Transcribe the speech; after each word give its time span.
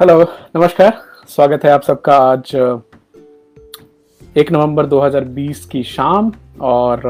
Hello 0.00 0.22
नमस्कार। 0.56 1.02
स्वागत 1.28 1.64
है 1.64 1.70
आप 1.70 1.82
सबका 1.82 2.16
आज 2.16 2.54
एक 4.36 4.52
नवंबर 4.52 4.86
2020 4.86 5.64
की 5.64 5.82
शाम 5.82 6.32
और 6.60 7.02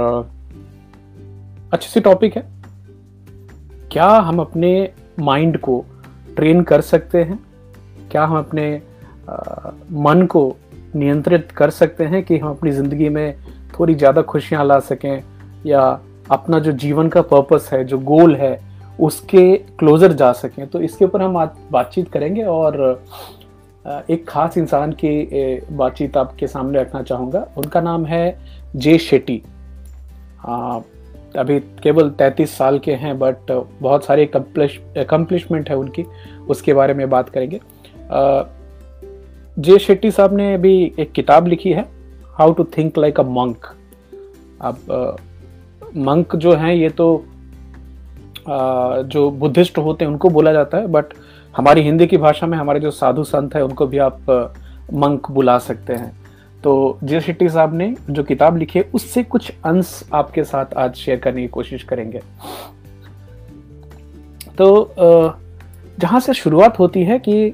अच्छी 1.72 1.88
सी 1.88 2.00
टॉपिक 2.00 2.36
है। 2.36 2.42
क्या 3.92 4.08
हम 4.08 4.40
अपने 4.40 4.92
माइंड 5.20 5.58
को 5.58 5.84
ट्रेन 6.36 6.62
कर 6.62 6.80
सकते 6.80 7.22
हैं? 7.24 7.38
क्या 8.10 8.24
हम 8.24 8.38
अपने 8.38 8.82
आ, 9.30 9.70
मन 9.92 10.26
को 10.26 10.56
नियंत्रित 10.94 11.52
कर 11.52 11.70
सकते 11.70 12.04
हैं 12.04 12.22
कि 12.22 12.38
हम 12.38 12.50
अपनी 12.50 12.70
ज़िंदगी 12.70 13.08
में 13.08 13.36
थोड़ी 13.78 13.94
ज़्यादा 13.94 14.22
खुशियाँ 14.22 14.64
ला 14.64 14.80
सकें? 14.80 15.22
या 15.66 16.00
अपना 16.30 16.58
जो 16.58 16.72
जीवन 16.72 17.08
का 17.08 17.22
पर्पस 17.22 17.70
है 17.72 17.84
जो 17.84 17.98
गोल 17.98 18.36
है 18.36 18.69
उसके 19.00 19.56
क्लोजर 19.78 20.12
जा 20.12 20.32
सकें। 20.32 20.66
तो 20.66 20.80
इसके 20.80 21.04
ऊपर 21.04 21.22
हम 21.22 21.34
बातचीत 21.72 22.08
करेंगे 22.08 22.42
और 22.44 23.02
एक 24.10 24.24
खास 24.28 24.56
इंसान 24.58 24.92
की 24.94 25.60
बातचीत 25.72 26.16
आपके 26.16 26.46
सामने 26.46 26.80
रखना 26.80 27.02
चाहूँगा। 27.02 27.46
उनका 27.58 27.80
नाम 27.80 28.04
है 28.06 28.38
जे 28.76 28.96
शेट्टी। 28.98 29.42
अभी 31.34 31.58
केवल 31.82 32.10
33 32.10 32.56
साल 32.58 32.78
के 32.78 32.92
हैं 32.94 33.18
बट 33.18 33.50
बहुत 33.82 34.04
सारे 34.04 34.24
अकम्पलिशमेंट 34.26 35.68
है 35.70 35.76
उनकी। 35.76 36.04
उसके 36.48 36.74
बारे 36.74 36.94
में 36.94 37.08
बात 37.10 37.28
करेंगे। 37.28 37.60
जे 39.56 39.78
शेट्टी 39.78 40.10
साहब 40.10 40.36
ने 40.36 40.52
अभी 40.54 40.92
एक 40.98 41.12
किताब 41.12 41.46
लिखी 41.46 41.72
है 41.72 41.88
how 42.34 42.52
to 42.52 42.64
think 42.76 42.98
like 42.98 43.20
a 43.20 43.22
monk 43.22 43.66
अब 44.62 45.16
मंक 45.98 46.36
जो 46.36 46.52
हैं, 46.52 46.74
ये 46.74 46.88
तो 46.90 47.24
जो 48.48 49.30
बुद्धिस्ट 49.30 49.78
होते 49.78 50.04
हैं, 50.04 50.12
उनको 50.12 50.28
बोला 50.30 50.52
जाता 50.52 50.78
है 50.78 50.86
बट 50.86 51.14
हमारी 51.54 51.82
हिंदी 51.82 52.06
की 52.06 52.16
भाषा 52.16 52.46
में 52.46 52.56
हमारे 52.58 52.80
जो 52.80 52.90
साधु 52.90 53.24
संत 53.24 53.54
है, 53.54 53.64
उनको 53.64 53.86
भी 53.86 53.98
आप 53.98 54.30
मंक 54.94 55.30
बुला 55.30 55.58
सकते 55.58 55.92
हैं। 55.92 56.12
तो 56.64 56.98
जे 57.04 57.20
शेट्टी 57.20 57.48
साहब 57.48 57.74
ने 57.74 57.94
जो 58.10 58.22
किताब 58.22 58.56
लिखी 58.56 58.78
है, 58.78 58.84
उससे 58.94 59.22
कुछ 59.24 59.50
अंश 59.64 60.02
आपके 60.14 60.44
साथ 60.44 60.74
आज 60.76 60.94
शेयर 60.94 61.18
करने 61.18 61.42
की 61.42 61.48
कोशिश 61.48 61.82
करेंगे। 61.82 62.20
तो 64.58 64.88
जहाँ 65.98 66.20
से 66.20 66.34
शुरुआत 66.34 66.78
होती 66.78 67.02
है 67.04 67.18
कि 67.18 67.52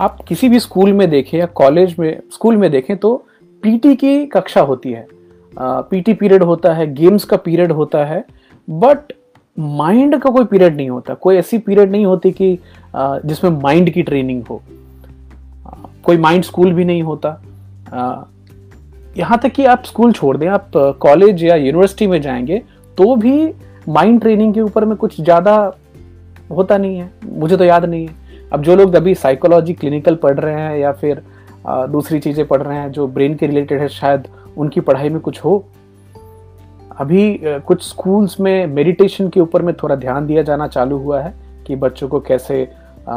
आप 0.00 0.20
किसी 0.28 0.48
भी 0.48 0.60
स्कूल 0.60 0.92
में 0.92 1.08
देखें 1.10 1.38
या 1.38 1.46
कॉलेज 1.46 1.94
में, 1.98 2.20
स्कूल 2.32 2.56
में 2.56 2.70
देखें 2.70 2.96
तो 2.96 3.14
पीटी 3.62 3.94
की 3.96 4.24
कक्षा 4.26 4.60
होती 4.60 4.92
है। 4.92 5.06
पीटी 5.56 6.14
पीरियड 6.14 6.42
होता 6.42 6.72
है, 6.74 6.92
गेम्स 6.94 7.24
का 7.24 7.36
पीरियड 7.36 7.72
होता 7.72 8.04
है 8.04 8.24
बट 8.68 9.12
माइंड 9.56 10.18
का 10.18 10.30
कोई 10.30 10.44
पीरियड 10.44 10.76
नहीं 10.76 10.88
होता। 10.90 11.14
कोई 11.14 11.36
ऐसी 11.36 11.58
पीरियड 11.58 11.90
नहीं 11.90 12.06
होती 12.06 12.30
कि 12.32 12.58
जिसमें 12.96 13.50
माइंड 13.52 13.90
की 13.90 14.02
ट्रेनिंग 14.02 14.42
हो। 14.50 14.60
कोई 16.04 16.16
माइंड 16.18 16.44
स्कूल 16.44 16.72
भी 16.72 16.84
नहीं 16.84 17.02
होता। 17.02 17.30
यहाँ 19.16 19.38
तक 19.38 19.52
कि 19.52 19.64
आप 19.66 19.84
स्कूल 19.84 20.12
छोड़ 20.12 20.36
दें, 20.36 20.46
आप 20.48 20.70
कॉलेज 20.76 21.44
या 21.44 21.56
यूनिवर्सिटी 21.56 22.06
में 22.06 22.20
जाएँगे 22.22 22.62
तो 22.98 23.14
भी 23.16 23.52
माइंड 23.88 24.20
ट्रेनिंग 24.20 24.54
के 24.54 24.60
ऊपर 24.60 24.84
में 24.84 24.96
कुछ 24.96 25.20
ज़्यादा 25.20 25.54
होता 26.50 26.78
नहीं 26.78 26.98
है। 26.98 27.10
मुझे 27.24 27.56
तो 27.56 27.64
याद 27.64 27.84
नहीं 27.84 28.06
है। 28.06 28.48
अब 28.52 28.62
जो 28.62 28.76
लोग 28.76 28.94
अभी 28.94 29.14
साइकोलॉजी 29.14 29.72
क्लिनिकल 29.74 30.14
पढ़ 30.14 30.38
रहे 30.40 30.60
हैं 30.60 30.76
या 30.78 30.92
फिर 30.92 31.22
दूसरी 31.66 32.18
चीज़ें 32.20 32.46
पढ़ 32.46 32.62
रहे 32.62 32.78
हैं 32.78 32.90
जो 32.92 33.06
ब्रेन 33.06 33.34
के 33.34 33.46
रिलेटेड 33.46 33.80
है, 33.80 33.88
शायद 33.88 34.28
उनकी 34.56 34.80
पढ़ाई 34.80 35.08
में 35.08 35.20
कुछ 35.20 35.44
हो 35.44 35.64
अभी 36.98 37.40
कुछ 37.44 37.88
स्कूल्स 37.88 38.40
में 38.40 38.66
मेडिटेशन 38.66 39.28
के 39.28 39.40
ऊपर 39.40 39.62
में 39.62 39.74
थोड़ा 39.74 39.94
ध्यान 39.94 40.26
दिया 40.26 40.42
जाना 40.42 40.66
चालू 40.66 40.98
हुआ 40.98 41.20
है 41.20 41.34
कि 41.66 41.76
बच्चों 41.76 42.08
को 42.08 42.20
कैसे 42.20 42.72
आ, 43.08 43.14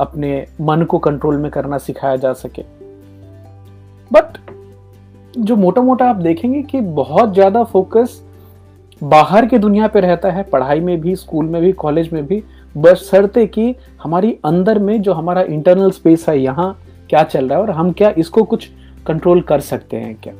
अपने 0.00 0.46
मन 0.60 0.82
को 0.82 0.98
कंट्रोल 0.98 1.36
में 1.36 1.50
करना 1.50 1.78
सिखाया 1.78 2.16
जा 2.16 2.32
सके। 2.32 2.62
बट 4.12 4.38
जो 5.38 5.56
मोटा 5.56 5.82
मोटा 5.82 6.10
आप 6.10 6.16
देखेंगे 6.16 6.62
कि 6.62 6.80
बहुत 6.80 7.34
ज़्यादा 7.34 7.64
फोकस 7.64 8.22
बाहर 9.02 9.46
की 9.46 9.58
दुनिया 9.58 9.88
पे 9.88 10.00
रहता 10.00 10.30
है 10.30 10.42
पढ़ाई 10.42 10.80
में 10.80 11.00
भी 11.00 11.16
स्कूल 11.16 11.44
में 11.44 11.62
भी 11.62 11.72
कॉलेज 11.72 12.12
में 12.12 12.26
भी 12.26 12.44
बस 12.76 13.08
शर्ते 13.10 13.46
कि 13.46 13.76
हमारी 14.02 14.38
अंदर 14.44 14.78
में 14.78 15.02
जो 15.02 15.12
हमारा 15.12 15.42
इंटरनल 15.42 15.90
स्पेस 15.90 16.28
है 16.28 16.38
यहाँ 16.38 16.78
क्या 17.08 17.22
चल 17.22 17.48
रहा 17.48 17.58
है 17.58 17.64
और 17.64 17.70
हम 17.70 17.92
क्या 17.92 18.12
इसको 18.18 18.42
कुछ 18.42 18.70
कंट्रोल 19.06 19.40
कर 19.40 19.60
सकते 19.60 19.96
हैं 19.96 20.16
क्या? 20.22 20.32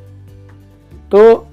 तो 1.10 1.46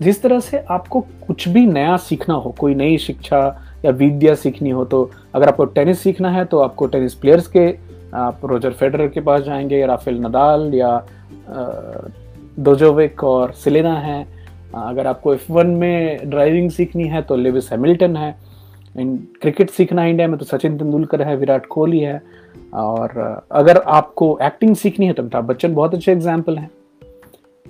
जिस 0.00 0.22
तरह 0.22 0.40
से 0.40 0.58
आपको 0.70 1.00
कुछ 1.26 1.48
भी 1.48 1.66
नया 1.66 1.96
सीखना 1.96 2.34
हो, 2.34 2.54
कोई 2.58 2.74
नई 2.74 2.98
शिक्षा 2.98 3.40
या 3.84 3.90
विद्या 3.92 4.34
सीखनी 4.34 4.70
हो 4.70 4.84
तो 4.84 5.10
अगर 5.34 5.48
आपको 5.48 5.64
टेनिस 5.66 6.00
सीखना 6.00 6.30
है 6.30 6.44
तो 6.44 6.58
आपको 6.60 6.86
टेनिस 6.86 7.14
प्लेयर्स 7.14 7.46
के, 7.46 7.68
आप 8.14 8.40
रोजर 8.44 8.72
फेडरर 8.72 9.08
के 9.08 9.20
पास 9.20 9.42
जाएँगे 9.42 9.78
या 9.78 9.86
राफेल 9.86 10.20
नदाल 10.20 10.74
या 10.74 11.06
दोजोविक 12.58 13.24
और 13.24 13.52
सिलेना 13.54 13.94
है। 13.94 14.26
अगर 14.76 15.06
आपको 15.06 15.34
एफ़ 15.34 15.52
वन 15.52 15.66
में 15.76 16.30
ड्राइविंग 16.30 16.70
सीखनी 16.70 17.04
है 17.08 17.22
तो 17.22 17.36
लेविस 17.36 17.70
हैमिल्टन 17.72 18.16
है। 18.16 18.36
क्रिकेट 18.96 19.70
सीखना 19.70 20.02
है 20.02 20.10
इंडिया 20.10 20.28
में 20.28 20.38
तो 20.38 20.44
सचिन 20.44 20.78
तेंदुलकर 20.78 21.22
है, 21.22 21.36
विराट 21.36 21.66
कोहली 21.66 22.00
है। 22.00 22.20
और 22.74 23.44
अगर 23.52 23.78
आपको 23.78 24.38
एक्टिंग 24.42 24.74
सीखनी 24.76 25.06
है 25.06 25.12
तो 25.12 25.22
अमिताभ 25.22 25.44
बच्चन, 25.44 25.74
बहुत 25.74 25.94
अच्छे 25.94 26.12
एग्ज़ाम्पल 26.12 26.58
हैं। 26.58 26.70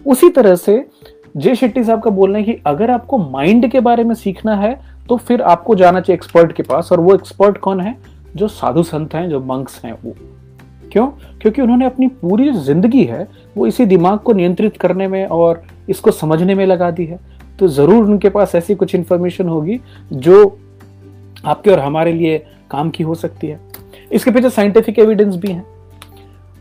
उसी 0.06 0.28
तरह 0.31 0.55
से 0.56 0.78
जे 1.37 1.55
शेट्टी 1.55 1.83
साहब 1.84 2.03
का 2.03 2.11
बोलना 2.11 2.39
है 2.39 2.44
कि 2.44 2.56
अगर 2.66 2.91
आपको 2.91 3.19
माइंड 3.21 3.71
के 3.71 3.81
बारे 3.81 4.05
में 4.05 4.15
सीखना 4.15 4.55
है 4.56 4.78
तो 5.09 5.16
फिर 5.16 5.43
आपको 5.43 5.75
जाना 5.75 6.00
चाहिए 6.00 6.15
एक्सपर्ट 6.15 6.53
के 6.53 6.62
पास, 6.62 6.93
और 6.93 7.00
वो 7.00 7.15
एक्सपर्ट 7.15 7.59
कौन 7.59 7.81
है? 7.81 7.97
जो 8.37 8.49
साधु 8.49 8.83
संत 8.83 9.15
हैं, 9.15 9.28
जो 9.31 9.41
मंक्स 9.41 9.81
हैं 9.84 9.93
वो। 9.94 10.15
क्यों? 10.93 11.06
क्योंकि 11.41 11.62
उन्होंने 11.62 11.87
अपनी 11.87 12.09
पूरी 12.09 12.50
ज़िंदगी 12.53 13.05
है, 13.05 13.27
वो 13.56 13.67
इसी 13.67 13.87
दिमाग 13.87 14.19
को 14.19 14.33
नियंत्रित 14.33 14.77
करने 14.77 15.09
में 15.09 15.27
और 15.27 15.62
इसको 15.88 16.11
समझने 16.11 16.55
में 16.55 16.65
लगा 16.67 16.91
दी 16.91 17.05
है। 17.05 17.19
तो 17.59 17.69
ज़रूर 17.69 18.05
उनके 18.05 18.28
पास 18.28 18.55
ऐसी 18.55 18.75
कुछ 18.75 18.94
इंफॉर्मेशन 18.94 19.49
होगी, 19.49 19.81
जो 20.12 20.59
आपके 21.44 21.71
और 21.71 21.78
हमारे 21.78 22.12
लिए 22.12 22.38
काम 22.71 22.91
की 22.91 23.05
हो 23.05 23.15
सकती 23.15 23.47
है। 23.47 23.61
इसके 24.12 24.31
पीछे 24.31 24.50
साइंटिफिक 24.50 24.99
एविडेंस 24.99 25.37
भी 25.37 25.49
है। 25.49 25.65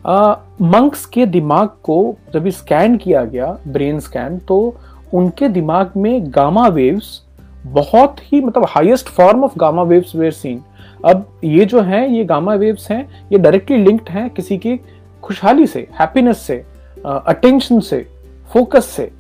मंक्स 0.10 1.06
के 1.06 1.26
दिमाग 1.26 1.68
को 1.84 2.16
जब 2.34 2.48
स्कैन 2.50 2.96
किया 2.98 3.24
गया 3.26 3.58
ब्रेन 3.68 4.00
स्कैन 4.00 4.38
तो 4.38 4.76
उनके 5.14 5.48
दिमाग 5.50 5.92
में 5.98 6.24
गामा 6.28 6.68
वेव्स 6.68 7.22
बहुत 7.66 8.20
ही 8.24 8.42
मतलब 8.42 8.66
highest 8.70 9.08
form 9.08 9.44
of 9.44 9.58
gamma 9.58 9.84
waves 9.84 10.16
were 10.16 10.32
seen 10.32 10.62
अब 11.06 11.26
ये 11.44 11.66
जो 11.66 11.82
है, 11.82 12.14
ये 12.14 12.24
गामा 12.26 12.54
वेव्स 12.54 12.90
हैं, 12.92 13.08
ये 13.32 13.38
डायरेक्टली 13.38 13.78
लिंक्ड 13.78 14.10
हैं 14.10 14.30
किसी 14.30 14.58
की 14.58 14.80
खुशहाली 15.24 15.68
से 15.68 15.88
हैप्पीनेस 16.00 16.38
से 16.38 16.64
अटेंशन 17.06 17.80
से 17.80 18.06
फोकस 18.54 18.86
से. 18.86 19.12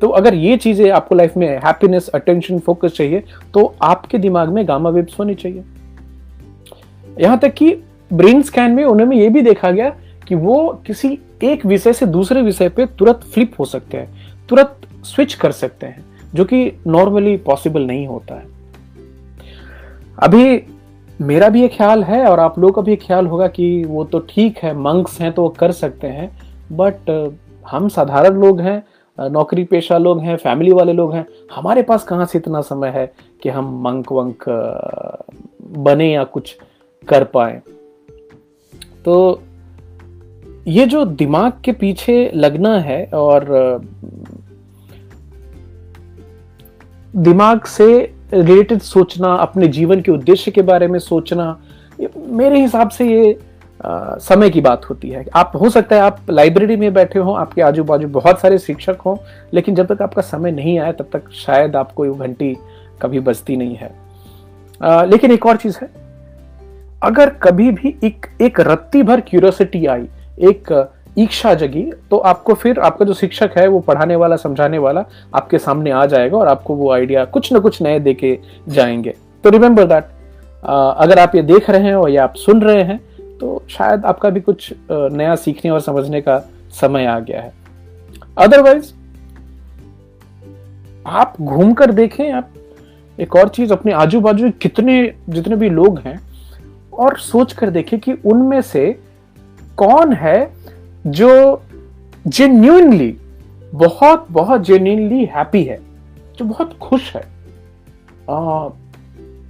तो 0.00 0.08
अगर 0.08 0.34
ये 0.34 0.56
चीज़ें 0.56 0.90
आपको 0.90 1.14
लाइफ 1.14 1.36
में 1.36 1.48
हैप्पीनेस 1.48 2.08
अटेंशन 2.08 2.58
फोकस 2.58 2.92
चाहिए 2.96 3.24
तो 3.54 3.74
आपके 3.82 4.18
दिमाग 4.18 4.48
में 4.48 4.66
गामा 4.68 4.90
वेव्स 4.90 5.18
होनी 5.18 5.34
चाहिए. 5.34 5.64
यहाँ 7.20 7.38
तक 7.38 7.54
कि 7.54 7.74
ब्रेन 8.12 8.42
स्कैन 8.42 8.70
में 8.70 8.84
उन्होंने 8.84 9.16
ये 9.16 9.28
भी 9.28 9.42
देखा 9.42 9.70
गया 9.70 9.94
कि 10.28 10.34
वो 10.34 10.68
किसी 10.86 11.18
एक 11.44 11.66
विषय 11.66 11.92
से 11.92 12.06
दूसरे 12.06 12.42
विषय 12.42 12.68
पे 12.68 12.86
तुरंत 12.98 13.20
फ्लिप 13.34 13.52
हो 13.58 13.64
सकते 13.64 13.96
हैं, 13.96 14.08
तुरंत 14.48 14.86
स्विच 15.04 15.34
कर 15.34 15.52
सकते 15.52 15.86
हैं, 15.86 16.04
जो 16.34 16.44
कि 16.44 16.72
नॉर्मली 16.86 17.36
पॉसिबल 17.36 17.82
नहीं 17.82 18.06
होता 18.06 18.34
है। 18.34 18.46
अभी 20.18 20.62
मेरा 21.20 21.48
भी 21.48 21.60
ये 21.60 21.68
ख्याल 21.68 22.02
है 22.04 22.24
और 22.26 22.40
आप 22.40 22.58
लोगों 22.58 22.72
का 22.72 22.82
भी 22.82 22.96
ख्याल 22.96 23.26
होगा 23.26 23.46
कि 23.48 23.84
वो 23.84 24.04
तो 24.04 24.18
ठीक 24.28 24.58
है 24.58 24.76
मंक्स 24.78 25.20
हैं 25.20 25.32
तो 25.32 25.42
वो 25.42 25.48
कर 25.48 25.72
सकते 25.72 26.06
हैं 26.06 26.28
बट 26.72 27.10
हम 27.70 27.88
साधारण 27.88 28.40
लोग 28.40 28.60
हैं 28.60 28.82
नौकरी 29.18 29.64
पेशा 29.64 29.98
लोग 29.98 30.20
हैं 30.20 30.36
फैमिली 30.36 30.72
वाले 30.72 30.92
लोग 30.92 31.14
हैं, 31.14 31.24
हमारे 31.52 31.82
पास 31.82 32.04
कहाँ 32.04 32.26
से 32.26 32.38
इतना 32.38 32.60
समय 32.60 32.88
है 32.88 33.12
कि 33.42 33.48
हम 33.48 33.70
मंक 33.82 34.12
वंक 34.12 34.44
बने 35.78 36.12
या 36.12 36.24
कुछ 36.24 36.56
कर 37.08 37.24
पाए? 37.24 37.60
तो 39.04 39.40
ये 40.66 40.86
जो 40.86 41.04
दिमाग 41.04 41.52
के 41.64 41.72
पीछे 41.72 42.30
लगना 42.34 42.78
है 42.78 43.04
और 43.14 43.46
दिमाग 47.16 47.64
से 47.64 48.12
रिलेटेड 48.34 48.78
सोचना 48.78 49.34
अपने 49.34 49.68
जीवन 49.68 50.00
के 50.00 50.12
उद्देश्य 50.12 50.50
के 50.50 50.62
बारे 50.62 50.86
में 50.86 50.98
सोचना 50.98 51.60
मेरे 52.16 52.60
हिसाब 52.60 52.88
से 52.88 53.06
ये 53.10 53.38
आ, 53.84 54.16
समय 54.16 54.50
की 54.50 54.60
बात 54.60 54.84
होती 54.84 55.10
है। 55.10 55.24
आप 55.34 55.52
हो 55.60 55.70
सकता 55.70 55.96
है 55.96 56.02
आप 56.02 56.20
लाइब्रेरी 56.30 56.76
में 56.76 56.94
बैठे 56.94 57.18
हो 57.18 57.32
आपके 57.32 57.62
आजू 57.62 57.84
बाजू 57.84 58.08
बहुत 58.08 58.40
सारे 58.40 58.58
शिक्षक 58.58 58.96
हो 59.06 59.18
लेकिन 59.54 59.74
जब 59.74 59.94
तक 59.94 60.02
आपका 60.02 60.22
समय 60.22 60.50
नहीं 60.50 60.78
आया 60.78 60.92
तब 60.92 61.08
तक 61.12 61.30
शायद 61.30 61.76
आपको 61.76 62.14
घंटी 62.14 62.56
कभी 63.02 63.20
बजती 63.20 63.56
नहीं 63.56 63.76
है। 63.76 63.94
आ, 64.82 65.04
लेकिन 65.04 65.30
एक 65.30 65.46
और 65.46 65.56
चीज़ 65.56 65.78
है। 65.82 65.90
अगर 67.02 67.30
कभी 67.30 67.70
भी 67.70 67.96
एक 68.04 68.26
एक 68.40 68.60
रत्ती 68.60 69.02
भर 69.02 69.20
क्यूरियोसिटी 69.20 69.86
आई 69.86 70.08
एक 70.38 70.92
इच्छा 71.18 71.52
जगी 71.54 71.82
तो 72.10 72.16
आपको 72.18 72.54
फिर 72.54 72.78
आपका 72.78 73.04
जो 73.04 73.14
शिक्षक 73.14 73.50
है, 73.56 73.66
वो 73.68 73.78
पढ़ाने 73.80 74.16
वाला, 74.16 74.36
समझाने 74.36 74.78
वाला, 74.78 75.04
आपके 75.34 75.58
सामने 75.58 75.90
आ 75.90 76.04
जाएगा 76.06 76.38
और 76.38 76.48
आपको 76.48 76.74
वो 76.74 76.90
आइडिया 76.92 77.24
कुछ 77.24 77.52
ना 77.52 77.58
कुछ 77.58 77.80
नए 77.82 78.00
देके 78.00 78.38
जाएँगे। 78.68 79.14
तो 79.44 79.50
रिमेंबर 79.50 79.84
दैट 79.84 80.04
अगर 80.64 81.18
आप 81.18 81.34
ये 81.34 81.42
देख 81.42 81.70
रहे 81.70 81.82
हैं 81.82 81.94
और 81.94 82.10
या 82.10 82.24
आप 82.24 82.34
सुन 82.36 82.62
रहे 82.62 82.82
हैं 82.82 82.98
तो 83.38 83.62
शायद 83.68 84.04
आपका 84.04 84.30
भी 84.30 84.40
कुछ 84.40 84.72
नया 84.90 85.34
सीखने 85.36 85.70
और 85.70 85.80
समझने 85.80 86.20
का 86.20 86.38
समय 86.72 87.06
आ 87.06 87.18
गया 87.18 87.40
है। 87.40 87.52
अदरवाइज़ 88.38 88.92
आप 91.06 91.34
घूमकर 91.40 91.92
देखें 91.92 92.30
आप, 92.32 92.48
एक 93.18 93.36
और 93.36 93.48
चीज़ 93.48 93.72
अपने 93.72 93.92
आजू 93.92 94.20
बाजू 94.20 94.50
कितने, 94.62 95.12
जितने 95.28 95.56
भी 95.56 95.68
लोग 95.70 95.98
हैं, 95.98 96.18
और 96.92 97.16
सोच 97.18 97.52
कर 97.52 97.70
देखें 97.70 97.98
कि 98.00 98.12
उनमें 98.12 98.60
से 98.62 98.98
कौन 99.78 100.12
है 100.12 100.38
जो 101.06 101.62
जेन्यूनली 102.26 103.14
बहुत 103.74 104.26
बहुत 104.30 104.64
जेन्यूनली 104.64 105.24
हैप्पी 105.26 105.62
है 105.64 105.78
जो 106.38 106.44
बहुत 106.44 106.76
खुश 106.78 107.14
है? 107.16 107.22
आ, 108.30 108.68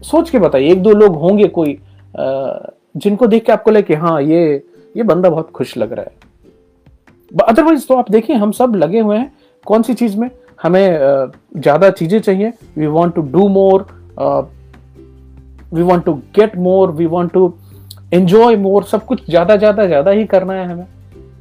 सोच 0.02 0.30
के 0.30 0.38
बताइए 0.38 0.70
एक 0.72 0.82
दो 0.82 0.92
लोग 0.92 1.16
होंगे 1.16 1.48
कोई 1.48 1.74
आ, 1.74 2.58
जिनको 2.96 3.26
देख 3.26 3.44
के 3.46 3.52
आपको 3.52 3.70
लगे 3.70 3.82
कि 3.82 3.94
हाँ 3.94 4.20
ये 4.22 4.62
ये 4.96 5.02
बंदा 5.02 5.30
बहुत 5.30 5.50
खुश 5.50 5.76
लग 5.76 5.92
रहा 5.92 6.04
है। 6.04 7.44
अदरवाइज़ 7.44 7.86
तो 7.86 7.94
आप 7.94 8.10
देखिए 8.10 8.36
हम 8.36 8.52
सब 8.52 8.74
लगे 8.76 9.00
हुए 9.00 9.16
हैं 9.16 9.32
कौन 9.66 9.82
सी 9.82 9.94
चीज़ 9.94 10.16
में? 10.16 10.30
हमें 10.62 11.30
ज़्यादा 11.56 11.90
चीज़ें 11.90 12.18
चाहिए। 12.20 12.52
We 12.76 12.86
want 12.86 13.14
to 13.14 13.22
do 13.22 13.48
more 13.48 13.86
we 15.72 15.82
want 15.82 16.04
to 16.04 16.12
get 16.36 16.56
more 16.58 16.90
we 16.92 17.06
want 17.06 17.32
to 17.32 17.48
enjoy 18.12 18.56
more 18.56 18.84
सब 18.84 19.04
कुछ 19.06 19.24
ज़्यादा 19.26 19.56
ज़्यादा 19.56 19.86
ज़्यादा 19.86 20.10
ही 20.10 20.24
करना 20.26 20.52
है 20.52 20.66
हमें। 20.66 20.86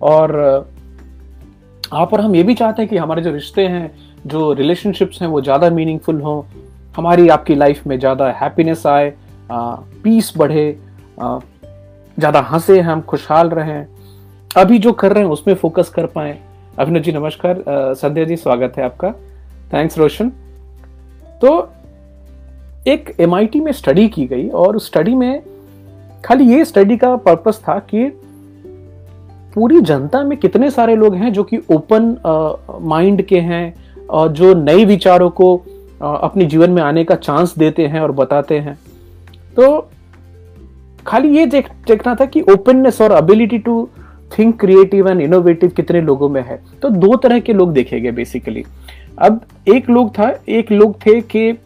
और 0.04 0.36
आप 1.94 2.14
और 2.14 2.22
हम 2.22 2.36
ये 2.36 2.44
भी 2.44 2.54
चाहते 2.54 2.82
हैं 2.82 2.90
कि 2.90 2.98
हमारे 2.98 3.22
जो 3.22 3.32
रिश्ते 3.32 3.68
हैं, 3.68 3.92
जो 4.28 4.54
रिलेशनशिप्स 4.54 5.22
हैं, 5.22 5.28
वो 5.30 5.42
ज़्यादा 5.42 5.70
मीनिंगफुल 5.70 6.22
हों, 6.22 6.42
हमारी 6.96 7.28
आपकी 7.30 7.56
लाइफ 7.56 7.86
में 7.88 7.98
ज़्यादा 8.00 8.30
हैप्पीनेस 8.42 8.86
आए 8.88 9.14
पीस 9.52 10.34
बढ़े 10.38 10.78
ज़्यादा 11.20 12.40
हंसे 12.42 12.80
हम, 12.82 13.02
खुशहाल 13.02 13.50
रहें, 13.50 13.86
अभी 14.52 14.78
जो 14.80 14.92
कर 14.94 15.14
रहे 15.14 15.24
हैं 15.24 15.32
उसमें 15.32 15.56
फोकस 15.56 15.90
कर 15.90 16.06
पाए। 16.08 16.38
अभिनव 16.80 17.00
जी, 17.00 17.12
नमस्कार 17.12 17.64
संध्या 17.68 18.24
जी, 18.26 18.36
स्वागत 18.38 18.78
है 18.78 18.84
आपका। 18.86 19.12
थैंक्स 19.74 19.98
रोशन 19.98 20.30
तो 21.42 21.52
एक 22.88 23.16
एमआईटी 23.20 23.60
में 23.60 23.72
स्टडी 23.72 24.08
की 24.10 24.26
गई 24.28 24.48
और 24.50 24.76
उस 24.76 24.88
स्टडी 24.88 25.14
में 25.16 25.42
खाली 26.26 26.46
ये 26.54 26.66
स्टडी 26.66 26.98
का 26.98 27.16
पर्पस 27.16 27.62
था 27.68 27.78
कि 27.90 28.06
पूरी 29.56 29.80
जनता 29.82 30.24
में 30.24 30.38
कितने 30.38 30.70
सारे 30.72 30.96
लोग 30.96 31.16
हैं 31.16 31.32
जो 31.34 31.44
कि 31.44 31.58
ओपन 31.72 32.16
माइंड 32.82 33.22
के 33.22 33.40
हैं 33.40 33.74
और 34.10 34.32
जो 34.32 34.54
नए 34.54 34.86
विचारों 34.86 35.30
को 35.30 35.56
अपने 36.02 36.46
जीवन 36.46 36.72
में 36.72 36.82
आने 36.84 37.04
का 37.04 37.16
चांस 37.16 37.54
देते 37.58 37.86
हैं 37.88 38.00
और 38.00 38.12
बताते 38.12 38.60
हैं। 38.60 38.78
तो 39.56 39.90
खाली 41.08 41.38
ये 41.38 41.46
देख, 41.46 41.70
देखना 41.88 42.16
था 42.16 42.26
कि 42.26 42.42
ओपननेस 42.42 43.02
और 43.02 43.12
ability 43.12 43.58
to 43.58 43.88
think 44.38 44.60
creative 44.60 45.10
and 45.10 45.22
innovative 45.22 45.70
कितने 45.70 46.02
लोगों 46.02 46.30
में 46.30 46.42
है। 46.44 46.60
तो 46.82 46.90
दो 46.90 47.16
तरह 47.16 47.40
के 47.40 47.54
लोग 47.54 47.74
देखे 47.74 48.00
गए 48.00 48.12
बेसिकली 48.12 48.66
अब 49.20 49.40
एक 49.68 49.90
लोग 49.90 50.10
था, 50.10 50.34
एक 50.50 50.72
लोग 50.72 50.96
थे 51.06 51.20
कि 51.22 51.58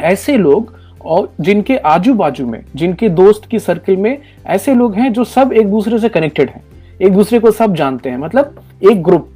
ऐसे 0.00 0.36
लोग 0.36 0.76
और 1.04 1.32
जिनके 1.40 1.76
आजू 1.76 2.14
बाजू 2.14 2.46
में, 2.46 2.64
जिनके 2.76 3.08
दोस्त 3.08 3.46
की 3.50 3.58
सर्कल 3.58 3.96
में 3.96 4.18
ऐसे 4.46 4.74
लोग 4.74 4.94
हैं 4.94 5.12
जो 5.12 5.24
सब 5.24 5.52
एक 5.52 5.70
दूसरे 5.70 5.98
से 5.98 6.08
कनेक्टेड 6.08 6.50
हैं। 6.50 6.62
एक 7.02 7.12
दूसरे 7.12 7.38
को 7.38 7.50
सब 7.50 7.74
जानते 7.74 8.10
हैं 8.10 8.18
मतलब 8.18 8.60
एक 8.90 9.02
ग्रुप 9.02 9.28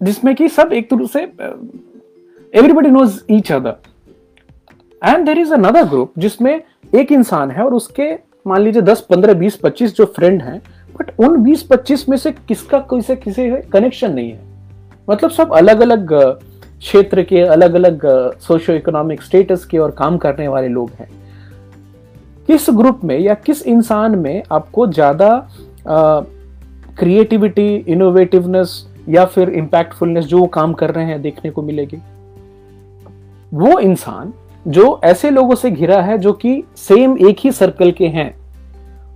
जिसमें 0.00 0.34
कि 0.34 0.48
सब 0.48 0.72
एक 0.72 0.88
दूसरे 0.92 1.22
everybody 2.52 2.90
knows 2.90 3.20
each 3.30 3.52
other 3.52 3.76
and 5.02 5.26
there 5.26 5.38
is 5.38 5.52
another 5.54 5.84
group 5.84 6.12
जिसमें 6.18 6.52
एक 6.94 7.12
इंसान 7.12 7.50
है 7.50 7.64
और 7.64 7.74
उसके, 7.74 8.12
मान 8.46 8.60
लीजिए 8.62 8.82
दस, 8.82 9.00
पंद्रह, 9.00 9.34
बीस, 9.34 9.56
पच्चीस 9.56 9.94
जो 9.96 10.04
फ्रेंड 10.06 10.42
हैं 10.42 10.60
बट 10.94 11.10
उन 11.20 11.42
बीस, 11.42 11.62
पच्चीस 11.62 12.08
में 12.08 12.16
से 12.16 12.32
किसका 12.32 12.78
कोई 12.80 13.00
से 13.00 13.16
किसी 13.16 13.50
कनेक्शन 13.72 14.12
नहीं 14.12 14.30
है। 14.30 14.40
मतलब 15.08 15.30
सब 15.30 15.52
अलग 15.52 15.80
अलग 15.80 16.12
क्षेत्र 16.80 17.22
के 17.22 17.40
अलग 17.42 17.74
अलग 17.74 18.06
सोशो 18.40 18.72
इकोनॉमिक 18.72 19.22
स्टेटस 19.22 19.64
के 19.64 19.78
और 19.78 19.90
काम 19.90 20.16
करने 20.18 20.48
वाले 20.48 20.68
लोग 20.68 20.90
हैं। 21.00 21.08
किस 22.48 22.66
ग्रुप 22.70 23.00
में 23.04 23.18
या 23.18 23.34
किस 23.36 23.62
इंसान 23.62 24.14
में 24.18 24.42
आपको 24.52 24.86
ज़्यादा 24.86 25.48
क्रिएटिविटी 26.98 27.74
इनोवेटिवनेस 27.88 28.72
या 29.08 29.24
फिर 29.24 29.50
इंपैक्टफुलनेस 29.50 30.24
जो 30.24 30.44
काम 30.46 30.72
कर 30.72 30.90
रहे 30.90 31.04
हैं 31.04 31.20
देखने 31.22 31.50
को 31.50 31.62
मिलेगी? 31.62 31.98
वो 33.52 33.78
इंसान 33.78 34.32
जो 34.66 35.00
ऐसे 35.04 35.30
लोगों 35.30 35.54
से 35.54 35.70
घिरा 35.70 36.00
है 36.02 36.18
जो 36.18 36.32
कि 36.32 36.62
सेम 36.78 37.16
एक 37.18 37.36
ही 37.40 37.52
सर्कल 37.52 37.90
के 37.92 38.06
हैं, 38.06 38.34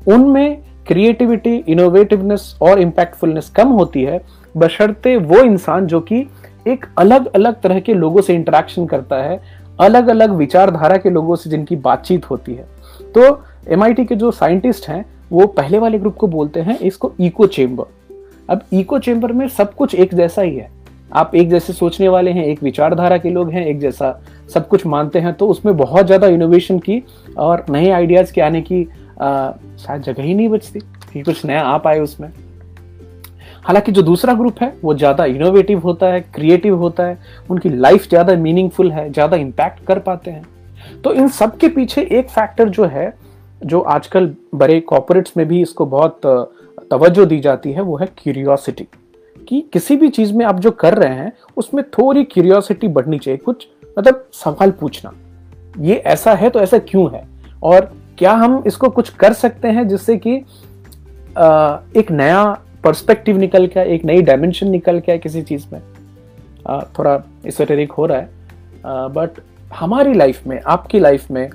उनमें 0.07 0.59
क्रिएटिविटी 0.87 1.57
इनोवेटिवनेस 1.69 2.57
और 2.63 2.81
इंपैक्टफुलनेस 2.81 3.51
कम 3.51 3.69
होती 3.69 4.03
है, 4.03 4.21
बशर्ते 4.55 5.17
वो 5.17 5.41
इंसान 5.41 5.87
जो 5.87 6.01
कि 6.01 6.27
एक 6.69 6.87
अलग 6.99 7.27
अलग 7.27 7.61
तरह 7.61 7.81
के 7.81 7.95
लोगों 7.95 8.23
से 8.23 8.35
इंटरेक्शन 8.35 8.87
करता 8.87 9.17
है 9.23 9.41
अलग 9.81 10.09
अलग 10.09 10.31
विचारधारा 10.31 10.97
के 10.97 11.11
लोगों 11.11 11.37
से 11.37 11.51
जिनकी 11.51 11.77
बातचीत 11.79 12.31
होती 12.31 12.55
है। 12.55 12.67
तो 13.15 13.25
एम 13.69 13.93
के 13.95 14.15
जो 14.15 14.31
साइंटिस्ट 14.31 14.89
हैं, 14.89 15.05
वो 15.33 15.47
पहले 15.49 15.79
वाले 15.79 15.99
ग्रुप 15.99 16.17
को 16.17 16.27
बोलते 16.29 16.61
हैं 16.61 16.79
इसको 16.79 17.13
इको 17.21 17.47
चेम्बर 17.49 17.85
अब 18.51 18.63
इको 18.73 18.99
चेम्बर 18.99 19.33
में 19.33 19.47
सब 19.49 19.75
कुछ 19.75 19.95
एक 19.95 20.15
जैसा 20.15 20.43
ही 20.43 20.57
है। 20.57 20.69
आप 21.13 21.35
एक 21.35 21.51
जैसे 21.51 21.73
सोचने 21.73 22.09
वाले 22.09 22.31
हैं, 22.31 22.45
एक 22.45 22.63
विचारधारा 22.63 23.17
के 23.19 23.31
लोग 23.31 23.51
हैं, 23.51 23.65
एक 23.67 23.79
जैसा 23.81 24.21
सब 24.55 24.69
कुछ 24.69 24.87
मानते 24.87 25.19
हैं 25.19 25.33
तो 25.33 25.49
उसमें 25.49 25.77
बहुत 25.77 26.07
ज़्यादा 26.07 26.27
इनोवेशन 26.27 26.79
की 26.79 27.03
और 27.39 27.65
नए 27.71 27.91
आइडियाज़ 27.91 28.33
के 28.33 28.41
आने 28.41 28.63
की 28.63 28.85
शायद 29.79 30.03
जगह 30.03 30.23
ही 30.23 30.35
नहीं 30.35 30.49
बचती। 30.49 30.81
कि 31.13 31.23
कुछ 31.23 31.45
नया 31.47 31.61
आ 31.63 31.77
पाए 31.79 31.99
उसमें। 32.01 32.29
हालाँकि 33.65 33.93
जो 33.93 34.03
दूसरा 34.03 34.35
ग्रुप 34.35 34.63
है, 34.63 34.73
वो 34.83 34.95
ज़्यादा 34.95 35.25
इनोवेटिव 35.27 35.79
होता 35.81 36.07
है 36.07 36.21
क्रिएटिव 36.35 36.77
होता 36.79 37.05
है, 37.05 37.19
उनकी 37.51 37.69
लाइफ 37.71 38.09
ज़्यादा 38.09 38.35
मीनिंगफुल 38.37 38.91
है, 38.93 39.11
ज़्यादा 39.13 39.37
इम्पैक्ट 39.37 39.85
कर 39.87 39.99
पाते 39.99 40.31
हैं। 40.31 41.01
तो 41.05 41.13
इन 41.13 41.29
सब 41.31 41.57
के 41.57 41.69
पीछे 41.69 42.03
एक 42.03 42.29
फैक्टर 42.31 42.69
जो 42.69 42.85
है, 42.87 43.13
जो 43.63 43.81
आजकल 43.81 44.35
बड़े 44.55 44.81
कॉपोरेट्स 44.83 45.37
में 45.37 45.47
भी 45.49 45.61
इसको 45.63 45.87
बहुत 45.87 46.21
तवज्जो 46.91 47.25
दी 47.25 47.39
जाती 47.41 47.73
है, 47.73 47.81
वो 47.81 47.97
है 47.97 48.07
क्यूरियोसिटी 48.19 48.87
कि 49.49 49.61
किसी 49.73 49.97
भी 49.97 50.09
चीज़ 50.09 50.33
में 50.35 50.45
आप 50.47 50.61
जो 50.61 50.71
कर 50.71 50.95
रहे 50.95 51.15
हैं, 51.15 51.33
उसमें 51.57 51.85
थोड़ी 51.89 52.25
क्यूरियोसिटी 52.25 52.89
बढ़नी 52.89 53.19
चाहिए, 53.19 53.39
कुछ 53.39 53.67
मतलब 53.99 54.25
सवाल 54.35 54.71
पूछना। 54.71 55.13
ये 55.79 55.95
ऐसा 55.97 56.35
है 56.35 56.51
तो 56.51 56.61
ऐसा 56.61 56.79
क्यों 56.81 57.09
है? 57.13 57.27
और 57.63 57.91
क्या 58.19 58.33
हम 58.35 58.63
इसको 58.67 58.89
कुछ 58.91 59.09
कर 59.11 59.33
सकते 59.33 59.69
हैं 59.69 59.87
जिससे 59.89 60.17
कि 60.17 60.35
एक 61.95 62.11
नया 62.11 62.43
पर्सपेक्टिव 62.85 63.37
निकल 63.37 63.67
के 63.67 63.81
एक 63.95 64.05
नई 64.05 64.23
डायमेंशन 64.23 64.69
निकल 64.69 65.01
के 65.01 65.19
किसी 65.19 65.43
चीज़ 65.43 65.67
में। 65.73 65.81
आ, 66.67 66.81
थोड़ा 66.99 67.21
इसोटेरिक 67.47 67.93
हो 67.93 68.07
रहा 68.07 68.19
है। 68.19 68.29
बट 68.87 69.41
हमारी 69.75 70.15
लाइफ 70.15 70.47
में 70.47 70.61
आपकी 70.67 70.99
लाइफ 70.99 71.31
में 71.31 71.49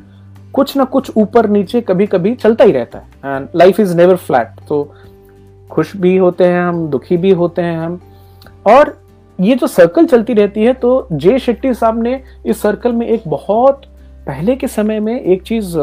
कुछ 0.53 0.75
ना 0.77 0.83
कुछ 0.83 1.12
ऊपर 1.17 1.50
नीचे 1.50 1.81
कभी 1.81 2.05
कभी 2.05 2.33
चलता 2.36 2.63
ही 2.63 2.71
रहता 2.71 3.00
है। 3.00 3.36
And 3.36 3.48
life 3.55 3.79
is 3.79 3.95
never 3.98 4.15
flat 4.15 4.48
तो 4.69 4.83
खुश 5.69 5.95
भी 5.95 6.15
होते 6.17 6.43
हैं 6.43 6.62
हम 6.62 6.88
दुखी 6.88 7.17
भी 7.17 7.31
होते 7.31 7.62
हैं 7.62 7.77
हम। 7.77 8.00
और 8.67 8.98
ये 9.39 9.55
जो 9.55 9.67
सर्कल 9.67 10.05
चलती 10.05 10.33
रहती 10.33 10.63
है 10.63 10.74
तो 10.74 11.07
जे 11.12 11.38
शेट्टी 11.39 11.74
साहब 11.74 12.01
ने 12.03 12.21
इस 12.45 12.62
सर्कल 12.62 12.91
में 12.91 13.07
एक 13.07 13.24
बहुत 13.27 13.81
पहले 14.27 14.55
के 14.55 14.67
समय 14.67 15.00
में 15.00 15.19
एक 15.21 15.43
चीज़ 15.43 15.77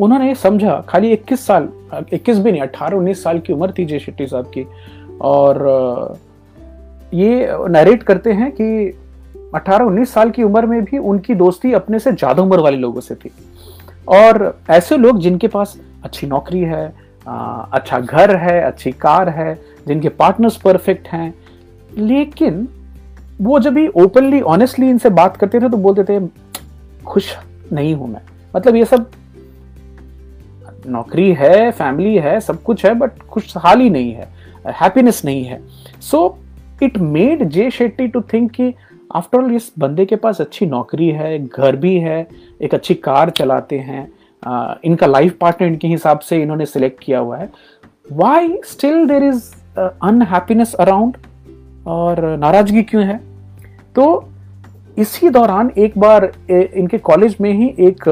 उन्होंने 0.00 0.34
समझा, 0.34 0.80
खाली 0.88 1.10
21 1.12 1.46
साल 1.46 1.68
21 2.12 2.38
भी 2.38 2.52
नहीं 2.52 2.62
18 2.62 2.96
19 2.96 3.22
साल 3.22 3.38
की 3.38 3.52
उम्र 3.52 3.72
थी 3.78 3.84
जय 3.84 3.98
शेट्टी 3.98 4.26
साहब 4.26 4.50
की। 4.54 4.66
और 5.22 6.18
ये 7.12 7.48
नरेट 7.68 8.02
करते 8.02 8.32
हैं 8.32 8.50
कि 8.52 8.66
18-19 9.54 10.12
साल 10.12 10.30
की 10.30 10.42
उम्र 10.42 10.66
में 10.66 10.82
भी 10.84 10.98
उनकी 11.00 11.34
दोस्ती 11.34 11.72
अपने 11.72 11.98
से 11.98 12.12
ज़्यादा 12.12 12.42
उम्र 12.42 12.60
वाले 12.60 12.76
लोगों 12.76 13.00
से 13.00 13.14
थी। 13.14 13.30
और 14.08 14.58
ऐसे 14.70 14.96
लोग 14.96 15.20
जिनके 15.20 15.48
पास 15.48 15.78
अच्छी 16.04 16.26
नौकरी 16.26 16.60
है 16.60 16.86
अच्छा 17.26 17.98
घर 17.98 18.34
है, 18.36 18.60
अच्छी 18.62 18.90
कार 18.92 19.28
है, 19.28 19.54
जिनके 19.86 20.08
पार्टनर्स 20.10 20.56
परफेक्ट 20.56 21.08
हैं, 21.08 21.34
लेकिन 21.90 22.66
वो 23.40 23.58
जब 23.60 23.74
भी 23.74 23.86
ओपनली 23.88 24.40
ऑनेस्टली 24.42 24.88
इनसे 24.90 25.10
बात 25.10 25.36
करते 25.36 25.60
थे 25.60 25.68
तो 25.68 25.76
बोलते 25.78 26.04
थे, 26.04 26.26
खुश 27.04 27.34
नहीं 27.72 27.94
हूँ 27.94 28.08
मैं। 28.08 28.20
मतलब 28.56 28.76
ये 28.76 28.84
सब 28.84 29.10
नौकरी 30.86 31.32
है 31.32 31.70
फैमिली 31.70 32.14
है, 32.16 32.38
सब 32.40 32.62
कुछ 32.62 32.84
है 32.86 32.94
बट 32.94 33.18
खुशहाली 33.30 33.90
नहीं 33.90 34.12
है 34.12 34.28
हैप्पीनेस 34.80 35.24
नहीं 35.24 35.44
है। 35.44 35.60
So 36.00 36.38
it 36.82 36.98
made 36.98 37.44
Jay 37.48 37.70
Shetty 37.70 38.06
to 38.08 38.20
think 38.32 38.50
कि 38.50 38.72
आफ्टर 39.14 39.38
ऑल 39.38 39.54
इस 39.54 39.70
बंदे 39.78 40.04
के 40.06 40.16
पास 40.16 40.40
अच्छी 40.40 40.66
नौकरी 40.66 41.08
है, 41.08 41.38
घर 41.38 41.76
भी 41.76 41.96
है, 41.98 42.26
एक 42.62 42.74
अच्छी 42.74 42.94
कार 42.96 43.30
चलाते 43.30 43.78
हैं 43.78 44.08
इनका 44.84 45.06
लाइफ 45.06 45.36
पार्टनर 45.40 45.68
इनके 45.68 45.88
हिसाब 45.88 46.18
से 46.18 46.42
इन्होंने 46.42 46.66
सिलेक्ट 46.66 47.02
किया 47.02 47.18
हुआ 47.18 47.38
है। 47.38 47.48
Why 48.12 48.58
still 48.64 49.06
there 49.06 49.22
is 49.22 49.50
unhappiness 49.78 50.74
around 50.74 51.16
और 51.86 52.20
नाराज़गी 52.38 52.82
क्यों 52.82 53.04
है? 53.04 53.20
तो 53.94 54.28
इसी 54.98 55.28
दौरान 55.30 55.70
एक 55.78 55.98
बार 55.98 56.30
इनके 56.50 56.98
कॉलेज 57.00 57.36
में 57.40 57.52
ही 57.52 57.74
एक 57.86 58.04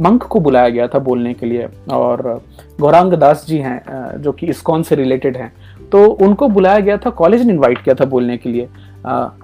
मंक 0.00 0.22
को 0.22 0.40
बुलाया 0.40 0.68
गया 0.68 0.86
था 0.88 0.98
बोलने 0.98 1.32
के 1.34 1.46
लिए, 1.46 1.68
और 1.92 2.42
गौरांग 2.80 3.12
दास 3.12 3.44
जी 3.48 3.58
हैं 3.58 3.82
जो 4.22 4.32
कि 4.32 4.46
इस्कॉन 4.46 4.82
से 4.82 4.94
रिलेटेड 4.94 5.36
हैं 5.36 5.52
तो 5.92 6.04
उनको 6.04 6.48
बुलाया 6.48 6.80
गया 6.80 6.96
था 6.96 7.10
कॉलेज 7.10 7.42
ने 7.42 7.52
इनवाइट 7.52 7.78
किया 7.78 7.94
था 7.94 8.04
बोलने 8.04 8.36
के 8.36 8.48
लिए। 8.48 8.68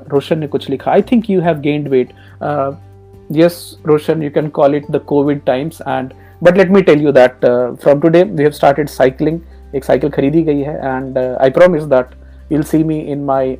रोशन 0.08 0.38
ने 0.38 0.46
कुछ 0.46 0.70
लिखा 0.70 0.90
I 0.90 1.02
think 1.02 1.30
you 1.30 1.40
have 1.40 1.58
gained 1.58 1.88
weight 1.88 2.12
yes 3.32 3.82
Roshan 3.86 4.22
you 4.22 4.30
can 4.30 4.48
call 4.48 4.74
it 4.74 4.90
the 4.90 4.96
covid 4.96 5.40
times 5.46 5.80
and 5.80 6.10
but 6.42 6.56
let 6.56 6.70
me 6.70 6.82
tell 6.82 7.00
you 7.00 7.12
that 7.12 7.46
from 7.82 8.00
today 8.00 8.22
we 8.22 8.42
have 8.42 8.50
started 8.50 8.88
cycling 8.88 9.40
एक 9.74 9.84
साइकिल 9.84 10.10
खरीदी 10.10 10.42
गई 10.42 10.60
है 10.60 10.76
and 10.76 11.18
I 11.18 11.50
promise 11.50 11.82
that 11.82 12.06
you'll 12.52 12.62
see 12.62 12.84
me 12.84 12.98
in 12.98 13.24
my 13.24 13.58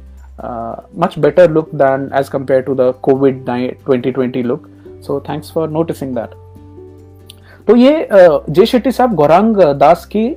much 0.99 1.19
better 1.19 1.51
look 1.51 1.75
than 1.75 2.11
as 2.15 2.29
compared 2.29 2.61
to 2.61 2.75
the 2.75 2.95
covid 3.03 3.45
twenty 3.47 4.11
twenty 4.11 4.43
look 4.43 4.69
so 5.07 5.21
thanks 5.21 5.53
for 5.53 5.69
noticing 5.69 6.15
that 6.15 6.50
तो 7.67 7.77
ये 7.77 8.09
जय 8.13 8.67
शेट्टी 8.67 8.93
साहब 8.93 9.15
गौरांग 9.15 9.57
दास 9.57 10.05
की 10.05 10.29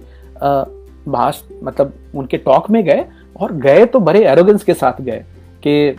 भाष 1.08 1.42
मतलब 1.64 1.94
उनके 2.16 2.38
टॉक 2.38 2.70
में 2.70 2.84
गए 2.84 3.06
और 3.42 3.54
गए 3.58 3.86
तो 3.86 4.00
बड़े 4.00 4.26
एरोगेंस 4.26 4.64
के 4.64 4.74
साथ 4.74 5.02
गए 5.02 5.24
कि 5.64 5.96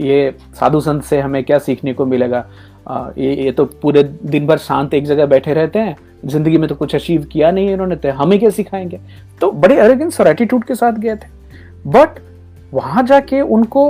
ये 0.00 0.34
साधु 0.60 0.80
संत 0.80 1.04
से 1.04 1.20
हमें 1.20 1.42
क्या 1.44 1.58
सीखने 1.58 1.92
को 1.94 2.06
मिलेगा। 2.06 2.44
ये 3.18 3.34
ये 3.34 3.52
तो 3.52 3.64
पूरे 3.82 4.02
दिन 4.02 4.46
भर 4.46 4.58
शांत 4.58 4.94
एक 4.94 5.04
जगह 5.04 5.26
बैठे 5.26 5.54
रहते 5.54 5.78
हैं, 5.78 5.96
ज़िंदगी 6.24 6.58
में 6.58 6.68
तो 6.68 6.74
कुछ 6.74 6.94
अचीव 6.94 7.24
किया 7.32 7.50
नहीं 7.50 7.66
है 7.66 7.72
इन्होंने 7.72 7.96
तो 7.96 8.12
हमें 8.12 8.38
क्या 8.38 8.50
सिखाएँगे? 8.50 9.00
तो 9.40 9.50
बड़े 9.52 9.76
एरोगेंस 9.76 10.20
और 10.20 10.28
एटीट्यूड 10.28 10.64
के 10.64 10.74
साथ 10.74 10.92
गए 10.92 11.16
थे। 11.16 11.28
बट 11.86 12.18
वहाँ 12.72 13.02
जाके 13.02 13.40
उनको 13.40 13.88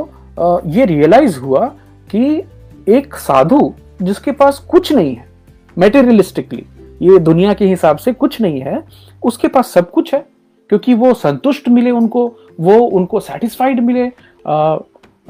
ये 0.66 0.84
रियलाइज़ 0.84 1.38
हुआ 1.38 1.66
कि 2.10 2.42
एक 2.88 3.14
साधु 3.14 3.72
जिसके 4.02 4.32
पास 4.32 4.58
कुछ 4.68 4.92
नहीं 4.92 5.14
है 5.14 5.30
मेटेरियलिस्टिकली 5.78 6.66
ये 7.02 7.18
दुनिया 7.18 7.54
के 7.54 7.66
हिसाब 7.66 7.96
से 7.96 8.12
कुछ 8.12 8.40
नहीं 8.40 8.60
है 8.60 8.84
उसके 9.22 9.48
पास 9.48 9.66
सब 9.66 9.90
कुछ 9.90 10.14
है 10.14 10.26
क्योंकि 10.68 10.94
वो 10.94 11.14
संतुष्ट 11.14 11.68
मिले 11.68 11.90
उनको 11.90 12.36
वो 12.60 12.74
उनको 12.74 13.20
सेटिस्फाइड 13.20 13.80
मिले 13.80 14.12
आ, 14.46 14.76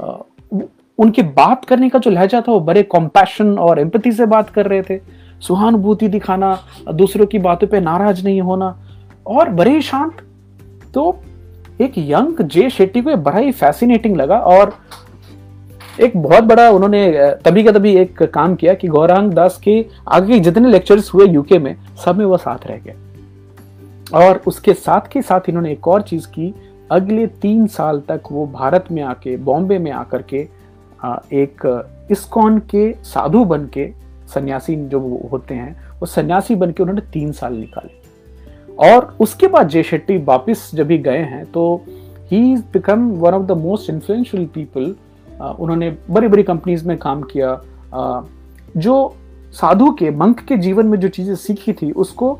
आ, 0.01 0.17
उनकी 0.97 1.21
बात 1.21 1.65
करने 1.65 1.89
का 1.89 1.99
जो 1.99 2.11
लहजा 2.11 2.41
था 2.41 2.51
वो 2.51 2.59
बड़े 2.59 2.83
कॉम्पैशन 2.83 3.57
और 3.57 3.79
एम्पति 3.79 4.11
से 4.11 4.25
बात 4.25 4.49
कर 4.49 4.67
रहे 4.67 4.81
थे। 4.81 4.99
सुहानुभूति 5.41 6.07
दिखाना 6.07 6.59
दूसरों 6.93 7.25
की 7.25 7.39
बातों 7.39 7.67
पे 7.67 7.79
नाराज़ 7.79 8.23
नहीं 8.23 8.41
होना 8.41 8.83
और 9.27 9.49
बड़े 9.49 9.81
शांत। 9.81 10.13
तो 10.93 11.19
एक 11.81 11.93
यंग 11.97 12.41
जे 12.41 12.69
शेट्टी 12.69 13.01
को 13.01 13.15
बड़ा 13.17 13.37
ही 13.37 13.51
फैसिनेटिंग 13.51 14.17
लगा 14.17 14.37
और 14.37 14.73
एक 16.01 16.15
बहुत 16.17 16.43
बड़ा 16.43 16.69
उन्होंने 16.69 17.33
तभी 17.45 17.63
का 17.63 17.71
तभी 17.71 17.95
एक 17.95 18.23
काम 18.23 18.55
किया 18.55 18.73
कि 18.73 18.87
गौरांग 18.87 19.31
दास 19.31 19.59
के 19.63 19.85
आगे 20.07 20.33
के 20.33 20.39
जितने 20.39 20.69
लेक्चर्स 20.69 21.13
हुए 21.13 21.27
यूके 21.27 21.59
में, 21.59 21.75
सब 22.05 22.17
में 22.17 22.25
वो 22.25 22.37
साथ 22.37 22.67
रह 22.67 22.77
गए। 22.77 22.95
और 24.13 24.41
उसके 24.47 24.73
साथ 24.73 25.11
के 25.11 25.21
साथ 25.21 25.49
इन्होंने 25.49 25.71
एक 25.71 25.87
और 25.87 26.01
चीज़ 26.01 26.27
की, 26.27 26.53
अगले 26.91 27.27
तीन 27.27 27.67
साल 27.67 28.01
तक 28.07 28.21
वो 28.31 28.45
भारत 28.47 28.85
में 28.91 29.01
आके, 29.03 29.37
बॉम्बे 29.37 29.77
में 29.77 29.91
आकर 29.91 30.21
के 30.21 30.47
एक 31.33 31.85
इस्कॉन 32.11 32.59
के 32.69 32.91
साधु 33.03 33.43
बन 33.45 33.65
के, 33.65 33.89
सन्यासी 34.33 34.75
जो 34.75 34.99
होते 35.31 35.55
हैं, 35.55 35.75
वो 35.99 36.05
सन्यासी 36.05 36.55
बन 36.55 36.71
के 36.71 36.83
उन्होंने 36.83 37.01
तीन 37.13 37.31
साल 37.31 37.53
निकाले। 37.53 38.01
और 38.89 39.15
उसके 39.19 39.47
बाद 39.47 39.67
जय 39.69 39.83
शेट्टी 39.83 40.17
वापिस 40.17 40.73
जब 40.75 40.87
भी 40.87 40.97
गए 40.97 41.17
हैं 41.17 41.45
तो 41.45 41.81
he 42.31 42.51
is 42.53 42.61
become 42.73 43.09
one 43.11 43.33
of 43.33 43.43
the 43.43 43.51
most 43.51 43.89
influential 43.89 44.45
people 44.45 44.95
उन्होंने 45.41 45.89
बड़ी 46.09 46.27
बड़ी 46.27 46.43
कंपनीज़ 46.43 46.87
में 46.87 46.97
काम 46.97 47.21
किया। 47.33 47.59
जो 48.77 49.15
साधु 49.53 49.91
के, 49.91 50.11
मंक 50.11 50.39
के 50.39 50.57
जीवन 50.57 50.85
में 50.85 50.99
जो 50.99 51.07
चीज़ें 51.09 51.35
सीखी 51.37 51.73
थी, 51.73 51.91
उसको 51.93 52.39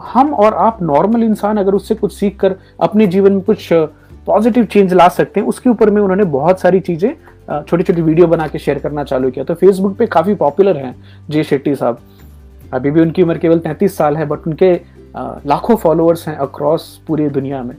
हम 0.00 0.32
और 0.34 0.54
आप 0.56 0.82
नॉर्मल 0.82 1.22
इंसान 1.22 1.56
अगर 1.56 1.74
उससे 1.74 1.94
कुछ 1.94 2.14
सीख 2.14 2.38
कर 2.40 2.54
अपने 2.80 3.06
जीवन 3.06 3.32
में 3.32 3.40
कुछ 3.42 3.68
पॉजिटिव 4.26 4.64
चेंज 4.64 4.92
ला 4.92 5.08
सकते 5.10 5.40
हैं, 5.40 5.46
उसके 5.46 5.70
ऊपर 5.70 5.90
में 5.90 6.00
उन्होंने 6.02 6.24
बहुत 6.24 6.60
सारी 6.60 6.80
चीज़ें 6.80 7.12
छोटी 7.62 7.82
छोटी 7.82 8.02
वीडियो 8.02 8.26
बना 8.26 8.46
के 8.48 8.58
शेयर 8.58 8.78
करना 8.78 9.04
चालू 9.04 9.30
किया। 9.30 9.44
तो 9.44 9.54
फेसबुक 9.54 9.96
पे 9.96 10.06
काफ़ी 10.06 10.34
पॉपुलर 10.34 10.76
हैं 10.76 10.94
जे 11.30 11.44
शेट्टी 11.44 11.74
साहब। 11.74 11.98
अभी 12.72 12.90
भी 12.90 13.00
उनकी 13.00 13.22
उम्र 13.22 13.38
केवल 13.38 13.58
तैंतीस 13.58 13.96
साल 13.96 14.16
है 14.16 14.26
बट 14.26 14.46
उनके 14.46 14.72
लाखों 15.16 15.76
फॉलोअर्स 15.76 16.26
हैं 16.28 16.36
अक्रॉस 16.36 16.86
पूरी 17.06 17.28
दुनिया 17.30 17.62
में। 17.62 17.76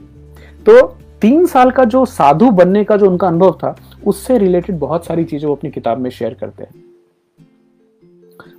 तो 0.66 0.80
तीन 1.22 1.46
साल 1.46 1.70
का 1.70 1.84
जो 1.86 2.04
साधु 2.06 2.50
बनने 2.52 2.84
का 2.84 2.96
जो 2.96 3.10
उनका 3.10 3.26
अनुभव 3.28 3.52
था 3.52 3.76
उससे 4.06 4.38
रिलेटेड 4.38 4.78
बहुत 4.78 5.06
सारी 5.06 5.24
चीज़ें 5.24 5.48
वो 5.48 5.54
अपनी 5.54 5.70
किताब 5.70 5.98
में 5.98 6.10
शेयर 6.10 6.34
करते 6.34 6.62
हैं। 6.62 6.84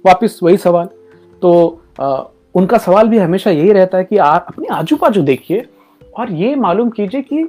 वापिस 0.05 0.41
वही 0.43 0.57
सवाल। 0.57 0.89
तो 1.41 1.81
आ, 1.99 2.23
उनका 2.55 2.77
सवाल 2.77 3.07
भी 3.07 3.17
हमेशा 3.17 3.51
यही 3.51 3.71
रहता 3.71 3.97
है 3.97 4.03
कि 4.03 4.17
आप 4.17 4.45
अपने 4.49 4.67
आजू 4.73 4.95
बाजू 4.97 5.21
देखिए 5.23 5.65
और 6.17 6.31
ये 6.33 6.55
मालूम 6.57 6.89
कीजिए 6.89 7.21
कि 7.23 7.47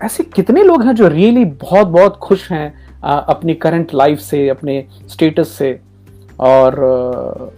ऐसे 0.00 0.24
कितने 0.26 0.62
लोग 0.62 0.82
हैं 0.82 0.94
जो 0.94 1.08
रियली 1.08 1.44
बहुत 1.44 1.86
बहुत 1.88 2.16
खुश 2.22 2.50
हैं 2.52 3.00
अपनी 3.02 3.54
करंट 3.56 3.94
लाइफ 3.94 4.18
से 4.20 4.48
अपने 4.48 4.84
स्टेटस 5.10 5.48
से। 5.48 5.78
और 6.40 7.52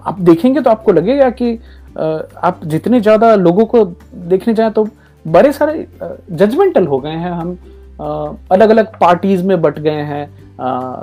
आप 0.00 0.20
देखेंगे 0.20 0.60
तो 0.60 0.70
आपको 0.70 0.92
लगेगा 0.92 1.30
कि 1.32 1.54
आप 1.96 2.60
जितने 2.64 3.00
ज़्यादा 3.00 3.34
लोगों 3.36 3.64
को 3.66 3.84
देखने 4.28 4.54
जाए 4.54 4.70
तो 4.70 4.86
बड़े 5.24 5.52
सारे 5.52 5.86
जजमेंटल 6.02 6.86
हो 6.86 6.98
गए 6.98 7.10
हैं 7.12 7.30
हम। 7.30 7.58
अलग 8.00 8.70
अलग 8.70 8.96
पार्टीज़ 9.00 9.44
में 9.44 9.60
बट 9.62 9.78
गए 9.78 10.02
हैं। 10.02 10.26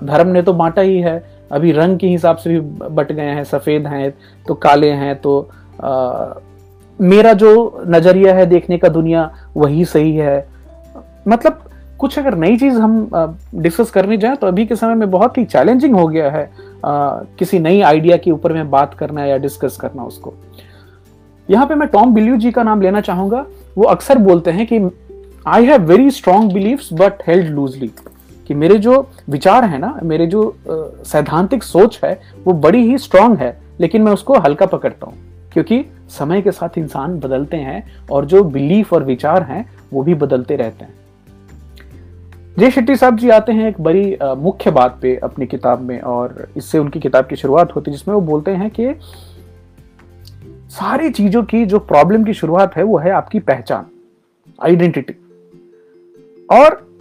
धर्म 0.06 0.28
ने 0.28 0.42
तो 0.42 0.54
बांटा 0.54 0.82
ही 0.82 1.00
है। 1.00 1.24
अभी 1.52 1.72
रंग 1.72 1.98
के 2.00 2.08
हिसाब 2.08 2.38
से 2.38 2.50
भी 2.50 2.60
बट 2.90 3.12
गए 3.12 3.30
हैं 3.30 3.44
सफ़ेद 3.44 3.88
हैं 3.88 4.14
तो 4.48 4.54
काले 4.56 4.90
हैं 4.94 5.16
तो 5.16 5.40
आ, 5.84 6.34
मेरा 7.00 7.34
जो 7.34 7.84
नज़रिया 7.88 8.34
है 8.36 8.46
देखने 8.46 8.78
का 8.78 8.90
दुनिया 8.90 9.30
वही 9.58 9.86
सही 9.86 10.16
है। 10.16 10.48
मतलब 11.28 11.62
कुछ 12.00 12.18
अगर 12.20 12.36
नई 12.36 12.58
चीज़ 12.58 12.78
हम 12.80 13.10
डिस्कस 13.56 13.92
करने 13.92 14.18
जाए 14.18 14.36
तो 14.36 14.48
अभी 14.48 14.66
के 14.66 14.76
समय 14.76 14.96
में 14.96 15.10
बहुत 15.12 15.38
ही 15.38 15.46
चैलेंजिंग 15.46 15.96
हो 15.96 16.08
गया 16.08 16.30
है 16.32 16.44
आ, 16.86 17.18
किसी 17.40 17.60
नई 17.60 17.82
आइडिया 17.82 18.18
के 18.18 18.32
ऊपर 18.32 18.54
में 18.54 18.70
बात 18.72 18.94
करना 18.94 19.26
या 19.26 19.38
डिस्कस 19.38 19.78
करना 19.78 20.04
उसको। 20.04 20.34
यहाँ 21.50 21.66
पे 21.68 21.76
मैं 21.76 21.88
टॉम 21.88 22.14
बिल्यू 22.14 22.36
जी 22.38 22.52
का 22.52 22.64
नाम 22.64 22.82
लेना 22.82 23.02
चाहूँगा। 23.02 23.46
वो 23.78 23.84
अक्सर 23.86 24.18
बोलते 24.18 24.52
हैं 24.52 24.66
कि 24.68 24.80
I 25.48 25.66
have 25.66 25.82
very 25.82 26.12
strong 26.12 26.54
beliefs 26.54 26.90
but 26.94 27.22
held 27.28 27.50
loosely 27.50 27.92
कि 28.48 28.54
मेरे 28.54 28.78
जो 28.78 29.08
विचार 29.30 29.64
है 29.64 29.78
ना, 29.78 30.00
मेरे 30.04 30.26
जो 30.28 30.56
सैद्धांतिक 30.68 31.64
सोच 31.64 32.00
है, 32.04 32.20
वो 32.46 32.54
बड़ी 32.54 32.82
ही 32.88 32.98
स्ट्रांग 32.98 33.38
है, 33.38 33.58
लेकिन 33.80 34.02
मैं 34.02 34.12
उसको 34.12 34.38
हल्का 34.40 34.66
पकड़ता 34.66 35.08
हूँ। 35.08 35.16
क्योंकि 35.54 35.84
समय 36.10 36.42
के 36.42 36.52
साथ 36.52 36.78
इंसान 36.78 37.20
बदलते 37.20 37.58
हैं, 37.58 37.84
और 38.12 38.26
जो 38.26 38.44
बिलीफ 38.44 38.94
और 38.94 39.04
विचार 39.04 39.44
हैं, 39.44 39.66
वो 39.94 40.04
भी 40.04 40.14
बदलते 40.14 40.56
रहते 40.56 40.86
हैं। 40.86 40.94
जय 42.60 42.72
शेट्टी 42.72 42.96
साहब 42.96 43.18
जी 43.18 43.30
आते 43.30 43.52
हैं 43.52 43.68
एक 43.70 43.82
बड़ी 43.82 44.18
मुख्य 44.22 44.72
बात 44.72 44.98
पे 45.02 45.16
अपनी 45.16 45.46
किताब 45.46 45.82
में, 45.82 46.00
और 46.02 46.48
इससे 46.58 46.80
उनकी 46.80 47.00
किताब 47.00 47.26
की 47.26 47.36
शुरुआत 47.36 47.76
होती 47.76 47.92
है, 47.92 47.98
जिसमें 47.98 48.16
वो 48.16 48.22
बोलते 48.22 48.52
हैं 48.52 48.70
कि 48.70 48.94
सारी 50.72 51.10
चीज़ों 51.10 51.44
की 51.44 51.66
जो 51.66 51.80
प्रॉब्लम 51.80 52.24
की 52.24 52.34
शुरुआत 52.34 52.76
है, 52.78 52.84
वो 52.84 52.98
है 52.98 53.12
आपकी 53.12 53.40
पहचान 53.42 53.86
आइडेंटिटी 54.60 55.14
और 56.52 56.96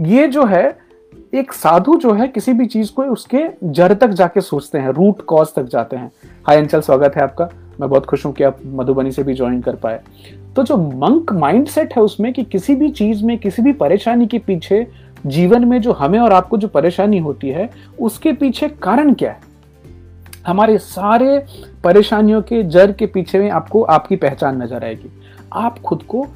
ये 0.00 0.28
जो 0.28 0.44
है, 0.44 0.78
एक 1.34 1.52
साधु 1.52 1.96
जो 1.96 2.12
है, 2.12 2.28
किसी 2.28 2.52
भी 2.52 2.66
चीज़ 2.66 2.92
को 2.92 3.02
उसके 3.02 3.44
जड़ 3.64 3.92
तक 3.92 4.08
जाके 4.08 4.40
सोचते 4.40 4.78
हैं 4.78 4.88
रूट 4.88 5.22
कॉज 5.22 5.48
तक 5.56 5.62
जाते 5.62 5.96
हैं। 5.96 6.12
हाय 6.46 6.56
अंचल 6.56 6.80
स्वागत 6.80 7.16
है 7.16 7.22
आपका। 7.22 7.48
मैं 7.80 7.90
बहुत 7.90 8.06
खुश 8.06 8.26
हूँ 8.26 8.32
कि 8.32 8.44
आप 8.44 8.58
मधुबनी 8.66 9.12
से 9.12 9.22
भी 9.22 9.34
ज्वाइन 9.34 9.60
कर 9.60 9.76
पाए। 9.76 10.00
तो 10.56 10.62
जो 10.62 10.76
मंक 10.76 11.32
माइंडसेट 11.32 11.96
है 11.96 12.02
उसमें 12.02 12.32
कि 12.32 12.44
किसी 12.44 12.74
भी 12.74 12.90
चीज़ 12.90 13.24
में, 13.24 13.38
किसी 13.38 13.62
भी 13.62 13.72
परेशानी 13.72 14.26
के 14.26 14.38
पीछे, 14.38 14.86
जीवन 15.26 15.64
में 15.64 15.80
जो 15.80 15.92
हमें 15.92 16.18
और 16.18 16.32
आपको 16.32 16.56
जो 16.56 16.68
परेशानी 16.68 17.18
होती 17.18 17.48
है, 17.48 17.70
उसके 18.00 18.32
पीछे 18.32 18.68
कारण 18.68 19.14
क्या 19.14 19.30
है? 19.30 19.40
हमारे 20.46 20.78
सारे 20.78 21.44
परेशानियों 21.84 22.42
के 22.42 22.62
जड़ 22.62 22.92
के 22.92 23.06
पीछे 23.06 23.38
में 23.38 23.50
आपको 23.50 23.82
आपकी 23.82 24.16
पहचान 24.16 24.62
नज़र 24.62 24.84
आएगी। 24.84 25.10
आप 25.52 25.78
खुद 25.78 26.02
को 26.02 26.26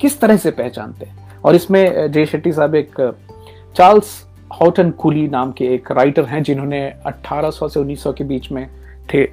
किस 0.00 0.20
तरह 0.20 0.36
से 0.36 0.50
पहचानते 0.50 1.04
हैं? 1.04 1.29
और 1.44 1.54
इसमें 1.54 2.10
जय 2.12 2.26
शेट्टी 2.26 2.52
साहब 2.52 2.74
एक 2.74 3.00
चार्ल्स 3.76 4.24
हॉटन 4.52 4.90
कुली 4.90 5.26
नाम 5.28 5.52
के 5.52 5.64
एक 5.74 5.90
राइटर 5.92 6.24
हैं, 6.24 6.42
जिन्होंने 6.42 6.80
1800 7.06 7.68
से 7.68 7.80
1900 7.80 8.12
के 8.12 8.24
बीच 8.24 8.50
में 8.52 8.66
थे। 9.14 9.24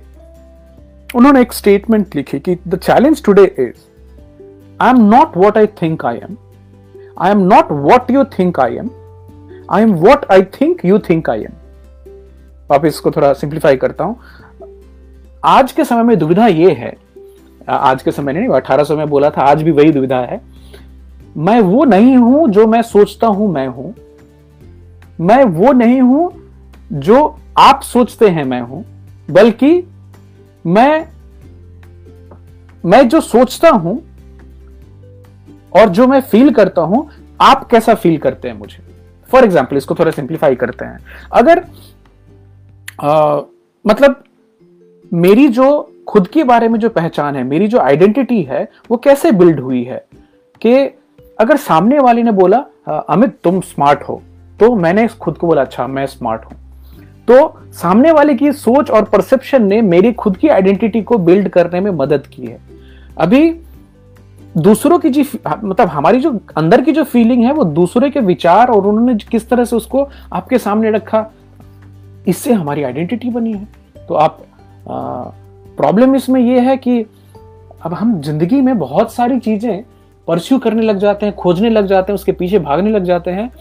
उन्होंने 1.15 1.41
एक 1.41 1.53
स्टेटमेंट 1.53 2.15
लिखी 2.15 2.39
कि 2.39 2.57
the 2.67 2.77
challenge 2.77 3.23
today 3.23 3.45
is 3.59 3.85
I 4.81 4.89
am 4.89 4.97
not 5.09 5.37
what 5.37 5.57
I 5.57 5.67
think 5.81 6.05
I 6.05 6.17
am 6.17 6.37
I 7.19 7.31
am 7.31 7.39
not 7.47 7.71
what 7.71 8.11
you 8.11 8.23
think 8.39 8.59
I 8.59 8.75
am 8.77 8.89
I 9.71 9.81
am 9.81 9.93
what 9.95 10.25
I 10.31 10.43
think 10.61 10.85
you 10.85 10.99
think 10.99 11.29
I 11.29 11.43
am 11.43 12.73
आप 12.73 12.85
इसको 12.85 13.11
थोड़ा 13.11 13.31
सिंप्लीफाई 13.33 13.77
करता 13.77 14.03
हूँ। 14.03 14.19
आज 15.45 15.71
के 15.71 15.83
समय 15.85 16.03
में 16.03 16.17
दुविधा 16.19 16.47
ये 16.47 16.71
है 16.73 16.95
आज 17.69 18.03
के 18.03 18.11
समय 18.11 18.33
नहीं, 18.33 18.47
अठारह 18.49 18.83
सौ 18.83 18.95
में 18.97 19.07
बोला 19.09 19.29
था, 19.29 19.41
आज 19.41 19.61
भी 19.63 19.71
वही 19.71 19.91
दुविधा 19.91 20.19
है। 20.21 20.39
मैं 21.37 21.59
वो 21.61 21.83
नहीं 21.85 22.15
हूँ 22.17 22.47
जो 22.49 22.65
मैं 22.67 22.81
सोचता 22.81 23.27
हूँ 23.27 23.51
मैं 23.53 23.67
हूँ। 23.67 23.93
मैं 25.19 25.43
वो 25.43 25.71
नहीं 25.73 26.01
हूँ 26.01 26.31
जो 26.93 27.19
आप 27.57 27.81
सोचते 27.83 28.27
हैं 28.29 28.43
मैं 28.43 28.61
हूँ 28.61 28.83
बल्कि 29.29 29.83
मैं 30.65 31.07
मैं 32.83 33.07
जो 33.09 33.21
सोचता 33.21 33.69
हूँ 33.69 34.01
और 35.71 35.89
जो 35.89 36.07
मैं 36.07 36.21
फील 36.21 36.51
करता 36.53 36.81
हूँ 36.81 37.07
आप 37.41 37.67
कैसा 37.71 37.93
फील 37.95 38.17
करते 38.17 38.47
हैं 38.47 38.57
मुझे। 38.57 38.83
फॉर 39.29 39.43
एग्ज़ाम्पल 39.43 39.77
इसको 39.77 39.95
थोड़ा 39.95 40.11
सिंप्लीफाई 40.11 40.55
करते 40.55 40.85
हैं। 40.85 40.99
अगर 41.33 41.63
आ, 43.01 43.41
मतलब 43.85 44.23
मेरी 45.11 45.47
जो 45.49 45.67
खुद 46.07 46.27
के 46.27 46.43
बारे 46.43 46.67
में 46.67 46.79
जो 46.79 46.89
पहचान 46.89 47.35
है 47.35 47.43
मेरी 47.43 47.67
जो 47.67 47.79
आइडेंटिटी 47.79 48.41
है 48.43 48.67
वो 48.91 48.97
कैसे 48.97 49.31
बिल्ड 49.31 49.59
हुई 49.59 49.83
है 49.83 50.05
कि 50.61 50.73
अगर 51.39 51.57
सामने 51.57 51.99
वाले 51.99 52.23
ने 52.23 52.31
बोला 52.31 52.57
अमित, 52.87 53.37
तुम 53.43 53.59
स्मार्ट 53.61 54.03
हो। 54.03 54.21
तो 54.59 54.75
मैंने 54.75 55.07
खुद 55.09 55.37
को 55.37 55.47
बोला 55.47 55.61
अच्छा 55.61 55.87
मैं 55.87 56.05
स्मार्ट 56.07 56.45
हूँ। 56.45 56.57
तो 57.27 57.59
सामने 57.73 58.11
वाले 58.11 58.33
की 58.35 58.51
सोच 58.53 58.89
और 58.91 59.03
परसेप्शन 59.03 59.63
ने 59.63 59.81
मेरी 59.83 60.11
खुद 60.13 60.37
की 60.37 60.47
आइडेंटिटी 60.49 61.01
को 61.01 61.17
बिल्ड 61.19 61.49
करने 61.49 61.79
में 61.79 61.91
मदद 61.93 62.27
की 62.27 62.45
है। 62.45 62.59
अभी 63.17 63.49
दूसरों 64.57 64.97
की 64.99 65.09
जी 65.09 65.25
मतलब 65.45 65.87
हमारी 65.87 66.19
जो 66.19 66.31
अंदर 66.57 66.81
की 66.81 66.91
जो 66.91 67.03
फीलिंग 67.03 67.43
है, 67.43 67.51
वो 67.53 67.63
दूसरे 67.63 68.09
के 68.09 68.19
विचार 68.19 68.67
और 68.67 68.87
उन्होंने 68.87 69.15
किस 69.31 69.49
तरह 69.49 69.65
से 69.65 69.75
उसको 69.75 70.07
आपके 70.33 70.57
सामने 70.57 70.91
रखा, 70.91 71.25
इससे 72.27 72.53
हमारी 72.53 72.83
आइडेंटिटी 72.83 73.29
बनी 73.29 73.53
है। 73.53 73.67
तो 74.07 74.15
आप 74.15 74.39
प्रॉब्लम 74.87 76.15
इसमें 76.15 76.39
यह 76.41 76.69
है 76.69 76.77
कि 76.77 76.99
अब 77.81 77.93
हम 77.93 78.19
ज़िंदगी 78.21 78.61
में 78.61 78.77
बहुत 78.79 79.13
सारी 79.13 79.39
चीज़ें 79.39 79.83
परस्यू 80.27 80.57
करने 80.59 80.81
लग 80.81 80.97
जाते 80.97 81.25
हैं, 81.25 81.35
खोजने 81.35 81.69
लग 81.69 81.85
जाते 81.85 82.11
हैं, 82.11 82.15
उसके 82.15 82.31
पीछे 82.31 82.59
भागने 82.59 82.91
लग 82.91 83.03
जाते 83.03 83.31
हैं। 83.31 83.51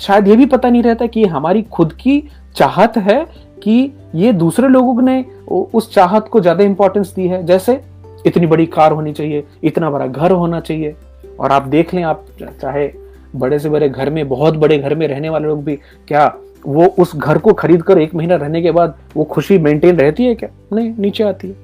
शायद 0.00 0.28
ये 0.28 0.36
भी 0.36 0.46
पता 0.46 0.70
नहीं 0.70 0.82
रहता 0.82 1.06
कि 1.06 1.24
हमारी 1.24 1.62
खुद 1.62 1.92
की 1.92 2.22
चाहत 2.56 2.96
है 2.98 3.24
कि 3.62 3.92
ये 4.14 4.32
दूसरे 4.34 4.68
लोगों 4.68 5.02
ने 5.02 5.24
उस 5.50 5.92
चाहत 5.94 6.28
को 6.28 6.40
ज़्यादा 6.40 6.64
इंपॉर्टेंस 6.64 7.12
दी 7.14 7.26
है। 7.28 7.42
जैसे 7.46 7.80
इतनी 8.26 8.46
बड़ी 8.46 8.66
कार 8.66 8.92
होनी 8.92 9.12
चाहिए, 9.12 9.44
इतना 9.64 9.90
बड़ा 9.90 10.06
घर 10.06 10.30
होना 10.32 10.60
चाहिए। 10.60 10.94
और 11.40 11.52
आप 11.52 11.62
देख 11.62 11.94
लें, 11.94 12.02
आप 12.02 12.24
चाहे 12.60 12.90
बड़े 13.36 13.58
से 13.58 13.68
बड़े 13.68 13.88
घर 13.88 14.10
में, 14.10 14.28
बहुत 14.28 14.56
बड़े 14.56 14.78
घर 14.78 14.94
में 14.94 15.06
रहने 15.08 15.28
वाले 15.28 15.46
लोग 15.46 15.64
भी, 15.64 15.76
क्या 16.08 16.34
वो 16.66 16.86
उस 16.98 17.14
घर 17.16 17.38
को 17.38 17.52
खरीद 17.52 17.82
कर 17.82 17.98
एक 17.98 18.14
महीना 18.14 18.36
रहने 18.36 18.62
के 18.62 18.70
बाद 18.70 18.94
वो 19.16 19.24
खुशी 19.24 19.58
मेंटेन 19.58 19.96
रहती 19.96 20.24
है 20.24 20.34
क्या? 20.34 20.48
नहीं, 20.72 20.92
नीचे 20.98 21.24
आती 21.24 21.48
है। 21.48 21.54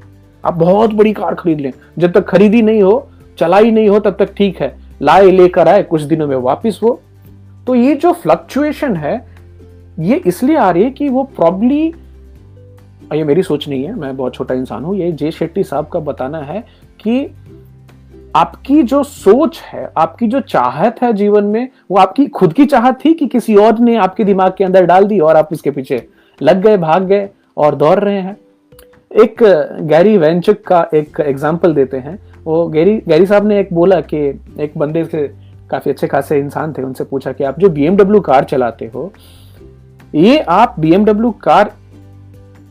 आप 0.44 0.54
बहुत 0.54 0.92
बड़ी 0.92 1.12
कार 1.12 1.34
खरीद 1.34 1.60
लें। 1.60 1.72
जब 1.98 2.12
तक 2.12 2.24
खरीदी 2.24 2.62
नहीं 2.62 2.82
हो 2.82 3.08
चलाई 3.38 3.70
नहीं 3.70 3.88
हो 3.88 3.98
तब 4.00 4.16
तक 4.18 4.34
ठीक 4.36 4.60
है। 4.60 4.74
लाए, 5.02 5.30
लेकर 5.30 5.68
आए, 5.68 5.82
कुछ 5.82 6.02
दिनों 6.02 6.26
में 6.26 6.36
वापिस 6.38 6.82
वो 6.82 7.00
तो 7.66 7.74
ये 7.74 7.94
जो 7.94 8.12
फ्लक्चुएशन 8.14 8.96
है, 8.96 9.14
ये 10.00 10.16
इसलिए 10.26 10.56
आ 10.56 10.70
रही 10.70 10.82
है 10.84 10.90
कि 10.90 11.08
वो 11.08 11.22
प्रॉब्ली 11.36 11.82
ये 13.12 13.24
मेरी 13.24 13.42
सोच 13.42 13.68
नहीं 13.68 13.84
है, 13.84 13.94
मैं 13.94 14.16
बहुत 14.16 14.34
छोटा 14.34 14.54
इंसान 14.54 14.84
हूँ, 14.84 14.96
ये 14.96 15.10
जे 15.12 15.30
शेट्टी 15.30 15.62
साहब 15.64 15.88
का 15.88 16.00
बताना 16.00 16.38
है 16.40 16.60
कि 17.00 17.34
आपकी 18.36 18.82
जो 18.82 19.02
सोच 19.02 19.60
है, 19.62 19.90
आपकी 19.98 20.26
जो 20.26 20.40
चाहत 20.40 21.02
है 21.02 21.12
जीवन 21.12 21.44
में, 21.44 21.68
वो 21.90 21.98
आपकी 21.98 22.26
खुद 22.28 22.52
की 22.52 22.66
चाहत 22.66 22.98
थी 23.04 23.12
कि 23.14 23.26
किसी 23.26 23.56
और 23.56 23.78
ने 23.78 23.96
आपके 23.96 24.24
दिमाग 24.24 24.54
के 24.58 24.64
अंदर 24.64 24.86
डाल 24.86 25.04
दी 25.04 25.18
और 25.20 25.36
आप 25.36 25.48
उसके 25.52 25.70
पीछे 25.70 26.06
लग 26.40 26.62
गए, 26.62 26.76
भाग 26.76 27.06
गए 27.06 27.28
और 27.56 27.74
दौड़ 27.74 27.98
रहे 27.98 28.20
हैं। 28.20 28.36
एक 29.10 29.42
गैरी 29.82 30.16
वेंचुक 30.18 30.60
का 30.66 30.86
एक 30.94 31.20
एग्ज़ाम्पल 31.20 31.74
देते 31.74 31.96
हैं। 31.96 32.18
वो 32.44 32.68
गैरी 32.68 33.02
गैरी 33.08 33.26
साहब 33.26 33.46
ने 33.46 33.60
एक 33.60 33.68
बोला 33.72 34.00
कि 34.00 34.40
एक 34.60 34.72
बंदे 34.76 35.04
से 35.04 35.34
काफ़ी 35.70 35.90
अच्छे 35.90 36.06
खासे 36.06 36.38
इंसान 36.38 36.72
थे 36.72 36.82
उनसे 36.82 37.04
पूछा 37.04 37.32
कि 37.32 37.44
आप 37.44 37.58
जो 37.58 37.68
बी 37.68 37.88
कार 38.20 38.44
चलाते 38.44 38.90
हो 38.94 39.12
ये 40.14 40.38
आप 40.38 40.74
बीएमडब्ल्यू 40.78 41.30
कार 41.30 41.72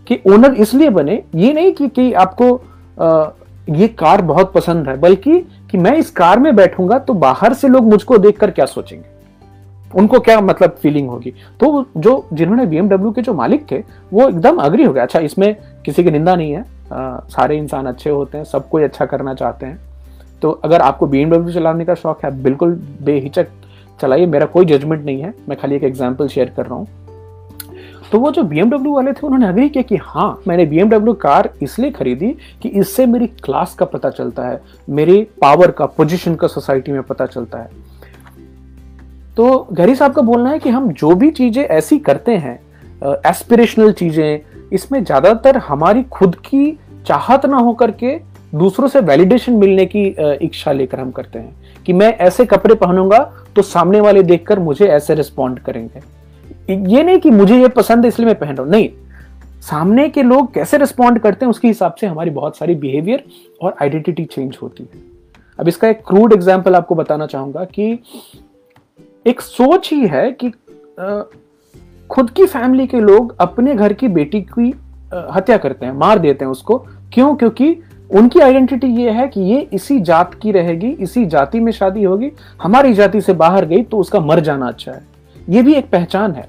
के 0.08 0.20
ओनर 0.28 0.54
इसलिए 0.54 0.90
बने 0.90 1.24
ये 1.36 1.54
नहीं 1.54 1.72
कि, 1.72 1.88
कि 1.88 2.14
आपको 2.14 2.62
आ, 3.02 3.30
ये 3.70 3.88
कार 3.88 4.22
बहुत 4.22 4.54
पसंद 4.54 4.90
है 4.90 4.98
बल्कि 4.98 5.40
कि 5.40 5.78
मैं 5.78 5.98
इस 5.98 6.12
कार 6.12 6.40
में 6.40 6.56
बैठूँगा 6.56 7.00
तो 7.00 7.14
बाहर 7.14 7.54
से 7.54 7.68
लोग 7.68 7.84
मुझको 7.84 8.18
देखकर 8.18 8.52
क्या 8.52 8.66
सोचेंगे? 8.66 9.11
उनको 9.92 10.20
क्या 10.20 10.40
मतलब 10.42 10.76
फीलिंग 10.82 11.10
होगी? 11.10 11.34
तो 11.60 11.86
जो 11.98 12.26
जिन्होंने 12.34 12.66
बीएमडब्ल्यू 12.66 13.12
के 13.12 13.22
जो 13.22 13.34
मालिक 13.34 13.66
थे 13.72 13.84
वो 14.14 14.28
एकदम 14.30 14.58
अग्री 14.58 14.84
हो 14.84 14.94
गया 14.94 15.04
अच्छा 15.04 15.20
इसमें 15.20 15.56
किसी 15.86 16.04
की 16.04 16.12
निंदा 16.12 16.36
नहीं 16.36 16.52
है। 16.52 16.62
आ, 16.94 17.20
सारे 17.30 17.58
इंसान 17.58 17.86
अच्छे 17.86 18.10
होते 18.10 18.38
हैं 18.38 18.46
सब 18.46 18.70
कोई 18.70 18.84
अच्छा 18.84 19.06
करना 19.06 19.34
चाहते 19.34 19.66
हैं। 19.66 19.80
तो 20.42 20.52
अगर 20.64 20.82
आपको 20.82 21.08
बीएमडब्ल्यू 21.08 21.54
चलाने 21.54 21.86
का 21.86 21.96
शौक 21.96 22.24
है 22.26 22.32
बिल्कुल 22.44 22.80
बेहिचक 23.02 23.48
चलाइए। 24.00 24.26
मेरा 24.26 24.46
कोई 24.46 24.66
जजमेंट 24.66 25.06
नहीं 25.06 25.22
है। 25.22 25.34
मैं 25.50 25.58
खाली 25.58 25.76
एक 25.76 25.84
एग्ज़ाम्पल 25.84 26.28
शेयर 26.28 26.54
कर 26.58 26.66
रहा 26.66 26.76
हूँ। 26.76 26.88
तो 28.12 28.20
वो 28.20 28.32
जो 28.32 28.44
बीएमडब्ल्यू 28.44 28.94
वाले 28.94 29.12
थे 29.14 29.26
उन्होंने 29.26 29.48
अग्री 29.48 29.68
किया 29.70 29.82
कि 29.82 29.96
हाँ 29.96 30.42
मैंने 30.48 30.66
बीएमडब्ल्यू 30.66 31.14
कार 31.14 31.50
इसलिए 31.62 31.92
खरीदी 31.92 32.36
कि 32.62 32.70
इससे 32.70 33.06
मेरी 33.06 33.28
क्लास 33.44 33.74
का 33.74 33.86
पता 33.86 34.10
चलता 34.10 34.48
है 34.48 34.60
मेरी 34.90 35.22
पावर 35.42 35.72
का 35.72 35.86
पोजिशन 35.88 36.36
का 36.36 36.48
सोसाइटी 36.48 36.92
में 36.92 37.02
पता 37.04 37.26
चलता 37.26 37.58
है। 37.58 37.70
तो 39.38 39.68
गहरी 39.72 39.96
साहब 39.96 40.14
का 40.14 40.22
बोलना 40.22 40.50
है 40.50 40.60
कि 40.60 40.70
हम 40.70 40.92
जो 40.94 41.14
भी 41.16 41.30
चीज़ें 41.32 41.64
ऐसी 41.64 41.98
करते 42.00 42.36
हैं 42.38 42.60
एस्पिरेशनल 43.28 43.92
चीज़ें, 43.94 44.40
इसमें 44.74 45.04
ज़्यादातर 45.04 45.58
हमारी 45.60 46.04
खुद 46.12 46.36
की 46.46 46.78
चाहत 47.08 47.46
ना 47.46 47.58
होकर 47.60 47.92
के 47.94 48.16
दूसरों 48.54 48.88
से 48.88 49.00
वैलिडेशन 49.02 49.54
मिलने 49.54 49.86
की 49.86 50.04
इच्छा 50.46 50.72
लेकर 50.72 51.00
हम 51.00 51.12
करते 51.12 51.40
हैं 51.40 51.84
कि 51.86 51.94
मैं 51.94 52.14
ऐसे 52.20 52.46
कपड़े 52.46 52.76
पहनूँगा 52.76 53.20
तो 53.56 53.62
सामने 53.64 54.02
वाले 54.02 54.24
देखकर 54.24 54.60
मुझे 54.60 54.88
ऐसे 54.88 55.16
रिस्पॉन्ड 55.16 55.60
करेंगे। 55.60 56.02
ये 56.70 57.04
नहीं 57.04 57.20
कि 57.20 57.30
मुझे 57.32 57.60
ये 57.60 57.68
पसंद 57.70 58.06
है 58.06 58.10
इसलिए 58.10 58.28
मैं 58.28 58.38
पहन 58.40 58.56
रहा 58.56 58.64
हूँ। 58.64 58.72
नहीं, 58.72 58.90
सामने 59.62 60.08
के 60.10 60.24
लोग 60.24 60.54
कैसे 60.54 60.78
रिस्पॉन्ड 60.78 61.20
करते 61.20 61.46
हैं 61.46 61.50
उसके 61.50 61.68
हिसाब 61.68 61.96
से 61.96 62.08
हमारी 62.08 62.30
बहुत 62.32 62.58
सारी 62.58 62.76
बिहेवियर 62.76 63.24
और 63.62 63.76
आइडेंटिटी 63.82 64.26
चेंज 64.26 64.58
होती 64.62 64.84
है। 64.84 65.02
अब 65.60 65.68
इसका 65.68 65.88
एक 65.90 66.02
क्रूड 66.08 66.34
एग्ज़ाम्पल 66.34 66.76
आपको 66.76 66.96
बताना 66.96 67.26
चाहूँगा 67.28 67.64
कि 67.66 67.98
एक 69.26 69.42
सोच 69.42 69.90
ही 69.92 70.06
है 70.08 70.32
कि 70.34 70.50
खुद 72.10 72.30
की 72.30 72.46
फैमिली 72.46 72.86
के 72.88 73.00
लोग 73.00 73.36
अपने 73.42 73.74
घर 73.76 73.94
की 73.94 74.08
बेटी 74.08 74.42
की 74.50 74.74
हत्या 75.34 75.58
करते 75.58 75.86
हैं, 75.86 75.94
मार 75.94 76.20
देते 76.20 76.46
हैं 76.46 76.52
उसको। 76.52 76.78
क्यों? 77.14 77.36
क्योंकि 77.36 77.76
उनकी 78.12 78.40
आइडेंटिटी 78.40 78.88
ये 78.88 79.12
है 79.12 79.28
कि 79.28 79.42
ये 79.42 79.60
इसी 79.74 80.00
जात 80.00 80.34
की 80.34 80.52
रहेगी, 80.52 80.90
इसी 80.90 81.26
जाति 81.26 81.60
में 81.60 81.72
शादी 81.72 82.04
होगी, 82.04 82.32
हमारी 82.64 82.94
जाति 82.94 83.22
से 83.22 83.34
बाहर 83.34 83.66
गई 83.66 83.84
तो 83.84 83.98
उसका 83.98 84.20
मर 84.20 84.40
जाना 84.40 84.68
अच्छा 84.68 84.92
है। 84.92 85.04
ये 85.50 85.62
भी 85.62 85.74
एक 85.74 85.90
पहचान 85.92 86.32
है। 86.32 86.48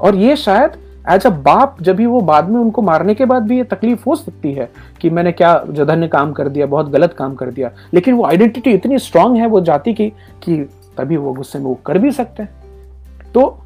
और 0.00 0.16
ये 0.16 0.36
शायद 0.36 0.76
एज 1.10 1.26
अ 1.26 1.30
बाप 1.30 1.76
जब 1.82 1.96
भी 1.96 2.06
वो 2.06 2.20
बाद 2.20 2.48
में 2.48 2.60
उनको 2.60 2.82
मारने 2.82 3.14
के 3.14 3.24
बाद 3.24 3.42
भी 3.42 3.56
ये 3.56 3.64
तकलीफ़ 3.64 4.02
हो 4.06 4.14
सकती 4.16 4.52
है 4.52 4.70
कि 5.00 5.10
मैंने 5.10 5.32
क्या 5.32 5.64
जधन्य 5.70 6.08
काम 6.08 6.32
कर 6.32 6.48
दिया, 6.48 6.66
बहुत 6.66 6.90
गलत 6.90 7.12
काम 7.12 7.34
कर 7.34 7.50
दिया। 7.50 7.70
लेकिन 7.94 8.14
वो 8.14 8.24
आइडेंटिटी 8.24 8.70
इतनी 8.70 8.98
स्ट्रांग 8.98 9.36
है 9.36 9.46
वो 9.46 9.60
जाति 9.60 9.94
की 9.94 10.08
कि 10.42 10.64
तभी 10.96 11.16
वो 11.16 11.32
गुस्से 11.32 11.58
में 11.58 11.66
वो 11.66 11.74
कर 11.86 11.98
भी 11.98 12.12
सकते 12.12 12.42
हैं। 12.42 13.30
तो 13.34 13.58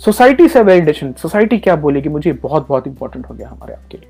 सोसाइटी 0.00 0.48
से 0.48 0.62
वैलिडेशन 0.62 1.12
सोसाइटी 1.12 1.58
क्या 1.58 1.76
बोलेगी 1.76 2.08
मुझे 2.08 2.32
बहुत 2.32 2.68
बहुत 2.68 2.86
इंपॉर्टेंट 2.86 3.28
हो 3.30 3.34
गया 3.34 3.48
हमारे 3.48 3.74
आपके 3.74 3.98
लिए। 3.98 4.08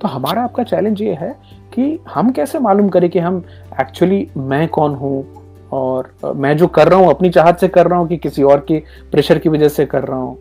तो 0.00 0.08
हमारा 0.08 0.42
आपका 0.42 0.62
चैलेंज 0.62 1.02
ये 1.02 1.14
है 1.14 1.30
कि 1.74 1.98
हम 2.08 2.30
कैसे 2.32 2.58
मालूम 2.58 2.88
करें 2.88 3.08
कि 3.10 3.18
हम 3.18 3.42
एक्चुअली 3.80 4.26
मैं 4.36 4.66
कौन 4.68 4.94
हूँ 4.94 5.24
और 5.72 6.12
मैं 6.36 6.56
जो 6.56 6.66
कर 6.68 6.88
रहा 6.88 6.98
हूँ, 6.98 7.10
अपनी 7.10 7.30
चाहत 7.30 7.60
से 7.60 7.68
कर 7.68 7.86
रहा 7.86 7.98
हूँ 7.98 8.08
कि 8.08 8.16
किसी 8.16 8.42
और 8.42 8.64
के 8.68 8.82
प्रेशर 9.10 9.38
की 9.38 9.48
वजह 9.48 9.68
से 9.68 9.86
कर 9.86 10.04
रहा 10.04 10.18
हूँ। 10.18 10.36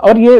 और 0.00 0.18
ये 0.18 0.38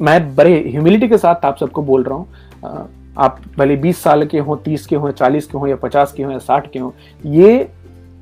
मैं 0.00 0.34
बड़े 0.36 0.52
ह्यूमिलिटी 0.66 1.08
के 1.08 1.18
साथ 1.18 1.44
आप 1.44 1.56
सबको 1.58 1.82
बोल 1.82 2.02
रहा 2.02 2.18
हूँ 2.18 2.88
आप 3.18 3.40
भले 3.58 3.76
20 3.76 4.02
साल 4.02 4.24
के 4.26 4.38
हों 4.38 4.56
30 4.58 4.86
के 4.86 4.96
हों 4.96 5.10
40 5.12 5.46
के 5.46 5.58
हों 5.58 5.68
या 5.68 5.76
50 5.76 6.12
के 6.12 6.22
हों 6.22 6.32
या 6.32 6.38
60 6.40 6.70
के 6.72 6.78
हों, 6.78 6.90
ये 7.24 7.68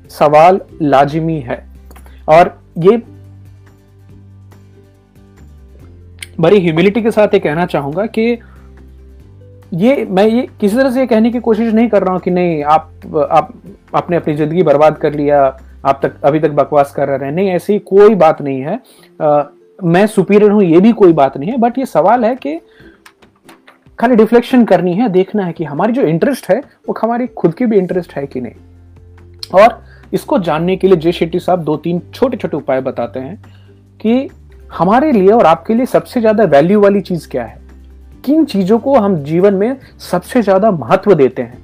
सवाल 0.09 0.59
लाजिमी 0.81 1.39
है। 1.39 1.63
और 2.29 2.57
ये 2.79 3.01
बड़ी 6.39 6.59
ह्यूमिलिटी 6.59 7.01
के 7.01 7.11
साथ 7.11 7.33
ये 7.33 7.39
कहना 7.39 7.65
चाहूँगा 7.65 8.05
कि 8.07 8.37
ये 9.73 10.05
मैं 10.05 10.25
ये 10.27 10.47
किसी 10.59 10.75
तरह 10.75 10.91
से 10.91 10.99
ये 10.99 11.07
कहने 11.07 11.31
की 11.31 11.39
कोशिश 11.39 11.73
नहीं 11.73 11.89
कर 11.89 12.03
रहा 12.03 12.13
हूँ 12.13 12.21
कि 12.21 12.31
नहीं 12.31 12.63
आप 12.65 12.91
आप 13.31 13.51
आपने 13.95 14.17
अपनी 14.17 14.33
ज़िंदगी 14.35 14.63
बर्बाद 14.63 14.97
कर 14.97 15.13
लिया 15.13 15.41
आप 15.85 15.99
तक 16.03 16.15
अभी 16.25 16.39
तक 16.39 16.51
बकवास 16.51 16.91
कर 16.91 17.07
रहे 17.07 17.27
हैं। 17.27 17.35
नहीं 17.35 17.49
ऐसी 17.49 17.77
कोई 17.81 18.15
बात 18.15 18.41
नहीं 18.41 18.61
है। 18.61 18.79
आ, 19.21 19.43
मैं 19.83 20.05
सुपीरियर 20.07 20.51
हूँ 20.51 20.63
ये 20.63 20.79
भी 20.79 20.91
कोई 20.91 21.13
बात 21.13 21.37
नहीं 21.37 21.51
है। 21.51 21.57
बट 21.57 21.77
ये 21.77 21.85
सवाल 21.85 22.25
है 22.25 22.35
कि 22.35 22.59
खाली 23.99 24.15
डिफ्लेक्शन 24.15 24.65
करनी 24.65 24.93
है 24.93 25.09
देखना 25.09 25.45
है 25.45 25.53
कि 25.53 25.63
हमारी 25.63 25.93
जो 25.93 26.01
इंटरेस्ट 26.03 26.49
है 26.49 26.59
वो 26.87 26.95
हमारी 27.01 27.27
खुद 27.27 27.53
की 27.53 27.65
भी 27.65 27.77
इंटरेस्ट 27.77 28.13
है 28.13 28.25
कि 28.27 28.41
नहीं। 28.41 29.61
और 29.61 29.81
इसको 30.13 30.39
जानने 30.39 30.75
के 30.77 30.87
लिए 30.87 30.97
जय 30.97 31.11
शेट्टी 31.11 31.39
साहब 31.39 31.63
दो 31.63 31.75
तीन 31.77 32.01
छोटे 32.13 32.37
छोटे 32.37 32.57
उपाय 32.57 32.81
बताते 32.81 33.19
हैं 33.19 33.35
कि 34.01 34.29
हमारे 34.73 35.11
लिए 35.11 35.31
और 35.31 35.45
आपके 35.45 35.73
लिए 35.73 35.85
सबसे 35.85 36.19
ज़्यादा 36.19 36.43
वैल्यू 36.43 36.81
वाली 36.81 37.01
चीज़ 37.01 37.27
क्या 37.29 37.43
है? 37.43 37.57
किन 38.25 38.45
चीज़ों 38.45 38.79
को 38.79 38.95
हम 38.95 39.15
जीवन 39.23 39.53
में 39.53 39.75
सबसे 39.99 40.41
ज़्यादा 40.41 40.71
महत्व 40.71 41.13
देते 41.13 41.41
हैं? 41.41 41.57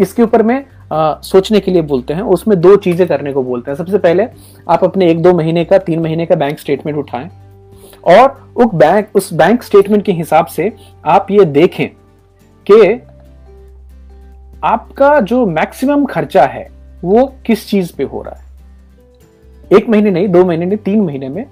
इसके 0.00 0.22
ऊपर 0.22 0.42
में 0.42 0.64
आ, 0.92 1.20
सोचने 1.20 1.60
के 1.60 1.70
लिए 1.70 1.82
बोलते 1.82 2.14
हैं। 2.14 2.22
उसमें 2.22 2.60
दो 2.60 2.76
चीज़ें 2.76 3.06
करने 3.08 3.32
को 3.32 3.42
बोलते 3.42 3.70
हैं। 3.70 3.78
सबसे 3.78 3.98
पहले 3.98 4.26
आप 4.70 4.84
अपने 4.84 5.10
एक 5.10 5.22
दो 5.22 5.32
महीने 5.32 5.64
का 5.64 5.78
तीन 5.78 6.00
महीने 6.00 6.26
का 6.26 6.34
बैंक 6.34 6.58
स्टेटमेंट 6.58 6.98
उठाएँ 6.98 7.30
और 8.04 8.52
उस 8.56 8.74
बैंक 8.74 9.08
उस 9.14 9.32
बैंक 9.32 9.62
स्टेटमेंट 9.62 10.04
के 10.04 10.12
हिसाब 10.12 10.46
से 10.46 10.72
आप 11.06 11.30
ये 11.30 11.44
देखें 11.44 11.88
कि 12.66 13.00
आपका 14.64 15.20
जो 15.20 15.44
मैक्सिमम 15.46 16.04
खर्चा 16.04 16.44
है 16.46 16.66
वो 17.04 17.26
किस 17.46 17.68
चीज़ 17.68 17.92
पे 17.96 18.04
हो 18.04 18.22
रहा 18.22 18.34
है? 18.34 18.46
एक 19.70 19.88
महीने 19.88 20.10
नहीं, 20.10 20.28
दो 20.28 20.44
महीने 20.44 20.66
नहीं, 20.66 20.78
तीन 20.78 21.00
महीने 21.00 21.28
में 21.28 21.44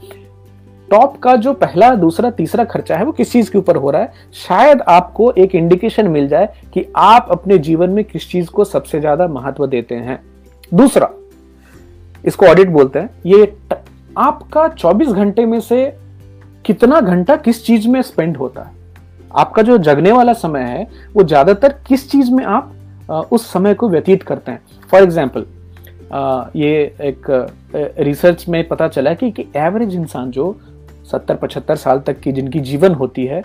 टॉप 0.88 1.16
का 1.16 1.35
जो 1.37 1.52
पहला, 1.52 1.94
दूसरा, 1.94 2.30
तीसरा 2.30 2.64
खर्चा 2.64 2.96
है 2.96 3.04
वो 3.04 3.12
किस 3.12 3.32
चीज़ 3.32 3.50
के 3.50 3.59
ऊपर 3.59 3.76
हो 3.76 3.90
रहा 3.90 4.02
है? 4.02 4.12
शायद 4.35 4.80
आपको 4.80 5.30
एक 5.32 5.54
इंडिकेशन 5.54 6.09
मिल 6.09 6.28
जाए 6.28 6.48
कि 6.74 6.85
आप 6.96 7.28
अपने 7.30 7.59
जीवन 7.59 7.90
में 7.90 8.04
किस 8.04 8.30
चीज़ 8.30 8.50
को 8.50 8.64
सबसे 8.64 9.00
ज़्यादा 9.00 9.26
महत्व 9.28 9.66
देते 9.66 9.94
हैं। 9.94 10.18
दूसरा, 10.74 11.11
इसको 12.24 12.46
ऑडिट 12.46 12.68
बोलते 12.68 12.98
हैं, 12.98 13.11
ये 13.26 13.56
आपका 14.18 14.68
24 14.68 15.09
घंटे 15.09 15.46
में 15.46 15.61
से 15.61 15.87
कितना 16.64 17.00
घंटा 17.00 17.37
किस 17.37 17.64
चीज़ 17.66 17.88
में 17.88 18.00
स्पेंड 18.02 18.37
होता 18.37 18.62
है? 18.62 18.74
आपका 19.35 19.62
जो 19.62 19.78
जगने 19.78 20.12
वाला 20.12 20.32
समय 20.32 20.61
है, 20.61 20.87
वो 21.14 21.22
ज़्यादातर 21.22 21.74
किस 21.88 22.11
चीज़ 22.11 22.30
में 22.32 22.44
आप 22.44 23.28
उस 23.32 23.52
समय 23.52 23.74
को 23.74 23.88
व्यतीत 23.88 24.22
करते 24.22 24.52
हैं? 24.52 24.61
फॉर 24.90 25.03
एग्ज़ाम्पल 25.03 25.46
ये 26.57 26.75
एक 27.03 27.27
रिसर्च 27.99 28.44
में 28.49 28.66
पता 28.68 28.88
चला 28.88 29.14
कि, 29.14 29.33
एवरेज 29.57 29.94
इंसान 29.94 30.31
जो 30.31 30.57
सत्तर 31.05 31.37
पचहत्तर 31.37 31.77
साल 31.77 32.01
तक 32.07 32.20
की 32.20 32.33
जिनकी 32.33 32.61
जीवन 32.62 32.94
होती 32.94 33.25
है 33.27 33.40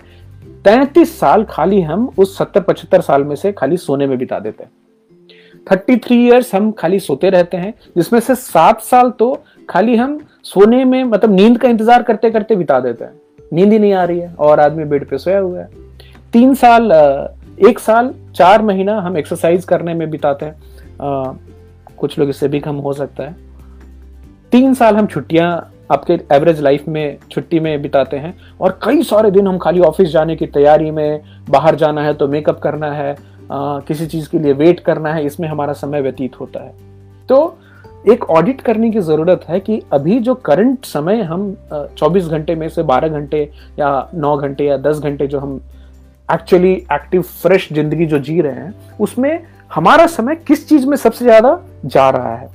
तैतीस 0.64 1.18
साल 1.20 1.44
खाली 1.44 1.80
हम 1.82 2.08
उस 2.18 2.36
सत्तर 2.38 2.60
पचहत्तर 2.60 3.00
साल 3.00 3.24
में 3.24 3.34
से 3.36 3.52
खाली 3.52 3.76
सोने 3.76 4.06
में 4.06 4.16
बिता 4.18 4.38
देते 4.38 4.64
हैं। 4.64 4.70
थर्टी 5.66 5.96
थ्री 5.96 6.16
ईयर्स 6.18 6.54
हम 6.54 6.70
खाली 6.72 6.98
सोते 7.00 7.30
रहते 7.30 7.56
हैं 7.56 7.72
जिसमें 7.96 8.18
से 8.20 8.34
सात 8.34 8.80
साल 8.82 9.10
तो 9.10 9.32
खाली 9.68 9.96
हम 9.96 10.18
सोने 10.44 10.84
में 10.84 11.02
मतलब 11.04 11.34
नींद 11.34 11.58
का 11.58 11.68
इंतज़ार 11.68 12.02
करते 12.02 12.30
करते 12.30 12.56
बिता 12.56 12.78
देते 12.80 13.04
हैं। 13.04 13.12
नींद 13.52 13.72
ही 13.72 13.78
नहीं 13.78 13.92
आ 13.92 14.04
रही 14.04 14.18
है 14.18 14.34
और 14.34 14.60
आदमी 14.60 14.84
बेड 14.84 15.08
पे 15.08 15.18
सोया 15.18 15.38
हुआ 15.38 15.58
है। 15.58 15.68
तीन 16.32 16.54
साल 16.54 16.92
एक 17.60 17.78
साल 17.78 18.14
चार 18.34 18.62
महीना 18.62 18.98
हम 19.00 19.16
एक्सरसाइज 19.18 19.64
करने 19.64 19.94
में 19.94 20.08
बिताते 20.10 20.46
हैं। 20.46 20.71
आ, 21.02 21.32
कुछ 21.98 22.18
लोग 22.18 22.28
इससे 22.28 22.48
भी 22.48 22.60
कम 22.60 22.76
हो 22.76 22.92
सकता 22.92 23.22
है। 23.22 23.34
तीन 24.52 24.74
साल 24.74 24.96
हम 24.96 25.06
छुट्टियाँ 25.06 25.50
आपके 25.90 26.12
एवरेज 26.32 26.60
लाइफ 26.60 26.84
में 26.88 27.18
छुट्टी 27.30 27.60
में 27.60 27.82
बिताते 27.82 28.16
हैं 28.16 28.34
और 28.60 28.78
कई 28.82 29.02
सारे 29.02 29.30
दिन 29.30 29.46
हम 29.46 29.58
खाली 29.58 29.80
ऑफ़िस 29.80 30.08
जाने 30.08 30.36
की 30.36 30.46
तैयारी 30.46 30.90
में 30.90 31.20
बाहर 31.50 31.74
जाना 31.74 32.02
है 32.02 32.14
तो 32.14 32.28
मेकअप 32.28 32.58
करना 32.58 32.92
है 32.92 33.12
आ, 33.12 33.80
किसी 33.80 34.06
चीज़ 34.06 34.28
के 34.30 34.38
लिए 34.38 34.52
वेट 34.52 34.80
करना 34.80 35.14
है 35.14 35.24
इसमें 35.26 35.48
हमारा 35.48 35.72
समय 35.72 36.00
व्यतीत 36.00 36.40
होता 36.40 36.64
है। 36.64 36.74
तो 37.28 37.58
एक 38.10 38.24
ऑडिट 38.30 38.60
करने 38.60 38.90
की 38.90 39.00
ज़रूरत 39.00 39.44
है 39.48 39.60
कि 39.60 39.82
अभी 39.92 40.18
जो 40.20 40.34
करंट 40.34 40.84
समय 40.84 41.22
हम 41.22 41.56
24 41.98 42.28
घंटे 42.28 42.54
में 42.54 42.68
से 42.68 42.82
12 42.82 43.08
घंटे 43.08 43.42
या 43.78 43.90
9 44.14 44.36
घंटे 44.36 44.64
या 44.64 44.76
10 44.76 45.00
घंटे 45.00 45.26
जो 45.26 45.38
हम 45.38 45.60
एक्चुअली 46.34 46.72
एक्टिव 46.92 47.22
फ्रेश 47.22 47.68
ज़िंदगी 47.72 48.06
जो 48.06 48.18
जी 48.18 48.40
रहे 48.40 48.52
हैं 48.52 48.74
उसमें 49.00 49.40
हमारा 49.74 50.06
समय 50.06 50.34
किस 50.36 50.68
चीज़ 50.68 50.86
में 50.86 50.96
सबसे 50.96 51.24
ज़्यादा 51.24 51.60
जा 51.84 52.08
रहा 52.10 52.34
है? 52.36 52.46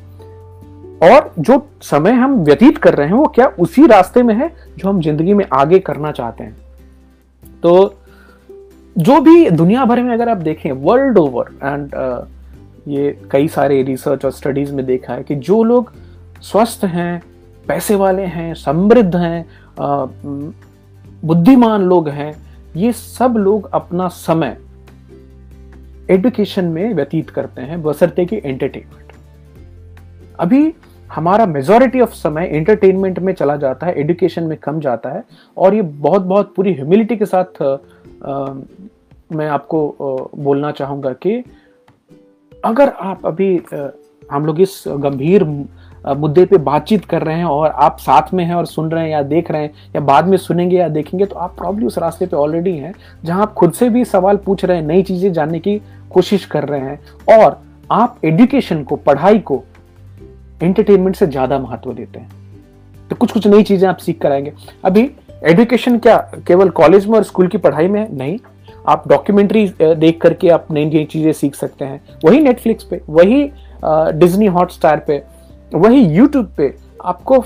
और 1.03 1.32
जो 1.39 1.67
समय 1.82 2.12
हम 2.12 2.36
व्यतीत 2.36 2.77
कर 2.77 2.95
रहे 2.95 3.08
हैं, 3.08 3.13
वो 3.13 3.25
क्या 3.25 3.47
उसी 3.60 3.86
रास्ते 3.88 4.23
में 4.23 4.34
है 4.36 4.47
जो 4.77 4.89
हम 4.89 5.01
ज़िंदगी 5.01 5.34
में 5.34 5.45
आगे 5.53 5.80
करना 5.80 6.12
चाहते 6.12 6.43
हैं? 6.43 6.56
तो 7.63 7.93
जो 8.97 9.19
भी 9.21 9.49
दुनिया 9.49 9.86
भर 9.86 10.01
में 10.03 10.13
अगर 10.13 10.30
आप 10.30 10.38
देखें 10.38 10.71
वर्ल्ड 10.71 11.17
ओवर 11.17 11.49
एंड 11.63 11.95
ये 12.88 13.10
कई 13.32 13.47
सारे 13.47 13.82
रिसर्च 13.84 14.25
और 14.25 14.32
स्टडीज़ 14.32 14.73
में 14.73 14.86
देखा 14.86 15.13
है 15.13 15.23
कि 15.23 15.36
जो 15.36 15.63
लोग 15.63 15.91
स्वस्थ 16.41 16.84
हैं, 16.84 17.21
पैसे 17.67 17.95
वाले 17.95 18.21
हैं, 18.21 18.53
समृद्ध 18.53 19.15
हैं 19.15 19.45
बुद्धिमान 21.25 21.82
लोग 21.82 22.10
हैं, 22.10 22.34
ये 22.75 22.91
सब 22.93 23.36
लोग 23.38 23.69
अपना 23.73 24.08
समय 24.08 24.58
एडुकेशन 26.11 26.65
में 26.65 26.93
व्यतीत 26.93 27.29
करते 27.29 27.61
हैं 27.61 27.81
बसरते 27.83 28.25
की 28.25 28.35
एंटरटेनमेंट 28.35 29.11
अभी 30.39 30.73
हमारा 31.09 31.45
मेजोरिटी 31.45 32.01
ऑफ़ 32.01 32.13
समय 32.13 32.45
एंटरटेनमेंट 32.47 33.19
में 33.19 33.33
चला 33.33 33.55
जाता 33.55 33.87
है 33.87 33.99
एडुकेशन 33.99 34.43
में 34.43 34.57
कम 34.57 34.79
जाता 34.79 35.09
है 35.09 35.23
और 35.57 35.75
ये 35.75 35.81
बहुत 35.81 36.21
बहुत 36.21 36.53
पूरी 36.55 36.73
ह्यूमिलिटी 36.73 37.15
के 37.17 37.25
साथ 37.25 37.61
आ, 37.61 38.53
मैं 39.31 39.47
आपको 39.47 39.87
आ, 39.89 40.41
बोलना 40.43 40.71
चाहूँगा 40.71 41.13
कि 41.13 41.43
अगर 42.65 42.89
आप 42.89 43.25
अभी 43.25 43.57
आ, 43.57 43.87
हम 44.31 44.45
लोग 44.45 44.61
इस 44.61 44.83
गंभीर 44.87 45.43
मुद्दे 46.13 46.45
पे 46.45 46.57
बातचीत 46.57 47.05
कर 47.05 47.21
रहे 47.21 47.35
हैं 47.35 47.45
और 47.45 47.69
आप 47.69 47.97
साथ 47.99 48.33
में 48.33 48.43
हैं 48.45 48.55
और 48.55 48.65
सुन 48.65 48.89
रहे 48.91 49.03
हैं 49.03 49.11
या 49.11 49.21
देख 49.23 49.51
रहे 49.51 49.61
हैं 49.61 49.71
या 49.95 50.01
बाद 50.01 50.27
में 50.27 50.37
सुनेंगे 50.37 50.77
या 50.77 50.87
देखेंगे 50.89 51.25
तो 51.25 51.35
आप 51.35 51.55
प्रॉब्ली 51.57 51.85
उस 51.85 51.97
रास्ते 51.97 52.25
पे 52.25 52.37
ऑलरेडी 52.37 52.75
हैं 52.77 52.93
जहाँ 53.23 53.41
आप 53.41 53.53
खुद 53.53 53.73
से 53.73 53.89
भी 53.89 54.05
सवाल 54.05 54.37
पूछ 54.37 54.65
रहे 54.65 54.77
हैं, 54.77 54.85
नई 54.85 55.03
चीज़ें 55.03 55.31
जानने 55.33 55.59
की 55.59 55.77
कोशिश 56.11 56.45
कर 56.45 56.63
रहे 56.63 56.79
हैं 56.79 56.99
और 57.37 57.59
आप 57.91 58.19
एजुकेशन 58.25 58.83
को, 58.83 58.95
पढ़ाई 58.95 59.39
को 59.39 59.63
एंटरटेनमेंट 60.63 61.15
से 61.15 61.27
ज़्यादा 61.27 61.59
महत्व 61.59 61.93
देते 61.93 62.19
हैं। 62.19 62.29
तो 63.09 63.15
कुछ 63.15 63.31
कुछ 63.31 63.47
नई 63.47 63.63
चीज़ें 63.63 63.87
आप 63.89 63.97
सीख 63.97 64.19
कर 64.21 64.31
आएँगे। 64.31 64.53
अभी 64.85 65.09
एडुकेशन 65.43 65.97
क्या, 65.99 66.17
केवल 66.47 66.69
कॉलेज 66.71 67.05
में 67.07 67.17
और 67.17 67.23
स्कूल 67.23 67.47
की 67.47 67.57
पढ़ाई 67.57 67.87
में 67.87 67.99
है? 67.99 68.07
नहीं। 68.17 68.37
आप 68.87 69.07
डॉक्यूमेंट्री 69.07 69.67
देख 69.81 70.19
करके 70.21 70.49
आप 70.49 70.67
नई 70.71 70.85
नई 70.85 71.05
चीज़ें 71.05 71.31
सीख 71.33 71.55
सकते 71.55 71.85
हैं। 71.85 72.01
वही 72.25 72.39
नेटफ्लिक्स 72.39 72.83
पे, 72.83 73.01
वही 73.09 73.43
डिज्नी 73.83 74.45
हॉटस्टार 74.47 74.99
पे 74.99 75.17
वही 75.71 76.01
यूट्यूब 76.08 76.51
पे 76.58 76.73
आपको 77.06 77.43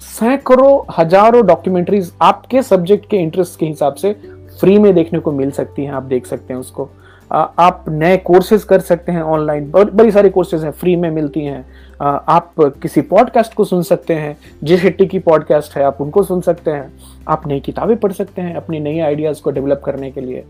सैकड़ों, 0.00 0.80
हज़ारों 0.98 1.46
डॉक्यूमेंट्रीज 1.46 2.12
आपके 2.22 2.62
सब्जेक्ट 2.62 3.08
के 3.10 3.16
इंटरेस्ट 3.16 3.58
के 3.58 3.66
हिसाब 3.66 3.94
से 3.94 4.12
फ्री 4.60 4.78
में 4.78 4.94
देखने 4.94 5.18
को 5.18 5.32
मिल 5.32 5.50
सकती 5.50 5.84
हैं, 5.84 5.92
आप 5.92 6.02
देख 6.02 6.26
सकते 6.26 6.52
हैं 6.52 6.60
उसको। 6.60 6.88
आप 7.30 7.84
नए 7.88 8.16
कोर्सेज 8.16 8.64
कर 8.64 8.80
सकते 8.80 9.12
हैं 9.12 9.22
ऑनलाइन 9.22 9.70
बड़ी 9.70 10.10
सारी 10.10 10.30
कोर्सेज 10.30 10.64
हैं 10.64 10.70
फ्री 10.70 10.94
में 10.96 11.10
मिलती 11.10 11.44
हैं। 11.44 11.64
आप 12.00 12.54
किसी 12.82 13.00
पॉडकास्ट 13.02 13.54
को 13.54 13.64
सुन 13.64 13.82
सकते 13.82 14.14
हैं, 14.14 14.36
जे 14.64 14.76
शेट्टी 14.78 15.06
की 15.06 15.18
पॉडकास्ट 15.18 15.76
है, 15.76 15.82
आप 15.84 16.00
उनको 16.00 16.22
सुन 16.22 16.40
सकते 16.40 16.70
हैं। 16.70 16.92
आप 17.28 17.46
नई 17.46 17.60
किताबें 17.60 17.96
पढ़ 17.96 18.12
सकते 18.12 18.42
हैं 18.42 18.54
अपनी 18.54 18.80
नई 18.80 18.98
आइडियाज़ 19.00 19.42
को 19.42 19.50
डेवलप 19.50 19.82
करने 19.84 20.10
के 20.10 20.20
लिए। 20.20 20.44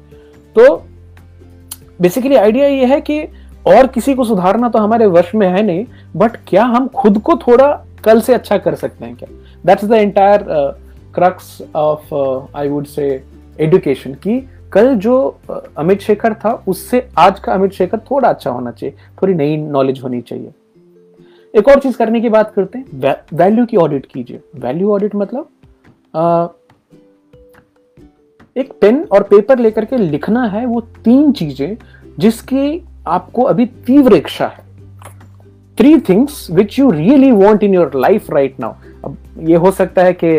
तो 0.56 0.76
बेसिकली 2.00 2.36
आइडिया 2.36 2.66
ये 2.66 2.86
है 2.86 3.00
कि 3.00 3.20
और 3.66 3.86
किसी 3.86 4.14
को 4.14 4.24
सुधारना 4.24 4.68
तो 4.68 4.78
हमारे 4.78 5.06
वश 5.06 5.34
में 5.34 5.48
है 5.48 5.62
नहीं 5.62 5.84
बट 6.16 6.36
क्या 6.46 6.64
हम 6.64 6.88
खुद 6.88 7.18
को 7.18 7.36
थोड़ा 7.36 7.84
कल 8.04 8.20
से 8.20 8.34
अच्छा 8.34 8.58
कर 8.58 8.74
सकते 8.74 9.04
हैं 9.04 9.16
क्या? 9.16 9.28
That's 9.66 9.84
the 9.84 9.92
entire 9.92 10.44
crux 11.14 11.62
of 11.76 12.14
I 12.56 12.68
would 12.68 12.86
say 12.86 13.24
education 13.60 14.14
की 14.14 14.48
कल 14.72 14.94
जो 14.94 15.36
uh, 15.50 15.60
अमित 15.76 16.00
शेखर 16.00 16.34
था 16.34 16.64
उससे 16.68 17.08
आज 17.18 17.40
का 17.40 17.52
अमित 17.52 17.72
शेखर 17.72 17.98
थोड़ा 17.98 18.28
अच्छा 18.28 18.50
होना 18.50 18.70
चाहिए 18.70 18.96
थोड़ी 19.22 19.34
नई 19.34 19.56
नॉलेज 19.56 20.02
होनी 20.02 20.20
चाहिए। 20.20 20.50
एक 21.54 21.68
और 21.68 21.78
चीज़ 21.78 21.96
करने 21.96 22.20
की 22.20 22.28
बात 22.28 22.52
करते 22.54 22.78
हैं 22.78 23.16
वैल्यू 23.34 23.66
की 23.66 23.76
ऑडिट 23.76 24.06
कीजिए। 24.06 24.40
वैल्यू 24.56 24.92
ऑडिट 24.92 25.14
मतलब 25.14 25.48
आ, 26.14 26.44
uh, 26.44 26.50
एक 28.56 28.72
पेन 28.80 29.06
और 29.12 29.22
पेपर 29.22 29.58
लेकर 29.58 29.84
के 29.84 29.96
लिखना 29.96 30.44
है 30.44 30.66
वो 30.66 30.80
तीन 30.80 31.32
चीज़ें 31.32 31.76
जिसकी 32.18 32.84
आपको 33.08 33.42
अभी 33.42 33.66
तीव्र 33.86 34.16
इच्छा 34.16 34.46
है। 34.46 34.68
Three 35.78 35.98
things 36.00 36.46
which 36.50 36.78
you 36.78 36.90
really 36.90 37.30
want 37.32 37.62
in 37.62 37.74
your 37.74 37.92
life 37.96 38.30
right 38.30 38.60
now 38.60 38.74
अब 39.04 39.16
ये 39.48 39.56
हो 39.56 39.70
सकता 39.70 40.02
है 40.02 40.12
कि 40.14 40.36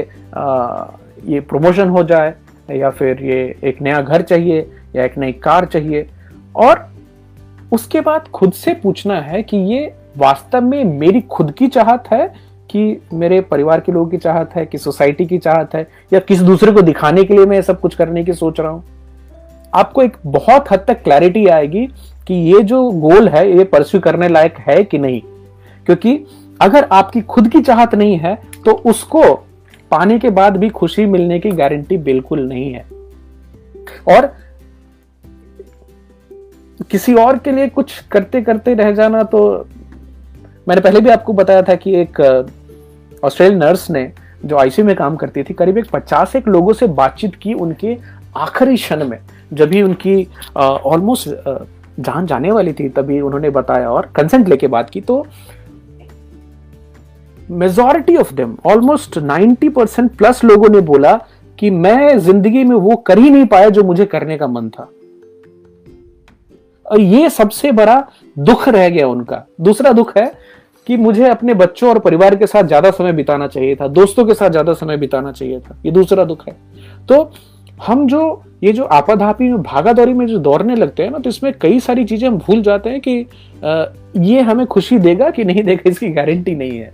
ये 1.27 1.39
प्रमोशन 1.41 1.89
हो 1.89 2.03
जाए, 2.03 2.33
या 2.69 2.89
फिर 2.89 3.23
ये 3.23 3.39
एक 3.63 3.81
नया 3.81 4.01
घर 4.01 4.21
चाहिए, 4.21 4.59
या 4.95 5.03
एक 5.05 5.17
नई 5.17 5.31
कार 5.33 5.65
चाहिए। 5.65 6.07
और 6.55 6.87
उसके 7.71 8.01
बाद 8.01 8.27
खुद 8.27 8.53
से 8.53 8.73
पूछना 8.73 9.19
है 9.21 9.41
कि 9.43 9.57
ये 9.73 9.93
वास्तव 10.17 10.61
में 10.61 10.83
मेरी 10.83 11.21
खुद 11.21 11.51
की 11.51 11.67
चाहत 11.67 12.07
है 12.11 12.27
कि 12.69 13.01
मेरे 13.13 13.39
परिवार 13.41 13.79
के 13.79 13.91
लोगों 13.91 14.09
की 14.09 14.17
चाहत 14.17 14.55
है, 14.55 14.65
कि 14.65 14.77
सोसाइटी 14.77 15.25
की 15.25 15.37
चाहत 15.37 15.75
है, 15.75 15.87
या 16.13 16.19
किसी 16.19 16.45
दूसरे 16.45 16.71
को 16.71 16.81
दिखाने 16.81 17.23
के 17.23 17.33
लिए 17.33 17.45
मैं 17.45 17.61
सब 17.61 17.79
कुछ 17.79 17.95
करने 17.95 18.23
की 18.23 18.33
सोच 18.33 18.59
रहा 18.59 18.71
हूँ। 18.71 18.83
आपको 19.73 20.01
एक 20.01 20.17
बहुत 20.25 20.71
हद 20.71 20.85
तक 20.87 21.03
क्लैरिटी 21.03 21.45
आएगी 21.47 21.87
कि 22.27 22.33
ये 22.33 22.61
जो 22.63 22.81
गोल 22.91 23.27
है, 23.27 23.57
ये 23.57 23.63
परस्यू 23.63 23.99
करने 24.01 24.27
लायक 24.29 24.57
है 24.59 24.83
कि 24.83 24.97
नहीं? 24.97 25.21
क्योंकि 25.85 26.19
अगर 26.61 26.87
आपकी 26.91 27.21
खुद 27.21 27.47
की 27.49 27.61
चाहत 27.61 27.95
नहीं 27.95 28.17
है 28.17 28.35
तो 28.65 28.71
उसको 28.85 29.23
पाने 29.91 30.17
के 30.19 30.29
बाद 30.29 30.57
भी 30.57 30.69
खुशी 30.69 31.05
मिलने 31.05 31.39
की 31.39 31.51
गारंटी 31.51 31.97
बिल्कुल 31.97 32.41
नहीं 32.41 32.71
है। 32.73 32.85
और 34.07 34.25
किसी 36.91 37.13
और 37.13 37.37
के 37.37 37.51
लिए 37.51 37.67
कुछ 37.67 37.99
करते 38.11 38.41
करते 38.41 38.73
रह 38.73 38.91
जाना 38.91 39.23
तो 39.23 39.41
मैंने 40.67 40.81
पहले 40.81 40.99
भी 40.99 41.09
आपको 41.09 41.33
बताया 41.33 41.61
था 41.61 41.75
कि 41.75 41.95
एक 41.95 42.19
ऑस्ट्रेलियन 43.23 43.59
नर्स 43.59 43.89
ने 43.91 44.11
जो 44.45 44.57
आईसीयू 44.57 44.85
में 44.87 44.95
काम 44.95 45.15
करती 45.15 45.43
थी, 45.43 45.53
करीब 45.53 45.77
एक 45.77 45.89
पचास 45.89 46.35
एक 46.35 46.47
लोगों 46.47 46.73
से 46.73 46.87
बातचीत 46.87 47.35
की 47.35 47.53
उनके 47.53 47.97
आखिरी 48.37 48.75
क्षण 48.75 49.07
में, 49.07 49.19
जब 49.53 49.69
भी 49.69 49.81
उनकी 49.81 50.27
ऑलमोस्ट 50.55 51.29
जान 51.99 52.25
जाने 52.25 52.51
वाली 52.51 52.73
थी, 52.73 52.87
तभी 52.89 53.19
उन्होंने 53.21 53.49
बताया 53.49 53.89
और 53.89 54.11
कंसेंट 54.15 54.47
लेके 54.47 54.67
बात 54.67 54.89
की। 54.89 55.01
तो 55.01 55.25
majority 57.51 58.15
of 58.15 58.33
them 58.33 58.55
almost 58.65 59.17
90 59.19 59.69
percent 59.69 60.11
plus 60.17 60.43
लोगों 60.43 60.69
ने 60.69 60.79
बोला 60.81 61.15
कि 61.57 61.69
मैं 61.69 62.17
ज़िंदगी 62.19 62.63
में 62.63 62.75
वो 62.77 62.95
कर 62.97 63.19
ही 63.19 63.29
नहीं 63.29 63.45
पाया 63.45 63.69
जो 63.69 63.83
मुझे 63.83 64.05
करने 64.05 64.37
का 64.37 64.47
मन 64.47 64.69
था। 64.69 64.89
और 66.85 66.99
ये 66.99 67.29
सबसे 67.29 67.71
बड़ा 67.71 68.03
दुख 68.37 68.67
रह 68.69 68.89
गया 68.89 69.07
उनका। 69.07 69.45
दूसरा 69.61 69.91
दुख 69.91 70.15
है 70.17 70.31
कि 70.87 70.97
मुझे 70.97 71.27
अपने 71.29 71.53
बच्चों 71.53 71.89
और 71.89 71.99
परिवार 71.99 72.35
के 72.35 72.47
साथ 72.47 72.63
ज़्यादा 72.63 72.91
समय 72.91 73.11
बिताना 73.13 73.47
चाहिए 73.47 73.75
था, 73.75 73.87
दोस्तों 73.89 74.25
के 74.25 74.33
साथ 74.33 74.49
ज़्यादा 74.49 74.73
समय 74.73 74.97
बिताना 74.97 75.31
चाहिए 75.31 75.59
था। 75.59 75.77
ये 75.85 75.91
दूसरा 75.91 76.23
दुख 76.23 76.47
है। 76.47 76.55
तो 77.07 77.23
हम 77.81 78.05
जो, 78.07 78.43
ये 78.63 78.71
जो 78.73 78.83
आपाधापी 78.85 79.49
में 79.49 79.61
भागा 79.63 79.93
दौड़ी 79.93 80.13
में 80.13 80.25
जो 80.27 80.37
दौड़ने 80.39 80.75
लगते 80.75 81.03
हैं 81.03 81.11
ना 81.11 81.19
तो 81.19 81.29
इसमें 81.29 81.51
कई 81.61 81.79
सारी 81.79 82.03
चीज़ें 82.05 82.27
हम 82.27 82.37
भूल 82.37 82.61
जाते 82.61 82.89
हैं 82.89 82.99
कि 83.01 83.25
ये 84.25 84.41
हमें 84.41 84.65
खुशी 84.65 84.97
देगा 84.99 85.29
कि 85.29 85.43
नहीं 85.43 85.63
देगा, 85.63 85.89
इसकी 85.89 86.09
गारंटी 86.09 86.55
नहीं 86.55 86.77
है। 86.79 86.91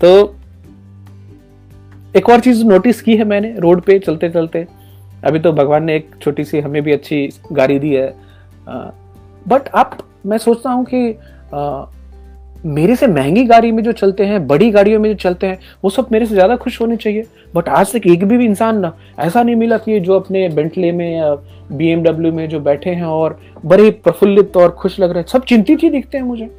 तो 0.00 0.34
एक 2.14 2.28
और 2.30 2.40
चीज़ 2.40 2.64
नोटिस 2.64 3.00
की 3.02 3.16
है 3.16 3.24
मैंने, 3.24 3.54
रोड 3.58 3.80
पे 3.82 3.98
चलते 3.98 4.28
चलते। 4.30 4.66
अभी 5.24 5.38
तो 5.38 5.52
भगवान 5.52 5.84
ने 5.84 5.96
एक 5.96 6.10
छोटी 6.22 6.44
सी 6.44 6.60
हमें 6.60 6.82
भी 6.82 6.92
अच्छी 6.92 7.28
गाड़ी 7.52 7.78
दी 7.78 7.92
है। 7.92 8.14
बट 9.46 9.68
आप, 9.68 9.98
मैं 10.26 10.38
सोचता 10.38 10.70
हूँ 10.70 10.84
कि 10.84 11.08
मेरे 12.66 12.94
से 12.96 13.06
महँगी 13.06 13.44
गाड़ी 13.44 13.70
में 13.72 13.82
जो 13.82 13.92
चलते 13.92 14.24
हैं 14.24 14.46
बड़ी 14.46 14.70
गाड़ियों 14.70 15.00
में 15.00 15.08
जो 15.08 15.14
चलते 15.14 15.46
हैं 15.46 15.58
वो 15.84 15.90
सब 15.90 16.08
मेरे 16.12 16.26
से 16.26 16.34
ज़्यादा 16.34 16.56
खुश 16.56 16.80
होने 16.80 16.96
चाहिए। 16.96 17.24
बट 17.54 17.68
आज 17.68 17.92
तक 17.92 18.06
एक 18.06 18.24
भी, 18.24 18.36
भी 18.38 18.44
इंसान 18.44 18.78
ना 18.78 18.92
ऐसा 19.18 19.42
नहीं 19.42 19.56
मिला 19.56 19.78
कि 19.78 19.98
जो 20.00 20.14
अपने 20.14 20.48
बेंटले 20.48 20.92
में 20.92 21.36
बी 21.72 21.94
में 21.96 22.48
जो 22.48 22.60
बैठे 22.60 22.90
हैं 22.90 23.04
और 23.04 23.38
बड़े 23.64 23.90
प्रफुल्लित 23.90 24.56
और 24.56 24.70
खुश 24.70 24.98
लग 25.00 25.10
रहे 25.10 25.20
हैं 25.20 25.28
सब 25.28 25.44
चिंतित 25.44 25.82
ही 25.82 25.90
दिखते 25.90 26.18
हैं 26.18 26.24
मुझे। 26.24 26.50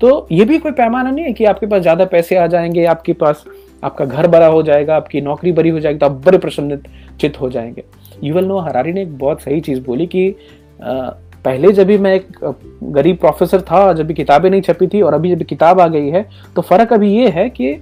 तो 0.00 0.26
ये 0.32 0.44
भी 0.44 0.58
कोई 0.58 0.72
पैमाना 0.72 1.10
नहीं 1.10 1.24
है 1.24 1.32
कि 1.32 1.44
आपके 1.44 1.66
पास 1.66 1.82
ज़्यादा 1.82 2.04
पैसे 2.04 2.36
आ 2.36 2.46
जाएँगे 2.46 2.84
आपके 2.86 3.12
पास 3.12 3.44
आपका 3.82 4.04
घर 4.04 4.26
बड़ा 4.26 4.46
हो 4.46 4.62
जाएगा 4.62 4.96
आपकी 4.96 5.20
नौकरी 5.20 5.52
बड़ी 5.52 5.70
हो 5.70 5.80
जाएगी 5.80 5.98
तो 5.98 6.06
आप 6.06 6.22
बड़े 6.26 6.38
प्रसन्नित 6.38 6.82
चित 7.20 7.40
हो 7.40 7.50
जाएँगे। 7.50 7.84
यूवल 8.24 8.44
नो 8.44 8.58
हरारी 8.58 8.92
ने 8.92 9.02
एक 9.02 9.18
बहुत 9.18 9.42
सही 9.42 9.60
चीज़ 9.60 9.80
बोली 9.80 10.06
कि 10.06 10.28
पहले 11.44 11.72
जब 11.72 11.86
भी 11.86 11.98
मैं 11.98 12.14
एक 12.14 12.26
गरीब 12.84 13.16
प्रोफेसर 13.16 13.60
था, 13.60 13.92
जब 13.92 14.06
भी 14.06 14.14
किताबें 14.14 14.48
नहीं 14.50 14.62
छपी 14.62 14.86
थी 14.86 15.00
और 15.02 15.14
अभी 15.14 15.34
जब 15.34 15.42
किताब 15.46 15.80
आ 15.80 15.86
गई 15.88 16.08
है 16.08 16.26
तो 16.56 16.62
फ़र्क 16.62 16.92
अभी 16.92 17.12
ये 17.12 17.28
है 17.30 17.48
कि 17.50 17.76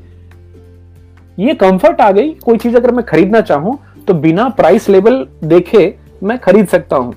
ये 1.38 1.54
कंफर्ट 1.56 2.00
आ 2.00 2.10
गई, 2.12 2.30
कोई 2.34 2.58
चीज़ 2.58 2.76
अगर 2.76 2.90
मैं 2.90 3.04
खरीदना 3.04 3.40
चाहूँ 3.42 3.78
तो 4.08 4.14
बिना 4.16 4.48
प्राइस 4.50 4.88
लेवल 4.88 5.26
देखे 5.44 5.94
मैं 6.22 6.38
खरीद 6.38 6.66
सकता 6.68 6.96
हूँ। 6.96 7.14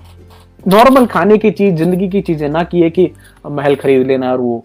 नॉर्मल 0.63 1.06
खाने 1.06 1.38
की 1.38 1.52
चीज़, 1.52 1.75
ज़िंदगी 1.75 2.08
की 2.10 2.21
चीज़ें, 2.21 2.47
ना 2.49 2.63
कि 2.63 2.82
है 2.82 2.89
कि 2.89 3.10
महल 3.47 3.75
खरीद 3.75 4.08
लेना 4.08 4.32
और 4.32 4.39
वो। 4.39 4.63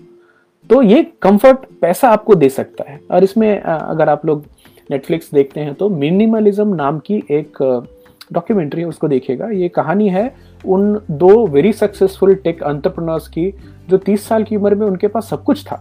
तो 0.70 0.80
ये 0.82 1.02
कंफर्ट 1.22 1.58
पैसा 1.80 2.08
आपको 2.08 2.34
दे 2.34 2.48
सकता 2.48 2.90
है। 2.90 2.98
और 3.10 3.24
इसमें 3.24 3.60
अगर 3.60 4.08
आप 4.08 4.26
लोग 4.26 4.44
नेटफ्लिक्स 4.90 5.30
देखते 5.34 5.60
हैं 5.60 5.74
तो 5.74 5.88
मिनिमलिज्म 5.90 6.74
नाम 6.74 6.98
की 7.00 7.22
एक 7.30 7.58
डॉक्यूमेंट्री 8.32 8.80
है, 8.80 8.86
उसको 8.88 9.08
देखिएगा। 9.08 9.48
ये 9.48 9.68
कहानी 9.70 10.08
है 10.08 10.26
उन 10.66 11.00
दो 11.12 11.46
वेरी 11.46 11.72
सक्सेसफुल 11.72 12.34
टेक 12.34 12.62
अंतरप्रनर्स 12.62 13.28
की, 13.28 13.50
जो 13.88 13.98
30 13.98 14.26
साल 14.28 14.44
की 14.44 14.56
उम्र 14.56 14.74
में 14.74 14.86
उनके 14.86 15.06
पास 15.06 15.28
सब 15.30 15.42
कुछ 15.44 15.64
था। 15.64 15.76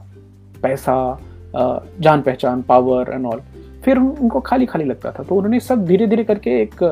पैसा 0.64 1.20
जान 1.56 2.22
पहचान 2.22 2.62
पावर 2.62 3.12
एंड 3.12 3.26
ऑल 3.26 3.42
फिर 3.84 3.98
उनको 3.98 4.40
खाली 4.42 4.66
खाली 4.66 4.86
लगता 4.86 5.12
था। 5.12 5.24
तो 5.24 5.36
उन्होंने 5.36 5.60
सब 5.62 5.86
धीरे 5.86 6.08
धीरे 6.08 6.24
करके 6.24 6.62
एक 6.62 6.84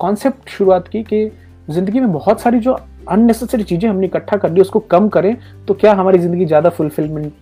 कॉन्सेप्ट 0.00 0.48
शुरुआत 0.48 0.88
की 0.88 1.02
कि 1.02 1.30
ज़िंदगी 1.68 2.00
में 2.00 2.12
बहुत 2.12 2.40
सारी 2.40 2.58
जो 2.60 2.76
अननेसेसरी 3.08 3.62
चीज़ें 3.62 3.88
हमने 3.88 4.06
इकट्ठा 4.06 4.36
कर 4.36 4.50
ली, 4.50 4.60
उसको 4.60 4.80
कम 4.80 5.08
करें 5.08 5.36
तो 5.68 5.74
क्या 5.74 5.92
हमारी 5.94 6.18
ज़िंदगी 6.18 6.44
ज़्यादा 6.46 6.70
फुलफिलमेंट 6.70 7.32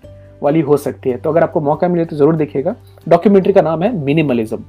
वाली 0.42 0.61
हो 0.61 0.77
सकती 0.77 1.11
है? 1.11 1.16
तो 1.16 1.31
अगर 1.31 1.42
आपको 1.42 1.61
मौका 1.61 1.88
मिले 1.88 2.05
तो 2.05 2.16
ज़रूर 2.16 2.37
देखिएगा। 2.37 2.75
डॉक्यूमेंट्री 3.07 3.53
का 3.53 3.62
नाम 3.62 3.83
है 3.83 3.97
मिनिमलिज्म 3.97 4.62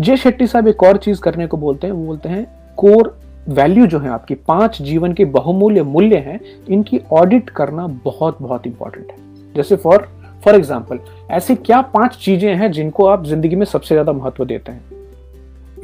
जे 0.00 0.16
शेट्टी 0.16 0.46
साहब 0.46 0.68
एक 0.68 0.82
और 0.82 0.96
चीज़ 0.96 1.20
करने 1.20 1.46
को 1.46 1.56
बोलते 1.56 1.86
हैं, 1.86 1.94
वो 1.94 2.04
बोलते 2.06 2.28
हैं 2.28 2.46
कोर 2.78 3.18
वैल्यू 3.48 3.86
जो 3.86 3.98
है 3.98 4.08
आपकी, 4.10 4.34
पाँच 4.34 4.80
जीवन 4.82 5.12
के 5.12 5.24
बहुमूल्य 5.26 5.82
मूल्य 5.82 6.16
हैं, 6.18 6.40
इनकी 6.68 7.00
ऑडिट 7.12 7.50
करना 7.50 7.86
बहुत 8.04 8.38
बहुत 8.42 8.66
इंपॉर्टेंट 8.66 9.10
है। 9.10 9.52
जैसे 9.54 9.76
फॉर 9.76 10.08
फॉर 10.44 10.54
एग्ज़ाम्पल 10.54 10.98
ऐसी 11.30 11.54
क्या 11.56 11.80
पाँच 11.94 12.16
चीज़ें 12.16 12.54
हैं 12.56 12.70
जिनको 12.72 13.06
आप 13.06 13.24
ज़िंदगी 13.26 13.56
में 13.56 13.64
सबसे 13.66 13.94
ज़्यादा 13.94 14.12
महत्व 14.12 14.44
देते 14.44 14.72
हैं? 14.72 14.84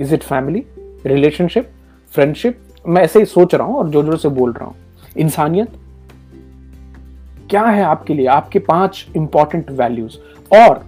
Is 0.01 0.15
it 0.15 0.23
family 0.23 0.65
relationship 1.07 1.71
friendship 2.15 2.61
मैं 2.85 3.03
ऐसे 3.03 3.19
ही 3.19 3.25
सोच 3.25 3.55
रहा 3.55 3.67
हूँ 3.67 3.77
और 3.77 3.91
ज़ोर 3.91 4.05
ज़ोर 4.05 4.17
से 4.17 4.29
बोल 4.31 4.53
रहा 4.53 4.65
हूँ। 4.65 4.75
इंसानियत? 5.17 5.69
क्या 7.51 7.63
है 7.63 7.83
आपके 7.85 8.15
लिए? 8.15 8.27
आपके 8.27 8.59
पाँच 8.59 9.07
इंपॉर्टेंट 9.17 9.71
वैल्यूज़ 9.71 10.17
और 10.55 10.85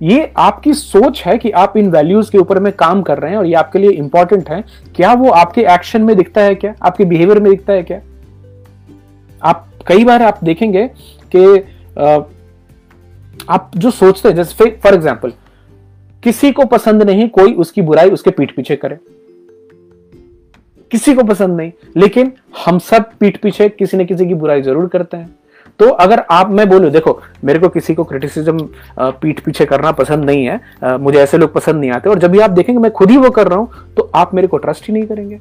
ये 0.00 0.32
आपकी 0.36 0.72
सोच 0.74 1.22
है 1.22 1.36
कि 1.38 1.50
आप 1.52 1.76
इन 1.76 1.90
वैल्यूज़ 1.90 2.30
के 2.32 2.38
ऊपर 2.38 2.58
में 2.58 2.72
काम 2.72 3.02
कर 3.02 3.18
रहे 3.18 3.30
हैं 3.30 3.38
और 3.38 3.46
ये 3.46 3.54
आपके 3.54 3.78
लिए 3.78 3.90
इंपॉर्टेंट 3.90 4.48
है। 4.50 4.62
क्या 4.96 5.12
वो 5.14 5.30
आपके 5.30 5.62
एक्शन 5.64 6.02
में 6.02 6.16
दिखता 6.16 6.42
है 6.42 6.54
क्या? 6.54 6.74
आपके 6.82 7.04
बिहेवियर 7.04 7.40
में 7.40 7.50
दिखता 7.50 7.72
है 7.72 7.82
क्या? 7.82 8.00
आप, 9.42 9.66
कई 9.86 10.04
बार 10.04 10.22
आप 10.22 10.38
देखेंगे 10.44 10.86
कि 11.34 11.44
आप 13.48 13.70
जो 13.76 13.90
सोचते 13.90 14.28
हैं, 14.28 14.36
जैसे 14.36 14.70
फॉर 14.72 14.94
एग्ज़ाम्पल 14.94 15.32
किसी 16.22 16.50
को 16.52 16.64
पसंद 16.66 17.02
नहीं 17.02 17.28
कोई 17.30 17.52
उसकी 17.54 17.82
बुराई 17.82 18.10
उसके 18.10 18.30
पीठ 18.30 18.54
पीछे 18.56 18.76
करे। 18.76 18.98
किसी 20.90 21.14
को 21.14 21.22
पसंद 21.24 21.56
नहीं, 21.56 21.72
लेकिन 21.96 22.32
हम 22.66 22.78
सब 22.80 23.10
पीठ 23.20 23.40
पीछे 23.42 23.68
किसी 23.68 23.96
न 23.96 24.04
किसी 24.04 24.26
की 24.26 24.34
बुराई 24.34 24.62
ज़रूर 24.62 24.88
करते 24.88 25.16
हैं। 25.16 25.28
तो 25.80 25.88
अगर 25.88 26.24
आप, 26.30 26.50
मैं 26.50 26.68
बोलू, 26.68 26.88
देखो, 26.90 27.20
मेरे 27.44 27.58
को 27.58 27.68
किसी 27.68 27.94
को 27.94 28.04
क्रिटिसिज्म 28.04 28.68
पीठ 28.98 29.40
पीछे 29.40 29.64
करना 29.66 29.92
पसंद 29.92 30.24
नहीं 30.24 30.44
है 30.44 30.96
मुझे 30.98 31.18
ऐसे 31.18 31.38
लोग 31.38 31.52
पसंद 31.52 31.80
नहीं 31.80 31.90
आते, 31.90 32.10
और 32.10 32.18
जब 32.18 32.30
भी 32.30 32.38
आप 32.38 32.50
देखेंगे 32.50 32.80
मैं 32.80 32.90
खुद 32.92 33.10
ही 33.10 33.16
वो 33.16 33.30
कर 33.30 33.48
रहा 33.48 33.58
हूँ 33.58 33.94
तो 33.96 34.10
आप 34.14 34.34
मेरे 34.34 34.46
को 34.46 34.58
ट्रस्ट 34.58 34.88
ही 34.88 34.94
नहीं 34.94 35.06
करेंगे। 35.06 35.36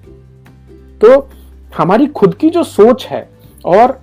तो 1.01 1.27
हमारी 1.73 2.07
खुद 2.09 2.33
की 2.35 2.49
जो 2.49 2.63
सोच 2.65 3.05
है, 3.05 3.27
और 3.65 3.99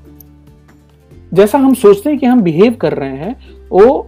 जैसा 1.33 1.59
हम 1.59 1.75
सोचते 1.75 2.11
हैं 2.11 2.19
कि 2.19 2.27
हम 2.27 2.43
बिहेव 2.43 2.75
कर 2.81 2.93
रहे 2.93 3.17
हैं, 3.17 3.35
वो 3.71 4.07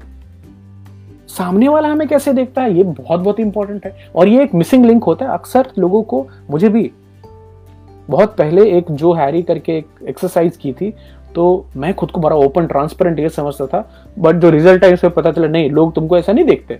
सामने 1.28 1.68
वाला 1.68 1.88
हमें 1.88 2.06
कैसे 2.08 2.32
देखता 2.32 2.62
है, 2.62 2.76
ये 2.76 2.82
बहुत 2.84 3.20
बहुत 3.20 3.40
इंपॉर्टेंट 3.40 3.86
है। 3.86 4.10
और 4.14 4.28
ये 4.28 4.42
एक 4.42 4.54
मिसिंग 4.54 4.84
लिंक 4.86 5.04
होता 5.04 5.24
है। 5.24 5.32
अक्सर 5.32 5.68
लोगों 5.78 6.02
को, 6.02 6.26
मुझे 6.50 6.68
भी 6.68 6.90
बहुत 8.08 8.36
पहले 8.36 8.62
एक 8.76 8.90
जो 8.92 9.12
हैरी 9.12 9.42
करके 9.42 9.76
एक 9.78 9.86
एक्सरसाइज 10.08 10.56
की 10.56 10.72
थी 10.72 10.92
तो 11.38 11.66
मैं 11.76 11.92
खुद 11.94 12.10
को 12.10 12.20
बड़ा 12.20 12.36
ओपन 12.36 12.66
ट्रांसपेरेंट 12.66 13.18
ये 13.18 13.28
समझता 13.28 13.66
था 13.66 13.80
बट 14.18 14.36
जो 14.36 14.48
रिज़ल्ट 14.50 14.84
है 14.84 14.92
उसमें 14.92 15.12
पता 15.14 15.30
चला, 15.32 15.46
नहीं, 15.48 15.70
लोग 15.70 15.94
तुमको 15.94 16.16
ऐसा 16.18 16.32
नहीं 16.32 16.44
देखते। 16.44 16.78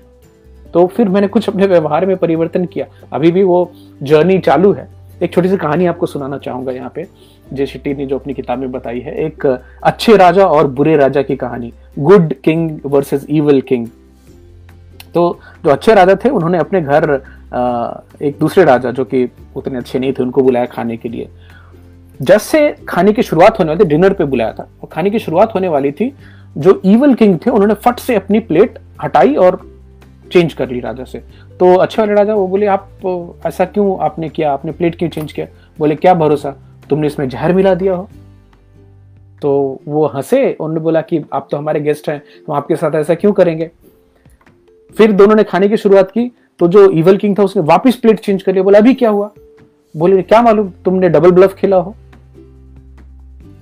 तो 0.74 0.86
फिर 0.86 1.08
मैंने 1.08 1.28
कुछ 1.28 1.48
अपने 1.48 1.66
व्यवहार 1.66 2.06
में 2.06 2.16
परिवर्तन 2.16 2.64
किया। 2.64 2.86
अभी 3.12 3.30
भी 3.32 3.42
वो 3.42 3.70
जर्नी 4.02 4.38
चालू 4.38 4.72
है। 4.72 4.88
एक 5.22 5.32
छोटी 5.32 5.48
सी 5.48 5.56
कहानी 5.56 5.86
आपको 5.86 6.06
सुनाना 6.06 6.38
चाहूँगा 6.38 6.72
यहाँ 6.72 6.90
पे। 6.94 7.06
जे 7.52 7.66
शेट्टी 7.66 7.94
ने 7.94 8.06
जो 8.06 8.18
अपनी 8.18 8.34
किताब 8.34 8.58
में 8.58 8.72
बताई 8.72 9.00
है, 9.00 9.14
एक 9.26 9.46
अच्छे 9.46 10.16
राजा 10.16 10.46
और 10.46 10.66
बुरे 10.68 10.96
राजा 10.96 11.22
की 11.22 11.36
कहानी 11.36 11.72
good 11.98 12.34
king 12.34 12.80
versus 12.86 13.26
evil 13.30 13.60
king 13.60 13.86
तो 15.14 15.38
जो 15.64 15.70
अच्छे 15.70 15.94
राजा 15.94 16.14
थे, 16.14 16.28
उन्होंने 16.28 16.58
अपने 16.58 16.80
घर 16.80 17.20
एक 18.22 18.38
दूसरे 18.40 18.64
राजा, 18.64 18.90
जो 18.90 19.04
कि 19.04 19.28
उतने 19.56 19.78
अच्छे 19.78 19.98
नहीं 19.98 20.12
थे, 20.12 20.22
उनको 20.22 20.42
बुलाया 20.42 20.66
खाने 20.66 20.96
के 20.96 21.08
लिए। 21.08 21.28
जैसे 22.22 22.76
खाने 22.88 23.12
की 23.12 23.22
शुरुआत 23.22 23.58
होने 23.58 23.68
वाली 23.68 23.84
थी, 23.84 23.88
डिनर 23.88 24.12
पे 24.12 24.24
बुलाया 24.24 24.52
था। 24.52 24.68
और 24.82 24.88
खाने 24.92 25.10
की 25.10 25.18
शुरुआत 25.18 25.54
होने 25.54 25.68
वाली 25.68 25.92
थी, 25.92 26.14
जो 26.58 26.82
ईवल 26.86 27.14
किंग 27.14 27.38
थे, 27.46 27.50
उन्होंने 27.50 27.74
फट 27.74 27.98
से 27.98 28.14
अपनी 28.14 28.40
प्लेट 28.40 28.78
हटाई 29.02 29.34
और 29.34 29.60
चेंज 30.32 30.54
कर 30.54 30.70
ली 30.70 30.80
राजा 30.80 31.04
से। 31.04 31.18
तो 31.60 31.76
अच्छे 31.76 32.02
वाले 32.02 32.14
राजा, 32.14 32.34
वो 32.34 32.48
बोले, 32.48 32.66
आप, 32.66 32.88
ऐसा 33.46 33.64
क्यों 33.64 33.98
आपने 33.98 34.28
किया? 34.28 34.52
आपने 34.52 34.72
प्लेट 34.72 34.98
क्यों 34.98 35.10
चेंज 35.10 35.32
किया? 35.32 35.46
बोले, 35.78 35.94
क्या 35.94 36.14
भरोसा? 36.14 36.56
तुमने 36.90 37.06
इसमें 37.06 37.28
जहर 37.28 37.52
मिला 37.52 37.74
दिया 37.74 37.94
हो? 37.94 38.08
तो 39.42 39.80
वो 39.88 40.06
हंसे 40.06 40.56
उन्होंने 40.60 40.80
बोला 40.80 41.00
कि, 41.00 41.24
आप 41.32 41.48
तो 41.50 41.56
हमारे 41.56 41.80
गेस्ट 41.80 42.08
हैं 42.08 42.22
हम 42.48 42.54
आपके 42.54 42.76
साथ 42.76 42.94
ऐसा 42.94 43.14
क्यों 43.14 43.32
करेंगे? 43.32 43.70
फिर 44.96 45.12
दोनों 45.12 45.34
ने 45.34 45.44
खाने 45.44 45.68
की 45.68 45.76
शुरुआत 45.76 46.10
की 46.10 46.32
तो 46.58 46.68
जो 46.68 46.90
इवल 46.90 47.16
किंग 47.16 47.38
था, 47.38 47.42
उसने 47.42 47.62
वापस 47.62 47.96
प्लेट 47.96 48.20
चेंज 48.20 48.42
कर 48.42 48.52
लिया। 48.52 48.64
बोला, 48.64 48.78
अभी 48.78 48.94
क्या 48.94 49.10
हुआ? 49.10 49.30
बोले, 49.96 50.22
क्या 50.22 50.42
मालूम? 50.42 50.72
तुमने 50.84 51.08
डबल 51.08 51.30
ब्लफ 51.30 51.54
खेला 51.54 51.76
हो। 51.76 51.94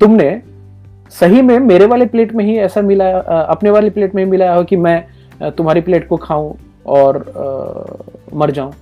तुमने 0.00 0.42
सही 1.10 1.42
में 1.42 1.58
मेरे 1.58 1.86
वाले 1.86 2.06
प्लेट 2.06 2.32
में 2.32 2.44
ही 2.44 2.56
ऐसा 2.58 2.80
मिलाया 2.82 3.18
अपने 3.42 3.70
वाले 3.70 3.90
प्लेट 3.90 4.14
में 4.14 4.24
ही 4.24 4.30
मिलाया 4.30 4.54
हो 4.54 4.64
कि 4.64 4.76
मैं 4.76 5.04
तुम्हारी 5.50 5.80
प्लेट 5.80 6.08
को 6.08 6.16
खाऊं 6.16 6.54
और 6.86 7.16
आ, 7.16 8.36
मर 8.36 8.50
जाऊँ? 8.50 8.72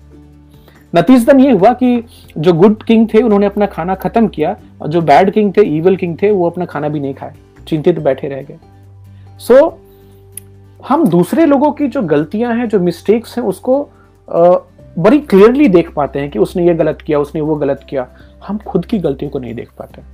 नतीजतन 0.96 1.40
ये 1.40 1.50
हुआ 1.50 1.72
कि 1.72 2.04
जो 2.38 2.52
गुड 2.52 2.82
किंग 2.82 3.08
थे 3.14 3.22
उन्होंने 3.22 3.46
अपना 3.46 3.66
खाना 3.66 3.94
खत्म 3.94 4.28
किया 4.28 4.56
और 4.82 4.88
जो 4.88 5.00
बैड 5.00 5.30
किंग 5.30 5.52
थे 5.56 5.62
ईवल 5.76 5.96
किंग 5.96 6.16
थे 6.22 6.30
वो 6.30 6.50
अपना 6.50 6.64
खाना 6.64 6.88
भी 6.88 7.00
नहीं 7.00 7.14
खाए 7.14 7.34
चिंतित 7.68 7.98
बैठे 7.98 8.28
रह 8.28 8.42
गए। 8.42 8.58
सो 9.38 9.54
so, 9.54 9.72
हम 10.88 11.06
दूसरे 11.08 11.46
लोगों 11.46 11.72
की 11.72 11.88
जो 11.88 12.02
गलतियाँ 12.02 12.54
हैं 12.56 12.68
जो 12.68 12.80
मिस्टेक्स 12.80 13.38
हैं 13.38 13.44
उसको 13.44 13.88
आ, 14.32 14.54
बड़ी 14.98 15.18
क्लियरली 15.18 15.68
देख 15.68 15.92
पाते 15.94 16.18
हैं 16.18 16.30
कि 16.30 16.38
उसने 16.38 16.66
ये 16.66 16.74
गलत 16.74 17.02
किया 17.02 17.18
उसने 17.18 17.40
वो 17.40 17.54
गलत 17.54 17.86
किया। 17.88 18.06
हम 18.46 18.58
खुद 18.58 18.86
की 18.86 18.98
गलतियों 18.98 19.30
को 19.30 19.38
नहीं 19.38 19.54
देख 19.54 19.70
पाते। 19.78 20.13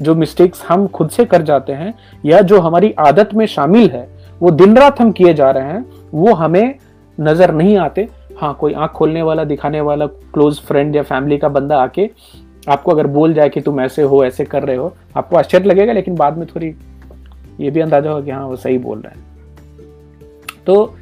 जो 0.00 0.14
मिस्टेक्स 0.14 0.62
हम 0.62 0.86
खुद 0.86 1.10
से 1.10 1.24
कर 1.24 1.42
जाते 1.42 1.72
हैं, 1.72 1.92
या 2.24 2.40
जो 2.40 2.60
हमारी 2.60 2.94
आदत 2.98 3.34
में 3.34 3.46
शामिल 3.46 3.90
है, 3.90 4.08
वो 4.40 4.50
दिन 4.50 4.76
रात 4.76 5.00
हम 5.00 5.12
किए 5.12 5.34
जा 5.34 5.50
रहे 5.50 5.64
हैं, 5.64 5.84
वो 6.14 6.34
हमें 6.34 6.74
नज़र 7.18 7.52
नहीं 7.52 7.76
आते। 7.78 8.08
हाँ 8.38 8.52
कोई 8.54 8.72
आँख 8.72 8.90
खोलने 8.90 9.22
वाला, 9.22 9.44
दिखाने 9.44 9.80
वाला 9.80 10.06
क्लोज 10.06 10.60
फ्रेंड 10.60 10.96
या 10.96 11.02
फैमिली 11.02 11.38
का 11.38 11.48
बंदा 11.48 11.78
आके 11.78 12.10
आपको 12.68 12.92
अगर 12.92 13.06
बोल 13.06 13.34
जाए 13.34 13.48
कि 13.48 13.60
तुम 13.60 13.80
ऐसे 13.80 14.02
हो, 14.02 14.24
ऐसे 14.24 14.44
कर 14.44 14.62
रहे 14.62 14.76
हो, 14.76 14.92
आपको 15.16 15.36
आश्चर्य 15.36 15.64
लगेगा, 15.64 15.92
लेकिन 15.92 16.14
बाद 16.14 16.38
में 16.38 16.46
थोड़ी 16.46 16.74
ये 17.60 17.70
भी 17.70 17.80
अंदाज़ा 17.80 18.10
होगा 18.10 18.24
कि 18.24 18.30
हाँ 18.30 18.46
वो 18.46 18.56
सही 18.56 18.78
बोल 18.78 19.00
रहे 19.00 19.14
हैं। 19.14 19.24
तो 20.66 20.94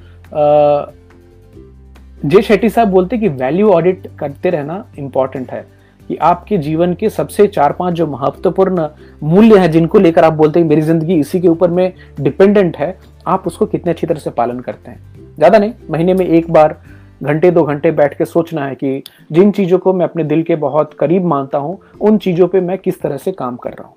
जे 2.25 2.43
शेट्टी 2.43 2.69
साहब 2.69 2.89
बोलते 2.89 3.19
कि 3.19 3.29
वैल्यू 3.31 3.71
ऑडिट 3.71 4.07
करते 4.19 4.51
रहना 4.51 4.85
इंपॉर्टेंट 4.99 5.51
है। 5.51 5.65
कि 6.09 6.17
आपके 6.17 6.59
जीवन 6.59 6.95
के 6.95 7.09
सबसे 7.11 7.47
चार 7.47 7.73
पाँच 7.73 7.95
जो 7.95 8.07
महत्वपूर्ण 8.07 8.89
मूल्य 9.23 9.59
हैं, 9.59 9.71
जिनको 9.71 9.99
लेकर 9.99 10.25
आप 10.25 10.33
बोलते 10.33 10.61
हैं, 10.61 10.67
मेरी 10.67 10.83
ज़िंदगी 10.83 11.15
इसी 11.15 11.41
के 11.41 11.49
ऊपर 11.49 11.71
में 11.71 11.93
डिपेंडेंट 12.21 12.77
है, 12.77 12.97
आप 13.27 13.47
उसको 13.47 13.67
कितने 13.67 13.93
अच्छी 13.93 14.07
तरह 14.07 14.19
से 14.19 14.31
पालन 14.31 14.61
करते 14.61 14.91
हैं? 14.91 15.01
ज़्यादा 15.37 15.59
नहीं, 15.59 15.73
महीने 15.91 16.15
में 16.15 16.27
एक 16.27 16.51
बार, 16.53 16.77
घंटे, 17.23 17.51
दो 17.51 17.63
घंटे 17.63 17.91
बैठ 17.91 18.17
के 18.19 18.25
सोचना 18.25 18.67
है 18.67 18.75
कि 18.75 19.03
जिन 19.33 19.51
चीज़ों 19.51 19.79
को 19.79 19.93
मैं 19.93 20.05
अपने 20.05 20.25
दिल 20.25 20.43
के 20.43 20.57
बहुत 20.57 20.95
करीब 20.95 21.25
मानता 21.25 21.59
हूँ, 21.59 21.79
उन 22.01 22.19
चीज़ों 22.19 22.49
पर 22.49 22.61
मैं 22.61 22.79
किस 22.79 23.01
तरह 23.01 23.17
से 23.17 23.33
काम 23.33 23.57
कर 23.57 23.71
रहा 23.71 23.89
हूँ। 23.89 23.97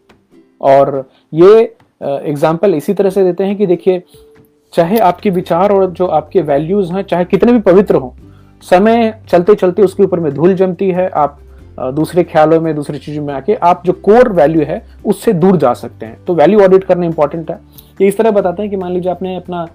और 0.61 1.09
ये 1.33 1.61
एग्ज़ाम्पल 2.01 2.73
इसी 2.75 2.93
तरह 2.93 3.09
से 3.09 3.23
देते 3.23 3.43
हैं 3.43 3.55
कि 3.57 3.65
देखिए, 3.65 4.01
चाहे 4.73 4.97
आपके 4.99 5.29
विचार 5.29 5.71
और 5.71 5.89
जो 5.91 6.05
आपके 6.07 6.41
वैल्यूज़ 6.41 6.91
हैं, 6.93 7.03
चाहे 7.03 7.25
कितने 7.25 7.51
भी 7.51 7.59
पवित्र 7.61 7.95
हों, 7.95 8.11
समय 8.63 9.13
चलते 9.29 9.55
चलते 9.55 9.81
उसके 9.81 10.03
ऊपर 10.03 10.19
में 10.19 10.33
धूल 10.33 10.53
जमती 10.55 10.89
है, 10.89 11.07
आप 11.09 11.39
दूसरे 11.77 12.23
ख्यालों 12.23 12.59
में, 12.61 12.73
दूसरी 12.75 12.99
चीज़ों 12.99 13.23
में 13.25 13.33
आके 13.33 13.55
आप 13.55 13.81
जो 13.85 13.93
कोर 13.93 14.31
वैल्यू 14.33 14.63
है, 14.65 14.81
उससे 15.05 15.33
दूर 15.33 15.57
जा 15.57 15.73
सकते 15.73 16.05
हैं। 16.05 16.23
तो 16.25 16.35
वैल्यू 16.35 16.61
ऑडिट 16.61 16.83
करना 16.83 17.05
इंपॉर्टेंट 17.05 17.51
है। 17.51 17.59
ये 18.01 18.07
इस 18.07 18.17
तरह 18.17 18.31
बताते 18.31 18.61
हैं 18.61 18.71
कि 18.71 18.77
मान 18.77 18.91
लीजिए 18.91 19.11
आपने 19.11 19.35
अपना 19.35 19.67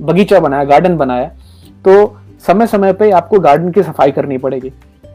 बगीचा 0.00 0.40
बनाया 0.40 0.64
गार्डन 0.64 0.96
बनाया 0.96 1.30
तो 1.84 2.16
समय 2.46 2.66
समय 2.66 2.92
पर 2.92 3.12
आपको 3.12 3.38
गार्डन 3.40 3.70
की 3.70 3.82
सफ़ाई 3.82 4.10
करनी 4.10 4.38
पड़ेगी। 4.38 4.72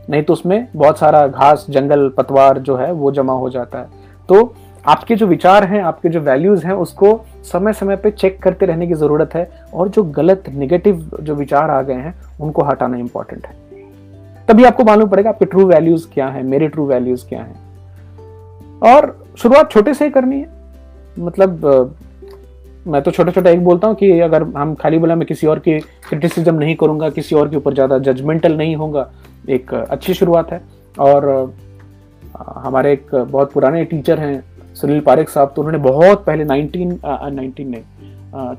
नहीं 0.09 0.23
तो 0.23 0.33
उसमें 0.33 0.67
बहुत 0.75 0.99
सारा 0.99 1.25
घास, 1.27 1.65
जंगल, 1.69 2.07
पतवार 2.09 2.59
जो 2.59 2.75
है, 2.75 2.91
वो 2.91 3.11
जमा 3.11 3.33
हो 3.33 3.49
जाता 3.49 3.79
है। 3.79 3.87
तो 4.29 4.53
आपके 4.85 5.15
जो 5.15 5.27
विचार 5.27 5.63
हैं, 5.63 5.81
आपके 5.81 6.09
जो 6.09 6.19
वैल्यूज़ 6.21 6.65
हैं, 6.65 6.73
उसको 6.73 7.19
समय 7.43 7.73
समय 7.73 7.95
पे 7.95 8.11
चेक 8.11 8.41
करते 8.43 8.65
रहने 8.65 8.87
की 8.87 8.93
ज़रूरत 8.93 9.35
है 9.35 9.49
और 9.73 9.89
जो 9.89 10.03
गलत 10.03 10.43
निगेटिव 10.49 11.09
जो 11.21 11.35
विचार 11.35 11.69
आ 11.69 11.81
गए 11.81 11.93
हैं, 11.93 12.13
उनको 12.41 12.63
हटाना 12.63 12.97
इंपॉर्टेंट 12.97 13.45
है। 13.47 13.53
तभी 14.47 14.63
आपको 14.63 14.83
मालूम 14.83 15.09
पड़ेगा 15.09 15.29
आपके 15.29 15.45
ट्रू 15.45 15.65
वैल्यूज़ 15.65 16.07
क्या 16.13 16.27
है, 16.27 16.43
मेरे 16.43 16.67
ट्रू 16.67 16.85
वैल्यूज़ 16.87 17.25
क्या 17.29 17.41
है। 17.41 17.53
और 18.85 19.25
शुरुआत 19.37 19.71
छोटे 19.71 19.93
से 19.93 20.05
ही 20.05 20.11
करनी 20.11 20.39
है। 20.39 20.47
मतलब 21.19 21.95
मैं 22.87 23.01
तो 23.01 23.11
छोटा 23.11 23.31
छोटा 23.31 23.49
एक 23.49 23.63
बोलता 23.63 23.87
हूँ 23.87 23.95
कि 23.95 24.19
अगर 24.21 24.43
हम 24.57 24.73
खाली 24.75 24.97
बोला 24.97 25.15
मैं 25.15 25.27
किसी 25.27 25.47
और 25.47 25.59
की 25.59 25.79
क्रिटिसिज्म 25.79 26.55
नहीं 26.55 26.75
करूँगा, 26.75 27.09
किसी 27.09 27.35
और 27.35 27.49
के 27.49 27.57
ऊपर 27.57 27.73
ज़्यादा 27.73 27.97
जजमेंटल 27.99 28.57
नहीं 28.57 28.75
होगा 28.75 29.09
एक 29.49 29.73
अच्छी 29.73 30.13
शुरुआत 30.13 30.51
है। 30.51 30.61
और 30.95 31.53
हमारे 32.37 32.91
एक 32.93 33.15
बहुत 33.15 33.51
पुराने 33.51 33.83
टीचर 33.85 34.19
हैं, 34.19 34.43
सुनील 34.75 34.99
पारेख 34.99 35.29
साहब 35.29 35.53
तो 35.55 35.61
उन्होंने 35.61 35.83
बहुत 35.83 36.25
पहले 36.25 36.45
19 36.45 36.97
नाइनटीन 37.31 37.69
नहीं 37.69 38.55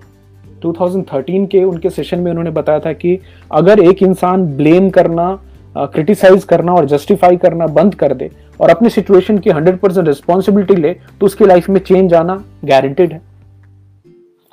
टू 0.63 0.73
थाउज़ेंड 0.73 1.49
के 1.49 1.63
उनके 1.65 1.91
सेशन 1.91 2.19
में 2.19 2.31
उन्होंने 2.31 2.51
बताया 2.51 2.81
था 2.81 2.93
कि 2.93 3.19
अगर 3.51 3.81
एक 3.81 4.03
इंसान 4.03 4.47
ब्लेम 4.57 4.89
करना 4.91 5.39
क्रिटिसाइज 5.77 6.45
करना 6.45 6.73
और 6.73 6.85
जस्टिफाई 6.85 7.37
करना 7.37 7.67
बंद 7.67 7.95
कर 7.95 8.15
दे 8.15 8.31
और 8.61 8.71
अपनी 8.71 8.89
सिचुएशन 8.89 9.39
की 9.39 9.51
100 9.51 9.79
परसेंट 9.79 10.09
रिस्पॉन्सिबिलिटी 10.09 10.77
ले 10.77 10.93
तो 11.21 11.27
उसकी 11.27 11.47
लाइफ 11.47 11.69
में 11.69 11.81
चेंज 11.81 12.15
आना 12.15 12.45
गारंटेड 12.65 13.13
है। 13.13 13.21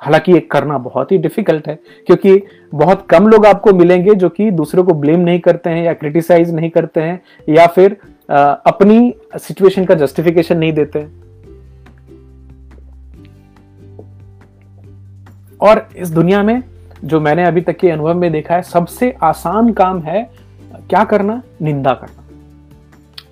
हालाँकि 0.00 0.32
ये 0.32 0.40
करना 0.40 0.78
बहुत 0.78 1.12
ही 1.12 1.18
डिफ़िकल्ट 1.18 1.68
है 1.68 1.74
क्योंकि 2.06 2.46
बहुत 2.74 3.06
कम 3.10 3.28
लोग 3.28 3.46
आपको 3.46 3.72
मिलेंगे 3.72 4.14
जो 4.14 4.28
कि 4.28 4.50
दूसरों 4.50 4.84
को 4.84 4.94
ब्लेम 4.94 5.20
नहीं 5.20 5.40
करते 5.40 5.70
हैं 5.70 5.84
या 5.84 5.92
क्रिटिसाइज 5.92 6.54
नहीं 6.54 6.70
करते 6.70 7.00
हैं 7.00 7.20
या 7.48 7.66
फिर 7.66 7.96
आ, 8.30 8.36
अपनी 8.44 9.14
सिचुएशन 9.36 9.84
का 9.84 9.94
जस्टिफिकेशन 9.94 10.58
नहीं 10.58 10.72
देते 10.72 10.98
हैं। 10.98 11.24
और 15.60 15.88
इस 15.96 16.10
दुनिया 16.10 16.42
में 16.42 16.62
जो 17.04 17.20
मैंने 17.20 17.44
अभी 17.44 17.60
तक 17.60 17.76
के 17.76 17.90
अनुभव 17.90 18.14
में 18.14 18.32
देखा 18.32 18.54
है 18.54 18.62
सबसे 18.62 19.14
आसान 19.22 19.72
काम 19.72 20.00
है 20.00 20.43
क्या 20.90 21.04
करना? 21.04 21.40
निंदा 21.62 21.92
करना। 21.94 22.22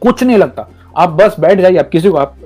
कुछ 0.03 0.23
नहीं 0.23 0.37
लगता। 0.37 0.69
आप 0.97 1.11
बस 1.13 1.37
बैठ 1.41 1.61
जाइए, 1.61 1.77
आप 1.77 1.89
किसी 1.89 2.09
को, 2.09 2.17
आप 2.17 2.37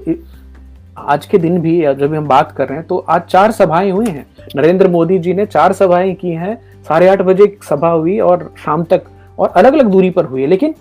आज 0.98 1.26
के 1.26 1.38
दिन 1.38 1.58
भी 1.60 1.80
जब 1.94 2.14
हम 2.14 2.26
बात 2.26 2.52
कर 2.52 2.68
रहे 2.68 2.78
हैं 2.78 2.86
तो 2.86 2.98
आज 2.98 3.22
चार 3.22 3.52
सभाएँ 3.52 3.90
हुई 3.90 4.06
हैं। 4.06 4.26
नरेंद्र 4.56 4.88
मोदी 4.88 5.18
जी 5.18 5.34
ने 5.34 5.46
चार 5.46 5.72
सभाएँ 5.72 6.14
की 6.14 6.30
हैं। 6.32 6.56
साढ़े 6.88 7.08
आठ 7.08 7.22
बजे 7.22 7.56
सभा 7.64 7.88
हुई 7.88 8.18
और 8.20 8.52
शाम 8.58 8.84
तक, 8.84 9.02
और 9.38 9.48
अलग 9.48 9.72
अलग 9.72 9.90
दूरी 9.90 10.10
पर 10.10 10.24
हुई 10.24 10.42
है। 10.42 10.46
लेकिन 10.46 10.74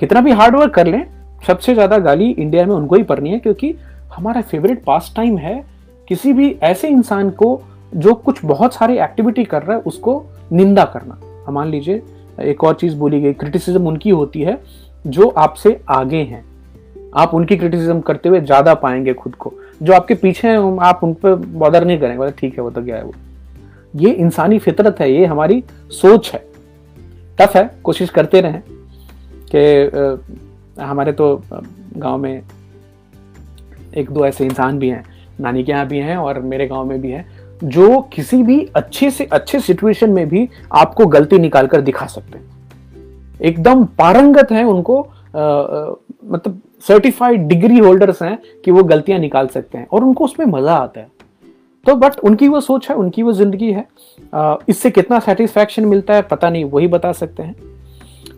कितना 0.00 0.20
भी 0.20 0.32
हार्ड 0.32 0.56
वर्क 0.56 0.74
कर 0.74 0.86
लें, 0.86 1.04
सबसे 1.46 1.74
ज़्यादा 1.74 1.98
गाली 1.98 2.30
इंडिया 2.30 2.66
में 2.66 2.74
उनको 2.74 2.96
ही 2.96 3.02
पड़नी 3.02 3.30
है, 3.30 3.38
क्योंकि 3.38 3.74
हमारा 4.14 4.40
फेवरेट 4.42 4.82
पास 4.84 5.12
टाइम 5.16 5.36
है 5.38 5.62
किसी 6.08 6.32
भी 6.32 6.50
ऐसे 6.62 6.88
इंसान 6.88 7.30
को 7.32 7.60
जो 7.92 8.14
कुछ 8.14 8.44
बहुत 8.44 8.74
सारी 8.74 8.98
एक्टिविटी 8.98 9.44
कर 9.44 9.62
रहा 9.62 9.76
है, 9.76 9.82
उसको 9.82 10.24
निंदा 10.52 10.84
करना। 10.86 11.20
मान 11.50 11.68
लीजिए 11.68 12.02
एक 12.40 12.64
और 12.64 12.74
चीज़ 12.74 12.96
बोली 12.96 13.20
गई 13.20 13.32
क्रिटिसिज्म 13.32 13.86
उनकी 13.88 14.10
होती 14.10 14.42
है 14.42 14.58
जो 15.06 15.28
आपसे 15.28 15.80
आगे 15.90 16.22
हैं। 16.22 16.44
आप 17.16 17.34
उनकी 17.34 17.56
क्रिटिसिज्म 17.56 18.00
करते 18.00 18.28
हुए 18.28 18.40
ज़्यादा 18.40 18.74
पाएँगे 18.76 19.12
खुद 19.14 19.34
को। 19.34 19.52
जो 19.82 19.92
आपके 19.92 20.14
पीछे 20.14 20.48
हैं 20.48 20.78
आप 20.80 21.00
उन 21.04 21.14
पर 21.14 21.34
बॉदर 21.34 21.84
नहीं 21.84 21.98
करेंगे, 21.98 22.18
बोले, 22.18 22.30
ठीक 22.30 22.54
है, 22.54 22.60
वो 22.60 22.70
तो 22.70 22.82
क्या 22.84 22.96
है 22.96 23.04
वो। 23.04 23.12
ये 23.94 24.10
इंसानी 24.12 24.58
फितरत 24.58 25.00
है, 25.00 25.10
ये 25.12 25.26
हमारी 25.26 25.62
सोच 25.92 26.30
है। 26.32 26.44
टफ 27.38 27.56
है, 27.56 27.70
कोशिश 27.84 28.10
करते 28.10 28.40
रहें 28.40 28.62
कि 29.54 30.82
हमारे 30.82 31.12
तो 31.12 31.42
गाँव 31.52 32.18
में 32.18 32.42
एक 33.96 34.10
दो 34.10 34.24
ऐसे 34.26 34.44
इंसान 34.44 34.78
भी 34.78 34.88
हैं, 34.88 35.04
नानी 35.40 35.62
के 35.64 35.72
यहाँ 35.72 35.86
भी 35.86 35.98
हैं 35.98 36.16
और 36.16 36.38
मेरे 36.40 36.66
गाँव 36.66 36.84
में 36.84 37.00
भी 37.00 37.10
हैं। 37.10 37.24
जो 37.62 38.00
किसी 38.12 38.42
भी 38.42 38.64
अच्छे 38.76 39.10
से 39.10 39.24
अच्छे 39.24 39.60
सिचुएशन 39.60 40.10
में 40.10 40.28
भी 40.28 40.48
आपको 40.72 41.06
गलती 41.06 41.38
निकाल 41.38 41.66
कर 41.66 41.80
दिखा 41.80 42.06
सकते 42.06 42.38
हैं। 42.38 42.48
एकदम 43.40 43.84
पारंगत 43.98 44.52
है 44.52 44.64
उनको 44.64 45.00
आ, 45.00 45.40
मतलब 46.24 46.60
सर्टिफाइड 46.88 47.46
डिग्री 47.48 47.78
होल्डर्स 47.78 48.22
हैं 48.22 48.38
कि 48.64 48.70
वो 48.70 48.82
गलतियाँ 48.84 49.18
निकाल 49.18 49.46
सकते 49.46 49.78
हैं 49.78 49.86
और 49.92 50.04
उनको 50.04 50.24
उसमें 50.24 50.46
मज़ा 50.46 50.74
आता 50.74 51.00
है। 51.00 51.08
तो 51.86 51.94
बट 51.96 52.18
उनकी 52.20 52.48
वो 52.48 52.60
सोच 52.60 52.88
है 52.88 52.96
उनकी 52.96 53.22
वो 53.22 53.32
ज़िंदगी 53.32 53.70
है। 53.72 53.86
आ, 54.34 54.56
इससे 54.68 54.90
कितना 54.90 55.18
सेटिस्फैक्शन 55.20 55.84
मिलता 55.84 56.14
है 56.14 56.22
पता 56.22 56.50
नहीं 56.50 56.64
वही 56.64 56.88
बता 56.88 57.12
सकते 57.12 57.42
हैं। 57.42 57.54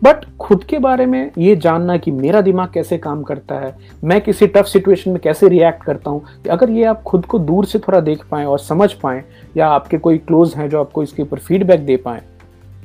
बट 0.03 0.25
खुद 0.39 0.63
के 0.63 0.77
बारे 0.79 1.05
में 1.05 1.31
ये 1.37 1.55
जानना 1.55 1.97
कि 1.97 2.11
मेरा 2.11 2.41
दिमाग 2.41 2.69
कैसे 2.73 2.97
काम 2.97 3.21
करता 3.23 3.59
है, 3.59 3.73
मैं 4.03 4.19
किसी 4.21 4.47
टफ 4.47 4.65
सिचुएशन 4.65 5.11
में 5.11 5.19
कैसे 5.19 5.47
रिएक्ट 5.47 5.83
करता 5.83 6.11
हूँ 6.11 6.21
अगर 6.49 6.69
ये 6.69 6.83
आप 6.83 7.01
खुद 7.03 7.25
को 7.25 7.39
दूर 7.39 7.65
से 7.65 7.79
थोड़ा 7.79 7.99
देख 7.99 8.25
पाएँ 8.31 8.45
और 8.45 8.59
समझ 8.59 8.91
पाएँ, 8.93 9.23
या 9.57 9.67
आपके 9.67 9.97
कोई 9.97 10.17
क्लोज 10.17 10.53
हैं 10.55 10.69
जो 10.69 10.79
आपको 10.79 11.03
इसके 11.03 11.21
ऊपर 11.21 11.39
फीडबैक 11.39 11.85
दे 11.85 11.97
पाएँ 11.97 12.21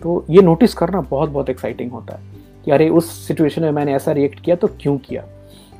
तो 0.02 0.24
ये 0.30 0.42
नोटिस 0.42 0.74
करना 0.74 1.00
बहुत 1.00 1.30
बहुत 1.30 1.50
एक्साइटिंग 1.50 1.90
होता 1.92 2.14
है 2.14 2.36
कि 2.64 2.70
अरे, 2.70 2.88
उस 2.88 3.10
सिचुएशन 3.26 3.62
में 3.62 3.70
मैंने 3.70 3.94
ऐसा 3.94 4.12
रिएक्ट 4.12 4.40
किया 4.40 4.56
तो 4.56 4.68
क्यों 4.80 4.96
किया? 4.98 5.24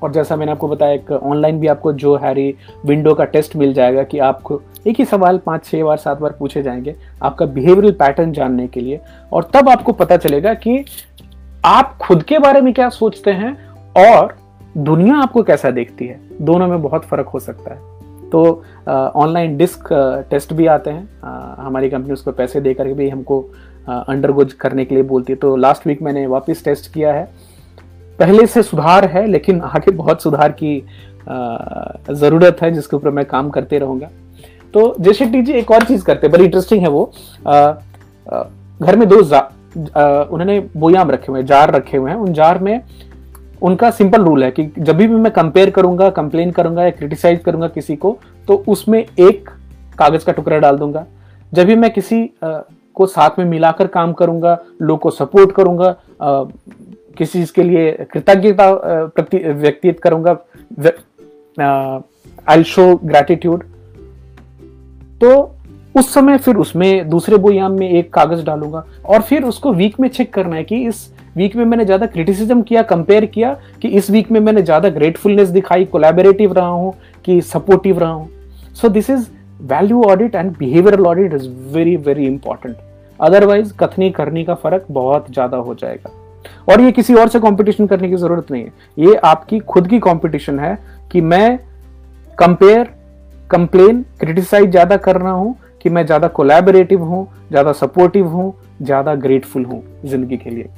और 0.02 0.12
जैसा 0.12 0.36
मैंने 0.36 0.52
आपको 0.52 0.68
बताया, 0.68 0.92
एक 0.92 1.10
ऑनलाइन 1.12 1.58
भी 1.60 1.66
आपको 1.66 1.92
जो 1.92 2.14
हैरी 2.16 2.54
विंडो 2.86 3.14
का 3.14 3.24
टेस्ट 3.24 3.56
मिल 3.56 3.72
जाएगा 3.74 4.02
कि 4.02 4.18
आपको 4.18 4.60
एक 4.86 4.98
ही 4.98 5.04
सवाल 5.04 5.38
पाँच 5.38 5.64
छः 5.64 5.82
बार, 5.84 5.96
सात 5.96 6.20
बार 6.20 6.34
पूछे 6.38 6.62
जाएँगे 6.62 6.94
आपका 7.22 7.46
बिहेवियरल 7.46 7.92
पैटर्न 7.92 8.32
जानने 8.32 8.66
के 8.68 8.80
लिए, 8.80 9.00
और 9.32 9.50
तब 9.54 9.68
आपको 9.68 9.92
पता 9.92 10.16
चलेगा 10.16 10.54
कि 10.54 10.84
आप 11.64 11.96
खुद 11.98 12.22
के 12.22 12.38
बारे 12.38 12.60
में 12.60 12.72
क्या 12.74 12.88
सोचते 12.88 13.30
हैं 13.30 13.52
और 13.98 14.36
दुनिया 14.76 15.16
आपको 15.16 15.42
कैसा 15.42 15.70
देखती 15.70 16.06
है? 16.06 16.20
दोनों 16.42 16.66
में 16.68 16.82
बहुत 16.82 17.04
फ़र्क 17.04 17.26
हो 17.26 17.40
सकता 17.40 17.74
है। 17.74 18.30
तो 18.30 18.62
ऑनलाइन 18.88 19.56
डिस्क 19.56 19.88
टेस्ट 20.30 20.52
भी 20.52 20.66
आते 20.66 20.90
हैं। 20.90 21.08
आ, 21.24 21.54
हमारी 21.58 21.90
कंपनी 21.90 22.12
उसको 22.12 22.32
पैसे 22.32 22.60
दे 22.60 22.74
करके 22.74 22.92
भी 22.92 23.08
हमको 23.08 23.40
अंडरगोज 23.88 24.52
करने 24.52 24.84
के 24.84 24.94
लिए 24.94 25.04
बोलती 25.04 25.32
है। 25.32 25.38
तो 25.38 25.54
लास्ट 25.56 25.86
वीक 25.86 26.02
मैंने 26.02 26.26
वापस 26.26 26.64
टेस्ट 26.64 26.92
किया 26.94 27.12
है। 27.12 27.24
पहले 28.18 28.46
से 28.46 28.62
सुधार 28.62 29.04
है 29.04 29.26
लेकिन 29.26 29.60
आगे 29.60 29.90
बहुत 29.90 30.22
सुधार 30.22 30.52
की 30.62 30.82
ज़रूरत 32.10 32.62
है 32.62 32.70
जिसके 32.70 32.96
ऊपर 32.96 33.10
मैं 33.10 33.24
काम 33.24 33.50
करते 33.50 33.78
रहूँगा। 33.78 34.08
तो 34.74 34.94
जय 35.00 35.12
शेट्टी 35.12 35.42
जी 35.42 35.52
एक 35.52 35.70
और 35.70 35.84
चीज़ 35.84 36.04
करते 36.04 36.26
हैं। 36.26 36.32
बड़ी 36.32 36.44
इंटरेस्टिंग 36.44 36.80
है 36.80 36.88
वो। 36.88 37.10
आ, 37.46 37.56
आ, 38.32 38.42
घर 38.82 38.96
में 38.96 39.08
दो 39.08 39.22
उन्होंने 39.78 40.58
बोयाम 40.76 41.10
रखे 41.10 41.26
हुए 41.28 41.40
हैं 41.40 41.46
जार 41.46 41.70
रखे 41.70 41.96
हुए 41.96 42.10
हैं। 42.10 42.18
उन 42.18 42.32
जार 42.32 42.58
में 42.58 42.80
उनका 43.62 43.90
सिंपल 43.90 44.24
रूल 44.24 44.44
है 44.44 44.50
कि 44.50 44.70
जब 44.78 44.96
भी 44.96 45.06
मैं 45.08 45.32
कंपेयर 45.32 45.70
करूँगा 45.70 46.10
कंप्लेन 46.10 46.50
करूँगा 46.50 46.84
या 46.84 46.90
क्रिटिसाइज 46.90 47.40
करूँगा 47.40 47.68
किसी 47.68 47.96
को 47.96 48.16
तो 48.48 48.64
उसमें 48.68 48.98
एक 48.98 49.50
कागज़ 49.98 50.24
का 50.24 50.32
टुकड़ा 50.32 50.58
डाल 50.58 50.76
दूँगा। 50.76 51.06
जब 51.54 51.66
भी 51.66 51.74
मैं 51.74 51.90
किसी 51.90 52.30
आ, 52.44 52.58
को 52.94 53.06
साथ 53.06 53.38
में 53.38 53.44
मिलाकर 53.46 53.86
काम 53.86 54.12
करूँगा 54.12 54.58
लोग 54.82 54.98
को 55.00 55.10
सपोर्ट 55.10 55.52
करूँगा 55.52 55.88
आ, 56.22 56.44
किसी 57.18 57.38
चीज़ 57.38 57.52
के 57.52 57.62
लिए 57.62 58.06
कृतज्ञता 58.12 58.72
प्रति 59.06 59.38
व्यक्तित 59.38 60.00
करूँगा 60.00 60.38
आई 62.48 62.64
शो 62.64 62.94
ग्रेटिट्यूड 63.04 63.62
तो 65.20 65.57
उस 65.98 66.12
समय 66.14 66.36
फिर 66.38 66.56
उसमें 66.56 67.08
दूसरे 67.10 67.36
बोयाम 67.36 67.72
में 67.72 67.88
एक 67.88 68.12
कागज़ 68.14 68.44
डालूँगा 68.44 68.84
और 69.04 69.22
फिर 69.22 69.44
उसको 69.44 69.72
वीक 69.72 69.98
में 70.00 70.08
चेक 70.08 70.32
करना 70.34 70.56
है 70.56 70.64
कि 70.64 70.76
इस 70.88 71.08
वीक 71.36 71.56
में 71.56 71.64
मैंने 71.64 71.84
ज़्यादा 71.84 72.06
क्रिटिसिज्म 72.06 72.62
किया 72.62 72.82
कंपेयर 72.84 73.24
किया 73.26 73.52
कि 73.82 73.88
इस 73.90 74.10
वीक 74.10 74.30
में 74.30 74.38
मैंने 74.40 74.62
ज़्यादा 74.62 74.88
ग्रेटफुलनेस 74.90 75.48
दिखाई 75.48 75.84
कोलैबोरेटिव 75.86 76.52
रहा 76.52 76.68
हूँ 76.68 76.92
कि 77.24 77.40
सपोर्टिव 77.42 77.98
रहा 77.98 78.10
हूँ। 78.10 78.28
So 78.76 78.88
this 78.88 79.10
is 79.10 79.26
value 79.62 80.02
audit 80.04 80.34
and 80.34 80.56
behavioural 80.58 81.06
audit 81.06 81.34
is 81.34 81.48
very 81.74 81.96
very 81.98 82.26
important 82.26 82.76
otherwise 83.20 83.72
कथनी 83.80 84.10
करनी 84.12 84.44
का 84.44 84.54
फ़र्क 84.56 84.86
बहुत 84.90 85.32
ज़्यादा 85.32 85.56
हो 85.58 85.74
जाएगा। 85.74 86.10
और 86.68 86.80
ये 86.80 86.92
किसी 86.92 87.14
और 87.14 87.28
से 87.28 87.40
कंपटीशन 87.40 87.86
करने 87.86 88.08
की 88.08 88.16
ज़रूरत 88.16 88.50
नहीं 88.50 88.64
है। 88.64 88.72
ये 88.98 89.14
आपकी 89.26 89.58
खुद 89.68 89.88
की 89.88 89.98
कंपटीशन 90.00 90.58
है 90.60 90.76
कि 91.12 91.20
मैं 91.22 91.58
कंपेयर 92.38 92.90
कंप्लेन 93.50 94.04
क्रिटिसाइज 94.20 94.70
ज़्यादा 94.70 94.96
कर 94.98 95.16
रहा 95.16 95.32
हूँ 95.32 95.56
कि 95.82 95.90
मैं 95.90 96.04
ज़्यादा 96.06 96.28
कोलैबोरेटिव 96.28 97.02
हूँ, 97.02 97.26
ज़्यादा 97.50 97.72
सपोर्टिव 97.74 98.26
हूँ, 98.28 98.52
ज़्यादा 98.82 99.14
ग्रेटफुल 99.16 99.64
हूँ 99.64 99.82
ज़िंदगी 100.04 100.36
के 100.36 100.50
लिए। 100.50 100.68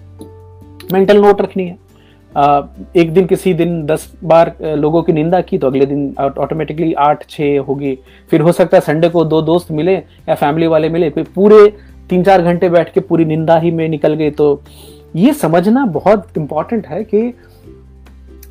मेंटल 0.93 1.21
नोट 1.23 1.41
रखनी 1.43 1.67
है। 1.67 1.79
एक 2.97 3.13
दिन 3.15 3.27
किसी 3.27 3.53
दिन 3.55 3.85
दस 3.87 4.11
बार 4.25 4.55
लोगों 4.63 5.03
की 5.03 5.13
निंदा 5.13 5.41
की 5.41 5.59
तो 5.59 5.67
अगले 5.67 5.87
दिन 5.87 6.15
ऑटोमेटिकली 6.19 6.93
आठ 6.95 7.25
छः 7.31 7.59
होगी। 7.61 7.99
फिर 8.31 8.41
हो 8.41 8.53
सकता 8.53 8.77
है 8.77 8.81
संडे 8.83 9.09
को 9.09 9.25
दो 9.25 9.41
दोस्त 9.43 9.71
मिले 9.71 9.95
या 9.95 10.35
फैमिली 10.35 10.67
वाले 10.67 10.89
मिले, 10.89 11.11
फिर 11.11 11.27
पूरे 11.35 11.67
तीन 12.11 12.23
चार 12.25 12.43
घंटे 12.43 12.69
बैठ 12.69 12.93
के 12.93 13.01
पूरी 13.01 13.25
निंदा 13.25 13.57
ही 13.59 13.71
में 13.71 13.89
निकल 13.89 14.15
गई 14.15 14.31
तो 14.31 14.63
ये 15.17 15.33
समझना 15.35 15.85
बहुत 15.89 16.39
इंपॉर्टेंट 16.39 16.87
है 16.87 17.03
कि 17.05 17.33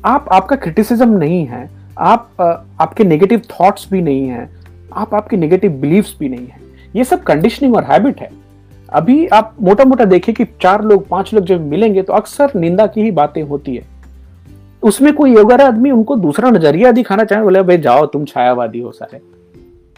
आप, 0.04 0.26
आपका 0.32 0.56
क्रिटिसिज्म 0.56 1.16
नहीं 1.18 1.44
है। 1.46 1.68
आप 1.98 2.66
आपके 2.80 3.04
नेगेटिव 3.04 3.42
थॉट्स 3.50 3.88
भी 3.90 4.00
नहीं 4.02 4.28
है। 4.28 4.48
आप 4.92 5.14
आपके 5.14 5.36
नेगेटिव 5.36 5.72
बिलीव्स 5.72 6.16
भी 6.20 6.28
नहीं 6.28 6.46
है। 6.46 6.60
ये 6.96 7.04
सब 7.04 7.22
कंडीशनिंग 7.22 7.76
और 7.76 7.84
हैबिट 7.84 8.20
है। 8.20 8.30
अभी 8.92 9.26
आप 9.26 9.56
मोटा 9.62 9.84
मोटा 9.84 10.04
देखिए 10.04 10.34
कि 10.34 10.44
चार 10.44 10.84
लोग, 10.84 11.08
पाँच 11.08 11.34
लोग 11.34 11.44
जब 11.44 11.66
मिलेंगे 11.66 12.02
तो 12.02 12.12
अक्सर 12.12 12.50
निंदा 12.56 12.86
की 12.86 13.02
ही 13.02 13.10
बातें 13.10 13.42
होती 13.42 13.76
है। 13.76 13.82
उसमें 14.82 15.12
कोई 15.12 15.36
अगर 15.36 15.60
आदमी 15.60 15.90
उनको 15.90 16.16
दूसरा 16.16 16.50
नज़रिया 16.50 16.92
दिखाना 16.92 17.24
चाहे, 17.24 17.42
बोले, 17.42 17.62
भाई, 17.62 17.78
जाओ, 17.78 18.06
तुम 18.06 18.24
छायावादी 18.24 18.80
हो 18.80 18.92
सारे। 18.92 19.20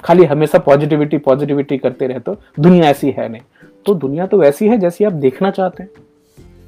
खाली 0.04 0.24
हमेशा 0.24 0.58
पॉजिटिविटी 0.58 1.18
पॉजिटिविटी 1.18 1.78
करते 1.78 2.06
रहे 2.06 2.18
तो 2.18 2.36
दुनिया 2.60 2.84
ऐसी 2.84 3.10
है 3.10 3.28
नहीं। 3.28 3.40
तो 3.86 3.94
दुनिया 3.94 4.26
तो 4.26 4.38
वैसी 4.38 4.68
है 4.68 4.78
जैसी 4.78 5.04
आप 5.04 5.12
देखना 5.12 5.50
चाहते 5.50 5.82
हैं। 5.82 5.90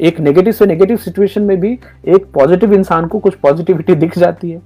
एक 0.01 0.21
नेगेटिव 0.21 0.53
से 0.53 0.67
नेगेटिव 0.67 0.97
सिचुएशन 0.97 1.43
में 1.43 1.61
भी 1.61 1.79
एक 2.09 2.27
पॉजिटिव 2.35 2.75
इंसान 2.75 3.07
को 3.07 3.19
कुछ 3.19 3.35
पॉजिटिविटी 3.35 3.95
दिख 3.95 4.19
जाती 4.19 4.51
है। 4.51 4.59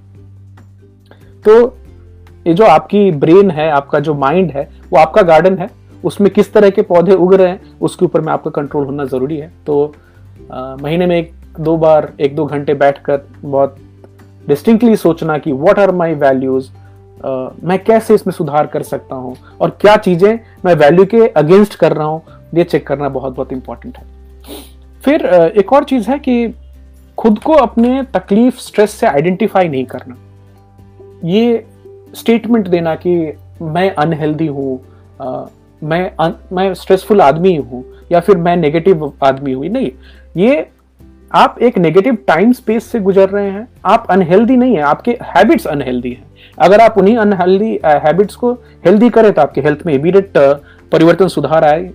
तो 1.45 1.77
ये 2.49 2.53
जो 2.53 2.65
आपकी 2.65 3.09
ब्रेन 3.13 3.51
है 3.51 3.69
आपका 3.71 3.99
जो 3.99 4.13
माइंड 4.15 4.51
है 4.51 4.69
वो 4.91 4.99
आपका 4.99 5.21
गार्डन 5.23 5.57
है 5.57 5.69
उसमें 6.03 6.29
किस 6.33 6.51
तरह 6.53 6.69
के 6.69 6.81
पौधे 6.83 7.15
उग 7.15 7.33
रहे 7.33 7.47
हैं 7.47 7.77
उसके 7.81 8.05
ऊपर 8.05 8.21
में 8.21 8.31
आपका 8.33 8.51
कंट्रोल 8.51 8.85
होना 8.85 9.05
ज़रूरी 9.05 9.37
है। 9.37 9.51
तो 9.65 9.93
आ, 10.53 10.75
महीने 10.75 11.05
में 11.05 11.17
एक 11.17 11.31
दो 11.59 11.75
बार 11.77 12.11
एक 12.19 12.35
दो 12.35 12.45
घंटे 12.45 12.73
बैठकर 12.73 13.21
बहुत 13.41 13.75
डिस्टिंक्टली 14.47 14.95
सोचना 14.95 15.37
कि 15.37 15.51
व्हाट 15.53 15.79
आर 15.79 15.91
माय 15.91 16.13
वैल्यूज़ 16.15 16.69
मैं 17.63 17.77
कैसे 17.83 18.15
इसमें 18.15 18.31
सुधार 18.31 18.67
कर 18.67 18.83
सकता 18.83 19.15
हूँ 19.15 19.35
और 19.61 19.77
क्या 19.81 19.95
चीज़ें 19.97 20.39
मैं 20.65 20.73
वैल्यू 20.75 21.05
के 21.05 21.27
अगेंस्ट 21.27 21.75
कर 21.75 21.93
रहा 21.93 22.07
हूँ 22.07 22.21
ये 22.55 22.63
चेक 22.63 22.87
करना 22.87 23.09
बहुत 23.09 23.35
बहुत 23.35 23.53
इंपॉर्टेंट 23.53 23.97
है। 23.97 24.03
फिर 25.03 25.25
एक 25.57 25.73
और 25.73 25.83
चीज़ 25.83 26.09
है 26.11 26.19
कि 26.19 26.53
खुद 27.17 27.39
को 27.39 27.53
अपने 27.53 28.01
तकलीफ़ 28.13 28.59
स्ट्रेस 28.59 28.91
से 28.91 29.07
आइडेंटिफाई 29.07 29.67
नहीं 29.67 29.85
करना। 29.85 30.15
ये 31.25 31.65
स्टेटमेंट 32.13 32.67
देना 32.67 32.95
कि 32.97 33.15
मैं 33.61 33.89
अनहेल्दी 33.91 34.47
हूँ 34.47 34.79
मैं 35.81 36.09
अन, 36.11 36.33
मैं 36.53 36.73
स्ट्रेसफुल 36.73 37.21
आदमी 37.21 37.55
हूँ 37.55 37.83
या 38.11 38.19
फिर 38.19 38.37
मैं 38.37 38.55
नेगेटिव 38.57 39.11
आदमी 39.23 39.51
हूँ। 39.51 39.65
नहीं 39.67 39.91
ये 40.37 40.65
आप 41.31 41.55
एक 41.61 41.77
नेगेटिव 41.77 42.17
टाइम 42.27 42.51
स्पेस 42.53 42.85
से 42.91 42.99
गुजर 42.99 43.29
रहे 43.29 43.49
हैं। 43.49 43.67
आप 43.85 44.07
अनहेल्दी 44.09 44.55
नहीं 44.57 44.75
है 44.75 44.81
आपके 44.83 45.11
हैबिट्स 45.25 45.67
अनहेल्दी 45.67 46.09
हैं। 46.09 46.27
अगर 46.57 46.81
आप 46.81 46.97
उन्हीं 46.97 47.17
अनहेल्दी 47.17 47.79
हैबिट्स 47.85 48.35
को 48.35 48.51
हेल्दी 48.85 49.09
करें 49.09 49.31
तो 49.33 49.41
आपके 49.41 49.61
हेल्थ 49.61 49.85
में 49.85 49.93
इमीडिएट 49.93 50.37
परिवर्तन 50.91 51.27
सुधार 51.27 51.63
आए। 51.63 51.89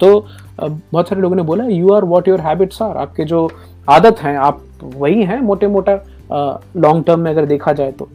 तो 0.00 0.26
बहुत 0.60 1.08
सारे 1.08 1.20
लोगों 1.20 1.36
ने 1.36 1.42
बोला 1.42 1.64
you 1.66 1.92
are 1.92 2.04
what 2.04 2.28
your 2.28 2.40
habits 2.40 2.82
are 2.82 2.96
आपके 2.96 3.24
जो 3.24 3.48
आदत 3.90 4.20
हैं 4.20 4.36
आप 4.38 4.62
वही 4.82 5.22
हैं 5.22 5.40
मोटे 5.40 5.66
मोटा 5.68 5.98
लॉन्ग 6.76 7.04
टर्म 7.04 7.20
में 7.20 7.30
अगर 7.30 7.46
देखा 7.46 7.72
जाए 7.72 7.92
तो। 7.92 8.08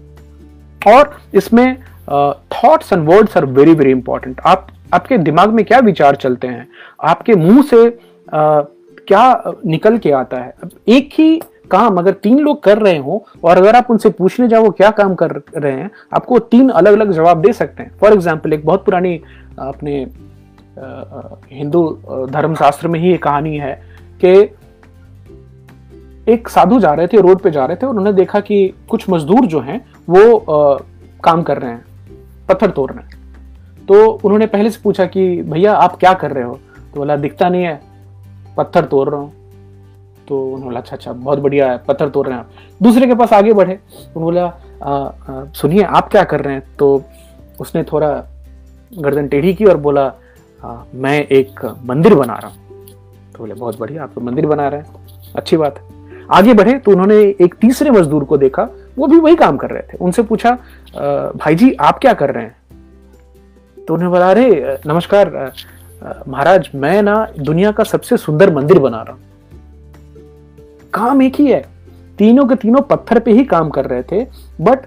और 0.88 1.17
इसमें 1.34 1.77
thoughts 2.09 2.93
and 2.93 3.07
words 3.09 3.38
are 3.38 3.45
very 3.45 3.73
very 3.73 3.91
important 3.91 4.41
आप 4.45 4.67
आपके 4.93 5.17
दिमाग 5.17 5.49
में 5.49 5.63
क्या 5.65 5.79
विचार 5.79 6.15
चलते 6.15 6.47
हैं? 6.47 6.67
आपके 7.03 7.36
मुँह 7.36 7.61
से 7.61 7.86
uh, 7.86 8.65
क्या 9.07 9.43
निकल 9.65 9.97
के 9.97 10.11
आता 10.11 10.38
है? 10.38 10.53
एक 10.88 11.09
ही 11.13 11.41
काम 11.71 11.97
अगर 11.97 12.11
तीन 12.13 12.39
लोग 12.39 12.63
कर 12.63 12.77
रहे 12.77 12.97
हो 12.97 13.25
और 13.43 13.57
अगर 13.57 13.75
आप 13.75 13.91
उनसे 13.91 14.09
पूछने 14.09 14.47
जाओ 14.47 14.69
क्या 14.69 14.89
काम 14.91 15.13
कर 15.15 15.32
रहे 15.57 15.71
हैं 15.71 15.89
आपको 16.13 16.39
तीन 16.39 16.69
अलग 16.69 16.93
अलग 16.93 17.11
जवाब 17.11 17.41
दे 17.41 17.53
सकते 17.53 17.84
हैं। 17.84 17.91
फॉर 17.99 18.13
एग्ज़ाम्पल 18.13 18.53
एक 18.53 18.65
बहुत 18.65 18.86
पुरानी 18.86 19.15
अपने 19.59 19.95
हिंदू 21.51 21.88
धर्मशास्त्र 22.32 22.88
में 22.88 22.99
ही 22.99 23.13
एक 23.13 23.23
कहानी 23.23 23.57
है 23.57 23.73
कि 24.25 24.34
एक 26.28 26.49
साधु 26.49 26.80
जा 26.80 26.93
रहे 26.93 27.07
थे 27.07 27.22
रोड 27.22 27.39
पे 27.41 27.51
जा 27.51 27.65
रहे 27.65 27.78
थे 27.78 27.86
और 27.86 27.89
उन्होंने 27.89 28.13
देखा 28.13 28.39
कि 28.39 28.67
कुछ 28.89 29.09
मजदूर 29.09 29.45
जो 29.45 29.59
हैं 29.59 29.80
वो 30.09 30.38
आ, 30.38 30.78
काम 31.24 31.43
कर 31.43 31.57
रहे 31.57 31.72
हैं 31.72 31.86
पत्थर 32.49 32.72
तोड़ 32.72 32.91
रहे 32.91 33.03
हैं। 33.03 33.86
तो 33.88 34.05
उन्होंने 34.05 34.45
पहले 34.47 34.69
से 34.69 34.80
पूछा 34.84 35.05
कि 35.05 35.41
भैया 35.43 35.74
आप 35.76 35.95
क्या 35.95 36.13
कर 36.13 36.32
रहे 36.32 36.43
हो? 36.43 36.53
तो 36.93 36.99
बोला 36.99 37.15
दिखता 37.17 37.49
नहीं 37.49 37.63
है 37.63 37.80
पत्थर 38.57 38.86
तोड़ 38.86 39.07
रहा 39.09 39.19
हूँ। 39.19 39.32
तो 40.28 40.43
उन्होंने 40.43 40.65
बोला 40.65 40.80
अच्छा 40.80 40.95
अच्छा 40.95 41.13
बहुत 41.13 41.39
बढ़िया 41.39 41.72
है 41.72 41.78
पत्थर 41.78 42.09
तोड़ 42.09 42.26
रहे 42.28 42.38
हैं 42.38 42.43
आप। 42.43 42.84
दूसरे 42.84 43.07
के 43.07 43.15
पास 43.15 43.34
आगे 43.34 43.53
बढ़े 43.53 43.80
उन्होंने 44.15 44.41
बोला 44.41 45.51
सुनिए 45.55 45.84
आप 45.84 46.09
क्या 46.09 46.24
कर 46.24 46.41
रहे 46.41 46.53
हैं? 46.53 46.63
तो 46.80 47.03
उसने 47.59 47.84
थोड़ा 47.84 48.11
गर्दन 48.91 49.28
टेढ़ी 49.28 49.53
की 49.53 49.65
और 49.65 49.78
बोला 49.78 50.11
आ, 50.59 50.76
मैं 50.95 51.19
एक 51.19 51.65
मंदिर 51.86 52.15
बना 52.15 52.34
रहा 52.34 52.47
हूँ। 52.47 52.86
तो 53.34 53.39
बोले 53.39 53.53
बहुत 53.53 53.80
बढ़िया 53.80 54.03
आप 54.03 54.11
तो 54.15 54.22
मंदिर 54.22 54.45
बना 54.45 54.67
रहे 54.67 54.82
हैं 54.82 55.34
अच्छी 55.36 55.57
बात 55.57 55.78
है। 55.80 55.91
आगे 56.32 56.53
बढ़े 56.53 56.77
तो 56.79 56.91
उन्होंने 56.91 57.15
एक 57.41 57.55
तीसरे 57.61 57.91
मजदूर 57.91 58.23
को 58.23 58.38
देखा, 58.38 58.67
वो 58.97 59.07
भी 59.07 59.19
वही 59.19 59.36
काम 59.36 59.57
कर 59.57 59.69
रहे 59.69 59.82
थे। 59.84 59.97
उनसे 60.01 60.23
पूछा 60.23 60.51
भाई 61.36 61.55
जी 61.55 61.71
आप 61.82 61.99
क्या 61.99 62.13
कर 62.13 62.32
रहे 62.32 62.43
हैं? 62.43 62.55
तो 63.88 63.93
उन्हें 63.93 64.09
बोला, 64.09 64.29
अरे, 64.29 64.77
नमस्कार 64.88 65.51
महाराज, 66.27 66.69
मैं 66.75 67.01
ना 67.03 67.27
दुनिया 67.39 67.71
का 67.71 67.84
सबसे 67.84 68.17
सुंदर 68.17 68.53
मंदिर 68.55 68.79
बना 68.79 69.01
रहा 69.01 69.13
हूँ। 69.13 69.21
काम 70.93 71.21
एक 71.21 71.36
ही 71.36 71.47
है। 71.47 71.65
तीनों 72.17 72.45
के 72.45 72.55
तीनों 72.55 72.82
पत्थर 72.82 73.19
पे 73.19 73.32
ही 73.32 73.43
काम 73.45 73.69
कर 73.69 73.86
रहे 73.86 74.03
थे, 74.03 74.25
बट 74.61 74.79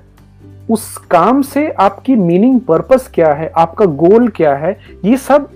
उस 0.70 0.97
काम 1.11 1.42
से 1.42 1.68
आपकी 1.70 2.14
मीनिंग, 2.16 2.61
पर्पस 2.61 3.11
क्या 3.14 3.32
है? 3.32 3.53
आपका 3.57 3.84
गोल 3.84 4.28
क्या 4.28 4.55
है? 4.55 4.78
ये 5.05 5.16
सब 5.16 5.49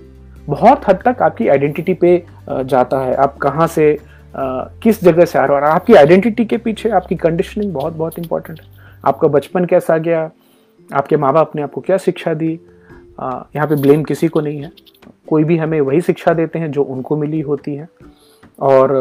बहुत 0.46 0.88
हद 0.88 0.98
तक 1.04 1.22
आपकी 1.22 1.48
आइडेंटिटी 1.48 1.94
पे 1.94 2.24
जाता 2.50 3.00
है। 3.00 3.14
आप 3.14 3.36
कहाँ 3.36 3.66
से 3.66 3.96
किस 4.34 5.02
जगह 5.04 5.24
से 5.24 5.38
आ 5.38 5.44
रहे 5.44 5.58
हो? 5.60 5.66
आपकी 5.66 5.94
आइडेंटिटी 5.94 6.44
के 6.44 6.56
पीछे 6.56 6.88
आपकी 6.90 7.16
कंडीशनिंग 7.16 7.72
बहुत 7.74 7.92
बहुत 7.92 8.18
इंपॉर्टेंट 8.18 8.60
है। 8.60 8.66
आपका 9.04 9.28
बचपन 9.28 9.64
कैसा 9.64 9.96
गया? 9.98 10.30
आपके 10.90 11.16
माँ 11.16 11.32
बाप 11.32 11.56
ने 11.56 11.62
आपको 11.62 11.80
क्या 11.80 11.96
शिक्षा 11.98 12.34
दी? 12.34 12.52
यहाँ 13.20 13.66
पे 13.66 13.74
ब्लेम 13.74 14.02
किसी 14.02 14.28
को 14.28 14.40
नहीं 14.40 14.62
है। 14.62 14.70
कोई 15.28 15.44
भी 15.44 15.56
हमें 15.56 15.80
वही 15.80 16.00
शिक्षा 16.00 16.32
देते 16.34 16.58
हैं 16.58 16.70
जो 16.70 16.82
उनको 16.84 17.16
मिली 17.16 17.40
होती 17.40 17.74
है। 17.74 17.88
और 18.58 18.92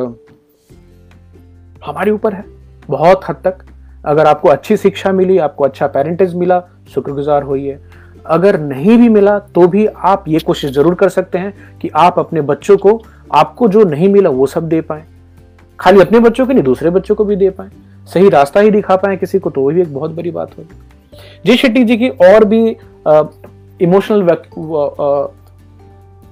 हमारे 1.86 2.12
ऊपर 2.12 2.34
है। 2.34 2.44
बहुत 2.90 3.30
हद 3.30 3.36
तक 3.44 3.66
अगर 4.06 4.28
आपको 4.28 4.50
अच्छी 4.50 4.78
शिक्षा 4.78 5.12
मिली, 5.12 5.38
आपको 5.38 5.64
अच्छा 5.64 5.88
पेरेंटेज 5.88 6.34
मिला, 6.36 6.62
शुक्रगुजार 6.94 7.44
होइए। 7.44 7.78
अगर 8.26 8.60
नहीं 8.60 8.98
भी 8.98 9.10
मिला 9.10 9.38
तो 9.40 9.68
भी 9.68 9.86
आप 9.86 10.24
ये 10.28 10.40
कोशिश 10.40 10.72
ज़रूर 10.72 10.96
कर 10.96 11.10
सकते 11.10 11.38
हैं 11.38 11.54
कि 11.82 11.90
आप 11.96 12.20
अपने 12.20 12.42
बच्चों 12.44 12.78
को, 12.78 13.02
आपको 13.34 13.68
जो 13.68 13.84
नहीं 13.84 14.10
मिला 14.10 14.30
वो 14.30 14.48
सब 14.48 14.68
दे 14.70 14.82
पाए। 14.82 15.06
खाली 15.80 16.02
अपने 16.02 16.20
बच्चों 16.20 16.46
के 16.48 16.54
नहीं, 16.54 16.64
दूसरे 16.64 16.90
बच्चों 16.90 17.16
को 17.16 17.26
भी 17.26 17.36
दे 17.36 17.50
पाए। 17.50 17.70
सही 18.08 18.30
रास्ता 18.30 18.60
ही 18.60 18.72
दिखा 18.72 18.96
पाए 18.96 19.18
किसी 19.18 19.40
को 19.40 19.50
तो 19.50 19.62
वो 19.62 19.72
भी 19.72 19.82
एक 19.82 19.94
बहुत 19.94 20.12
बड़ी 20.12 20.32
बात 20.32 20.58
होगी। 20.58 21.20
जय 21.46 21.58
शेट्टी 21.58 21.84
जी 21.84 21.98
की 21.98 22.10
और 22.10 22.46
भी 22.46 22.70
इमोशनल 23.82 24.22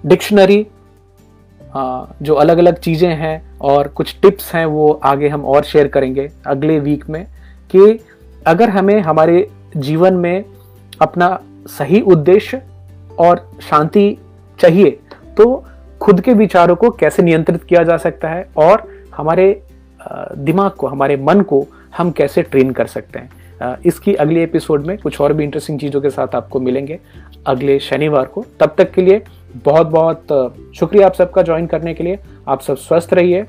डिक्शनरी 0.03 0.65
जो 1.71 2.33
अलग 2.33 2.57
अलग 2.57 2.77
चीज़ें 2.79 3.09
हैं 3.09 3.57
और 3.61 3.87
कुछ 3.87 4.15
टिप्स 4.21 4.53
हैं, 4.53 4.65
वो 4.65 4.91
आगे 5.03 5.29
हम 5.29 5.45
और 5.45 5.63
शेयर 5.63 5.87
करेंगे 5.87 6.29
अगले 6.47 6.79
वीक 6.79 7.09
में 7.09 7.25
कि 7.69 7.99
अगर 8.45 8.69
हमें 8.69 8.99
हमारे 9.01 9.47
जीवन 9.77 10.13
में 10.13 10.43
अपना 11.01 11.39
सही 11.69 12.01
उद्देश्य 12.01 12.61
और 13.19 13.47
शांति 13.61 14.17
चाहिए 14.59 14.99
तो 15.37 15.63
खुद 16.01 16.21
के 16.21 16.33
विचारों 16.33 16.75
को 16.75 16.89
कैसे 16.91 17.23
नियंत्रित 17.23 17.63
किया 17.63 17.83
जा 17.83 17.97
सकता 17.97 18.29
है 18.29 18.47
और 18.57 18.87
हमारे 19.17 19.61
दिमाग 20.37 20.71
को, 20.71 20.87
हमारे 20.87 21.17
मन 21.17 21.41
को 21.41 21.65
हम 21.97 22.11
कैसे 22.11 22.41
ट्रेन 22.41 22.71
कर 22.71 22.87
सकते 22.87 23.19
हैं। 23.19 23.77
इसकी 23.85 24.13
अगले 24.13 24.43
एपिसोड 24.43 24.85
में 24.85 24.97
कुछ 24.97 25.19
और 25.21 25.33
भी 25.33 25.43
इंटरेस्टिंग 25.43 25.79
चीज़ों 25.79 26.01
के 26.01 26.09
साथ 26.09 26.35
आपको 26.35 26.59
मिलेंगे। 26.59 26.99
अगले 27.47 27.79
शनिवार 27.79 28.25
को। 28.25 28.45
तब 28.59 28.75
तक 28.77 28.91
के 28.91 29.01
लिए 29.01 29.21
बहुत 29.65 29.87
बहुत 29.87 30.73
शुक्रिया 30.75 31.05
आप 31.07 31.13
सबका 31.13 31.41
ज्वाइन 31.41 31.67
करने 31.67 31.93
के 31.93 32.03
लिए। 32.03 32.19
आप 32.47 32.61
सब 32.61 32.77
स्वस्थ 32.77 33.13
रहिए, 33.13 33.45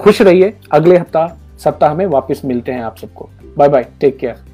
खुश 0.00 0.22
रहिए। 0.22 0.54
अगले 0.72 0.96
हफ़्ता, 0.96 1.26
सप्ताह 1.58 1.94
में 1.94 2.06
वापस 2.06 2.42
मिलते 2.44 2.72
हैं 2.72 2.82
आप 2.82 2.96
सबको। 2.96 3.28
Bye 3.58 3.68
bye 3.68 3.86
take 4.00 4.16
care 4.18 4.49